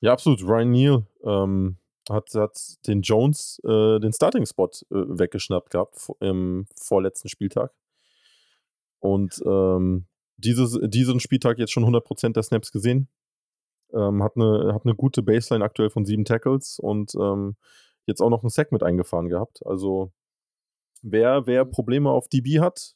[0.00, 0.42] Ja, absolut.
[0.42, 1.76] Ryan Neal ähm,
[2.08, 7.72] hat, hat den Jones äh, den Starting-Spot äh, weggeschnappt gehabt im vorletzten Spieltag.
[8.98, 10.06] Und ähm,
[10.36, 13.08] dieses, diesen Spieltag jetzt schon 100% der Snaps gesehen.
[13.94, 17.56] Ähm, hat, eine, hat eine gute Baseline aktuell von sieben Tackles und ähm,
[18.04, 19.64] jetzt auch noch einen Sack mit eingefahren gehabt.
[19.64, 20.12] Also
[21.02, 22.95] wer, wer Probleme auf DB hat,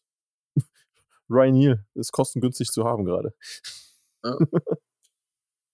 [1.31, 3.35] Ryan Neal ist kostengünstig zu haben gerade.
[4.24, 4.36] Ja.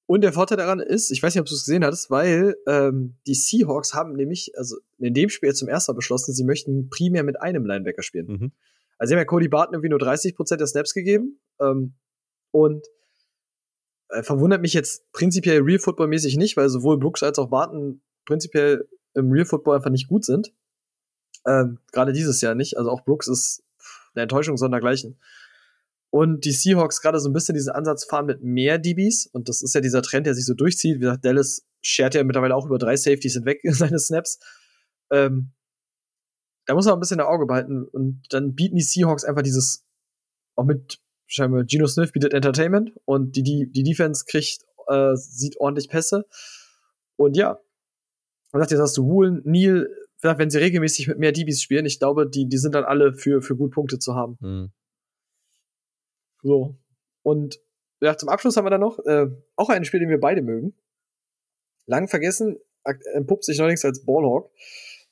[0.08, 3.16] Und der Vorteil daran ist, ich weiß nicht, ob du es gesehen hattest, weil ähm,
[3.26, 7.24] die Seahawks haben nämlich, also in dem Spiel zum ersten Mal beschlossen, sie möchten primär
[7.24, 8.26] mit einem Linebacker spielen.
[8.26, 8.52] Mhm.
[8.98, 11.40] Also sie haben ja Cody Barton irgendwie nur 30% der Snaps gegeben.
[11.60, 11.94] Ähm,
[12.52, 12.86] und
[14.10, 18.88] äh, verwundert mich jetzt prinzipiell Real Football-mäßig nicht, weil sowohl Brooks als auch Barton prinzipiell
[19.14, 20.52] im Real Football einfach nicht gut sind.
[21.46, 22.78] Ähm, Gerade dieses Jahr nicht.
[22.78, 23.64] Also auch Brooks ist
[24.14, 25.18] eine Enttäuschung sondergleichen.
[26.16, 29.26] Und die Seahawks gerade so ein bisschen diesen Ansatz fahren mit mehr DBs.
[29.26, 30.94] Und das ist ja dieser Trend, der sich so durchzieht.
[30.94, 34.38] Wie gesagt, Dallas schert ja mittlerweile auch über drei Safeties hinweg in seine Snaps.
[35.12, 35.52] Ähm,
[36.64, 37.84] da muss man ein bisschen ein Auge behalten.
[37.84, 39.84] Und dann bieten die Seahawks einfach dieses,
[40.54, 45.60] auch mit scheinbar Geno Smith bietet Entertainment und die, die, die Defense kriegt, äh, sieht
[45.60, 46.24] ordentlich Pässe.
[47.16, 47.58] Und ja,
[48.52, 49.86] man sagt, jetzt hast du Woolen, Neil,
[50.22, 53.42] wenn sie regelmäßig mit mehr DBs spielen, ich glaube, die, die sind dann alle für,
[53.42, 54.38] für gut Punkte zu haben.
[54.40, 54.72] Mhm.
[56.46, 56.76] So.
[57.22, 57.60] Und
[58.00, 60.74] ja, zum Abschluss haben wir dann noch äh, auch ein Spiel, den wir beide mögen.
[61.86, 62.58] Lang vergessen,
[63.14, 64.52] entpuppt sich neuerdings als Ballhawk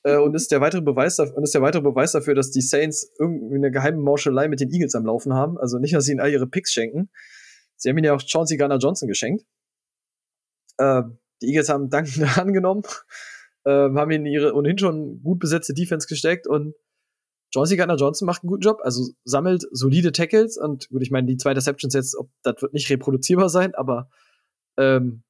[0.05, 2.61] äh, und ist der weitere Beweis dafür, und ist der weitere Beweis dafür, dass die
[2.61, 5.59] Saints irgendwie eine geheime Mauschelei mit den Eagles am Laufen haben.
[5.59, 7.11] Also nicht, dass sie ihnen all ihre Picks schenken.
[7.77, 9.45] Sie haben ihnen ja auch Chauncey Garner Johnson geschenkt.
[10.79, 11.03] Äh,
[11.43, 12.83] die Eagles haben dankend angenommen,
[13.65, 16.77] äh, haben ihnen ihre ohnehin schon gut besetzte Defense gesteckt und
[17.55, 21.29] Chauncey Gardner Johnson macht einen guten Job, also sammelt solide Tackles und gut, ich meine,
[21.29, 24.11] die zwei Deceptions jetzt, ob, das wird nicht reproduzierbar sein, aber
[24.77, 25.23] ähm,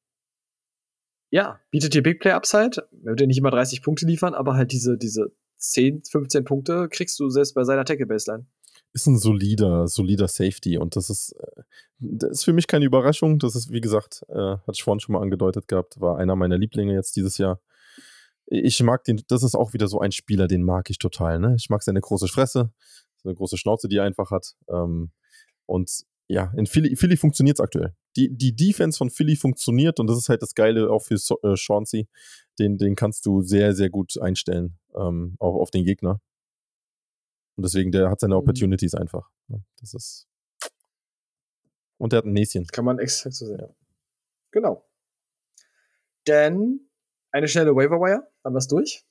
[1.30, 2.88] ja, bietet dir Big Play Upside.
[3.02, 6.88] Er wird dir nicht immer 30 Punkte liefern, aber halt diese, diese 10, 15 Punkte
[6.88, 8.46] kriegst du selbst bei seiner Tackle Baseline.
[8.94, 11.62] Ist ein solider, solider Safety und das ist, äh,
[11.98, 13.38] das ist für mich keine Überraschung.
[13.38, 16.56] Das ist, wie gesagt, äh, hatte ich vorhin schon mal angedeutet gehabt, war einer meiner
[16.56, 17.60] Lieblinge jetzt dieses Jahr
[18.46, 21.38] ich mag den, das ist auch wieder so ein Spieler, den mag ich total.
[21.38, 21.54] Ne?
[21.56, 22.72] Ich mag seine große Fresse,
[23.22, 24.54] seine große Schnauze, die er einfach hat.
[24.68, 25.10] Ähm,
[25.66, 27.94] und ja, in Philly, Philly funktioniert es aktuell.
[28.16, 31.38] Die, die Defense von Philly funktioniert und das ist halt das Geile auch für so
[31.42, 32.08] äh, Chauncey.
[32.58, 36.20] Den, den kannst du sehr, sehr gut einstellen, ähm, auch auf den Gegner.
[37.56, 38.40] Und deswegen, der hat seine mhm.
[38.40, 39.28] Opportunities einfach.
[39.48, 39.64] Ne?
[39.80, 40.26] Das ist.
[41.98, 42.66] Und der hat ein Näschen.
[42.66, 43.58] Kann man exakt so sehen.
[43.60, 43.68] Ja.
[44.50, 44.84] Genau.
[46.26, 46.88] Denn
[47.34, 49.04] eine schnelle Waiver Wire, haben wir es durch.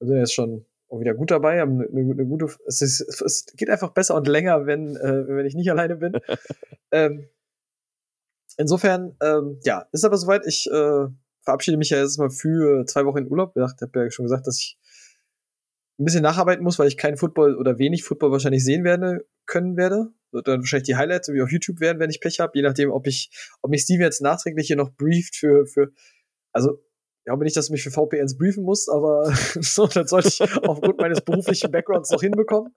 [0.00, 2.48] Wir sind jetzt schon auch wieder gut dabei, haben eine, eine, eine gute.
[2.66, 6.14] Es, ist, es, geht einfach besser und länger, wenn, äh, wenn ich nicht alleine bin.
[6.90, 7.28] ähm,
[8.56, 10.46] insofern, ähm, ja, ist aber soweit.
[10.46, 11.06] Ich äh,
[11.42, 13.54] verabschiede mich ja jetzt mal für zwei Wochen in Urlaub.
[13.54, 14.78] Ich habe ja schon gesagt, dass ich
[15.98, 19.76] ein bisschen nacharbeiten muss, weil ich kein Football oder wenig Football wahrscheinlich sehen werde, können
[19.76, 20.12] werde.
[20.30, 22.90] Wird dann wahrscheinlich die Highlights wie auf YouTube werden, wenn ich Pech habe, je nachdem,
[22.90, 23.30] ob ich,
[23.60, 25.92] ob mich Steve jetzt nachträglich hier noch brieft für, für,
[26.52, 26.82] also
[27.26, 29.24] ich glaube nicht, dass du mich für VPNs briefen musst, aber
[29.60, 32.72] so, das sollte ich aufgrund meines beruflichen Backgrounds noch hinbekommen.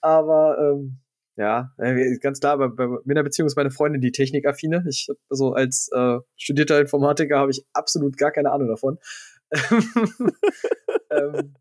[0.00, 1.00] Aber ähm,
[1.36, 1.72] ja,
[2.20, 4.84] ganz klar, bei, bei meiner Beziehung ist meine Freundin die Technikaffine.
[4.88, 8.98] Ich also als äh, studierter Informatiker habe ich absolut gar keine Ahnung davon.
[11.10, 11.56] ähm,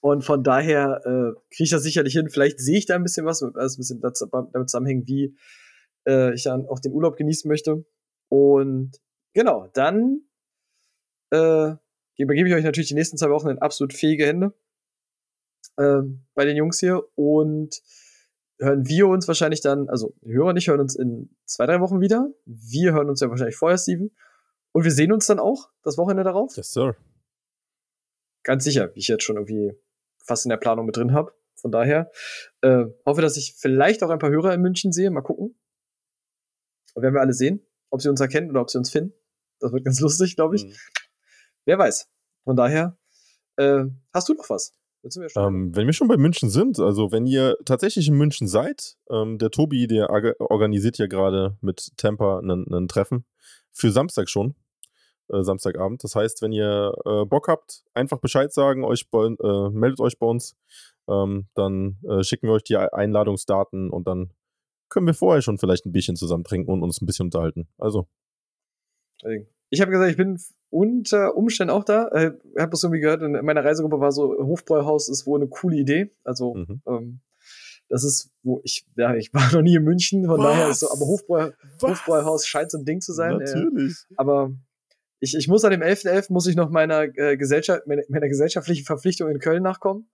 [0.00, 2.30] und von daher äh, kriege ich das sicherlich hin.
[2.30, 5.36] Vielleicht sehe ich da ein bisschen was, also ein bisschen damit zusammenhängen, wie
[6.08, 7.84] äh, ich dann auch den Urlaub genießen möchte.
[8.30, 8.92] Und
[9.34, 10.22] genau, dann
[11.32, 11.74] äh,
[12.16, 14.54] übergebe ich euch natürlich die nächsten zwei Wochen in absolut fähige Hände
[15.76, 16.02] äh,
[16.34, 17.82] bei den Jungs hier und
[18.58, 22.00] hören wir uns wahrscheinlich dann, also die Hörer nicht hören uns in zwei, drei Wochen
[22.00, 22.30] wieder.
[22.44, 24.14] Wir hören uns ja wahrscheinlich vorher, Steven.
[24.72, 26.56] Und wir sehen uns dann auch das Wochenende darauf.
[26.56, 26.96] Yes, sir.
[28.44, 29.72] Ganz sicher, wie ich jetzt schon irgendwie
[30.24, 31.32] fast in der Planung mit drin habe.
[31.54, 32.10] Von daher
[32.62, 35.10] äh, hoffe, dass ich vielleicht auch ein paar Hörer in München sehe.
[35.10, 35.58] Mal gucken.
[36.94, 39.14] Und werden wir alle sehen, ob sie uns erkennen oder ob sie uns finden.
[39.60, 40.64] Das wird ganz lustig, glaube ich.
[40.64, 40.74] Mhm.
[41.64, 42.08] Wer weiß.
[42.44, 42.96] Von daher,
[43.56, 44.74] äh, hast du noch was?
[45.36, 49.36] Ähm, wenn wir schon bei München sind, also wenn ihr tatsächlich in München seid, ähm,
[49.38, 50.08] der Tobi, der
[50.38, 53.24] organisiert ja gerade mit Tampa ein Treffen
[53.72, 54.54] für Samstag schon,
[55.28, 56.04] äh, Samstagabend.
[56.04, 60.26] Das heißt, wenn ihr äh, Bock habt, einfach Bescheid sagen, euch äh, meldet euch bei
[60.26, 60.56] uns,
[61.08, 64.32] ähm, dann äh, schicken wir euch die Einladungsdaten und dann
[64.88, 67.66] können wir vorher schon vielleicht ein Bierchen zusammen trinken und uns ein bisschen unterhalten.
[67.78, 68.06] Also.
[69.70, 70.38] Ich habe gesagt, ich bin
[70.72, 72.08] unter Umständen auch da.
[72.08, 75.48] Äh, ich habe das irgendwie gehört, in meiner Reisegruppe war so, Hofbräuhaus ist wohl eine
[75.48, 76.10] coole Idee.
[76.24, 76.82] Also, mhm.
[76.86, 77.20] ähm,
[77.88, 80.46] das ist, wo ich, ja, ich war noch nie in München, von Was?
[80.46, 81.50] daher ist so, aber Hofbräu,
[81.82, 83.36] Hofbräuhaus scheint so ein Ding zu sein.
[83.36, 84.06] Natürlich.
[84.10, 84.52] Äh, aber
[85.20, 86.08] ich, ich muss an dem 11.11.
[86.08, 86.32] .11.
[86.32, 90.08] muss ich noch meiner, äh, Gesellschaft, meiner, meiner gesellschaftlichen Verpflichtung in Köln nachkommen.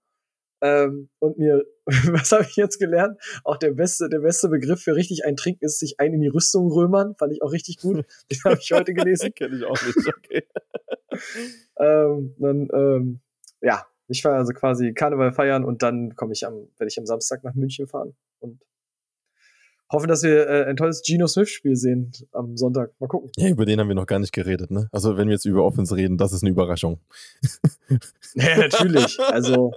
[0.61, 3.19] Ähm, und mir, was habe ich jetzt gelernt?
[3.43, 6.27] Auch der beste, der beste Begriff für richtig ein Trinken ist sich ein in die
[6.27, 7.15] Rüstung römern.
[7.15, 8.05] Fand ich auch richtig gut.
[8.31, 9.33] Den habe ich heute gelesen.
[9.35, 10.43] Kenne ich auch nicht, okay.
[11.77, 13.19] ähm, dann, ähm,
[13.61, 17.05] ja, ich fahre also quasi Karneval feiern und dann komme ich am, werde ich am
[17.05, 18.59] Samstag nach München fahren und
[19.91, 22.91] hoffe, dass wir äh, ein tolles Geno Smith-Spiel sehen am Sonntag.
[22.99, 23.31] Mal gucken.
[23.37, 24.89] Ja, über den haben wir noch gar nicht geredet, ne?
[24.91, 26.99] Also, wenn wir jetzt über Offense reden, das ist eine Überraschung.
[28.35, 29.19] ja, natürlich.
[29.19, 29.73] Also,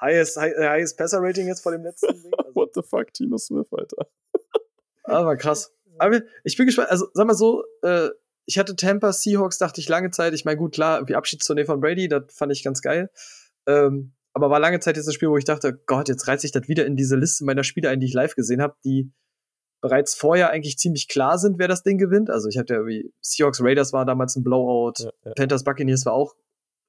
[0.00, 2.32] highest, highest Passer Rating jetzt vor dem letzten Ding.
[2.38, 2.54] Also.
[2.54, 4.06] What the fuck, Tino Smith, Alter.
[5.04, 5.72] Aber krass.
[5.98, 6.90] Aber ich bin gespannt.
[6.90, 8.10] Also, sag mal so, äh,
[8.46, 10.32] ich hatte Tampa Seahawks, dachte ich lange Zeit.
[10.34, 13.10] Ich meine, gut, klar, wie Abschiedstournee von Brady, das fand ich ganz geil.
[13.66, 16.52] Ähm, aber war lange Zeit jetzt ein Spiel, wo ich dachte, Gott, jetzt reizt sich
[16.52, 19.10] das wieder in diese Liste meiner Spiele ein, die ich live gesehen habe, die
[19.80, 22.30] bereits vorher eigentlich ziemlich klar sind, wer das Ding gewinnt.
[22.30, 25.32] Also ich hatte ja wie Seahawks Raiders war damals ein Blowout, ja, ja.
[25.34, 26.34] Panthers Buccaneers war auch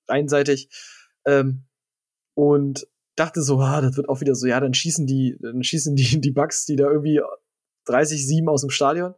[0.07, 0.69] einseitig.
[1.25, 1.63] Ähm,
[2.33, 2.87] und
[3.17, 6.21] dachte so, ah, das wird auch wieder so, ja, dann schießen die, dann schießen die,
[6.21, 7.21] die Bucks, die da irgendwie
[7.87, 9.13] 30-7 aus dem Stadion.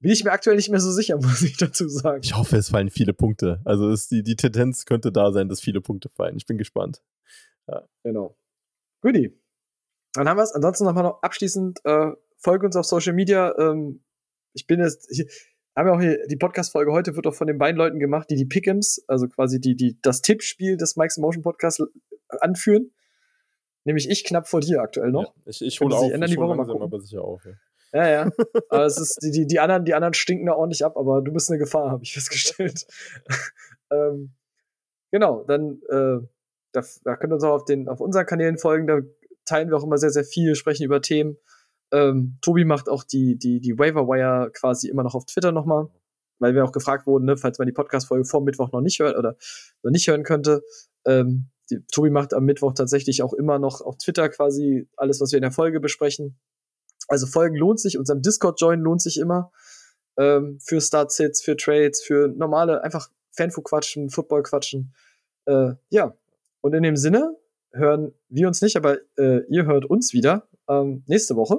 [0.00, 2.20] Bin ich mir aktuell nicht mehr so sicher, muss ich dazu sagen.
[2.22, 3.60] Ich hoffe, es fallen viele Punkte.
[3.64, 6.36] Also ist die, die Tendenz könnte da sein, dass viele Punkte fallen.
[6.36, 7.02] Ich bin gespannt.
[7.66, 7.86] Ja.
[8.02, 8.36] Genau.
[9.00, 9.38] Goodie.
[10.14, 10.52] Dann haben wir es.
[10.52, 13.54] Ansonsten nochmal noch abschließend, äh, folge uns auf Social Media.
[13.58, 14.04] Ähm,
[14.52, 15.26] ich bin jetzt, ich,
[15.76, 18.36] haben wir auch hier, die Podcast-Folge heute wird auch von den beiden Leuten gemacht, die
[18.36, 21.82] die Pick'ems, also quasi die, die, das Tippspiel des Mike's Motion Podcasts
[22.40, 22.92] anführen.
[23.84, 25.24] Nämlich ich knapp vor dir aktuell noch.
[25.24, 27.44] Ja, ich ich hole auf, ändern ich die Woche langsam, aber sicher auf.
[27.44, 27.52] Ja.
[27.92, 28.30] Ja, ja.
[28.70, 31.32] Aber es ist, die, die, die, anderen, die anderen stinken da ordentlich ab, aber du
[31.32, 32.86] bist eine Gefahr, habe ich festgestellt.
[33.92, 34.32] ähm,
[35.12, 36.26] genau, dann äh,
[36.74, 39.00] da, da könnt ihr uns auch auf, den, auf unseren Kanälen folgen, da
[39.44, 41.36] teilen wir auch immer sehr, sehr viel, sprechen über Themen.
[41.92, 45.88] Ähm, Tobi macht auch die, die, die Waiver Wire quasi immer noch auf Twitter nochmal,
[46.40, 49.16] weil wir auch gefragt wurden, ne, falls man die Podcast-Folge vor Mittwoch noch nicht hört
[49.16, 49.36] oder
[49.82, 50.62] noch nicht hören könnte.
[51.06, 55.32] Ähm, die, Tobi macht am Mittwoch tatsächlich auch immer noch auf Twitter quasi alles, was
[55.32, 56.38] wir in der Folge besprechen.
[57.08, 59.52] Also Folgen lohnt sich, unserem Discord-Join lohnt sich immer.
[60.16, 64.94] Ähm, für Start-Sits, für Trades, für normale, einfach Fanfu-Quatschen, Football-Quatschen.
[65.46, 66.16] Äh, ja,
[66.60, 67.36] und in dem Sinne
[67.72, 71.58] hören wir uns nicht, aber äh, ihr hört uns wieder ähm, nächste Woche.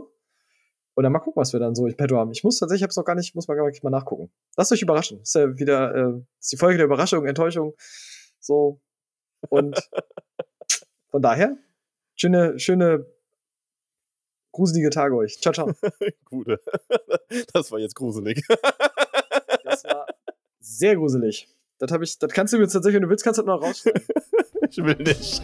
[0.95, 2.31] Und dann mal gucken, was wir dann so in petto haben.
[2.31, 4.31] Ich muss tatsächlich, ich habe es noch gar nicht, muss mal gar nicht mal nachgucken.
[4.55, 5.19] Lasst euch überraschen.
[5.21, 7.73] Ist ja wieder äh, ist die Folge der Überraschung, Enttäuschung.
[8.39, 8.79] So.
[9.49, 9.89] Und
[11.09, 11.57] von daher,
[12.15, 13.05] schöne, schöne
[14.51, 15.39] gruselige Tage euch.
[15.39, 15.73] Ciao, ciao.
[16.25, 16.59] Gute.
[17.53, 18.41] Das war jetzt gruselig.
[19.63, 20.07] Das war
[20.59, 21.49] sehr gruselig.
[21.77, 23.61] Das, ich, das kannst du mir jetzt tatsächlich, wenn du willst, kannst du das noch
[23.61, 24.03] rausschneiden.
[24.67, 25.43] Ich will nicht.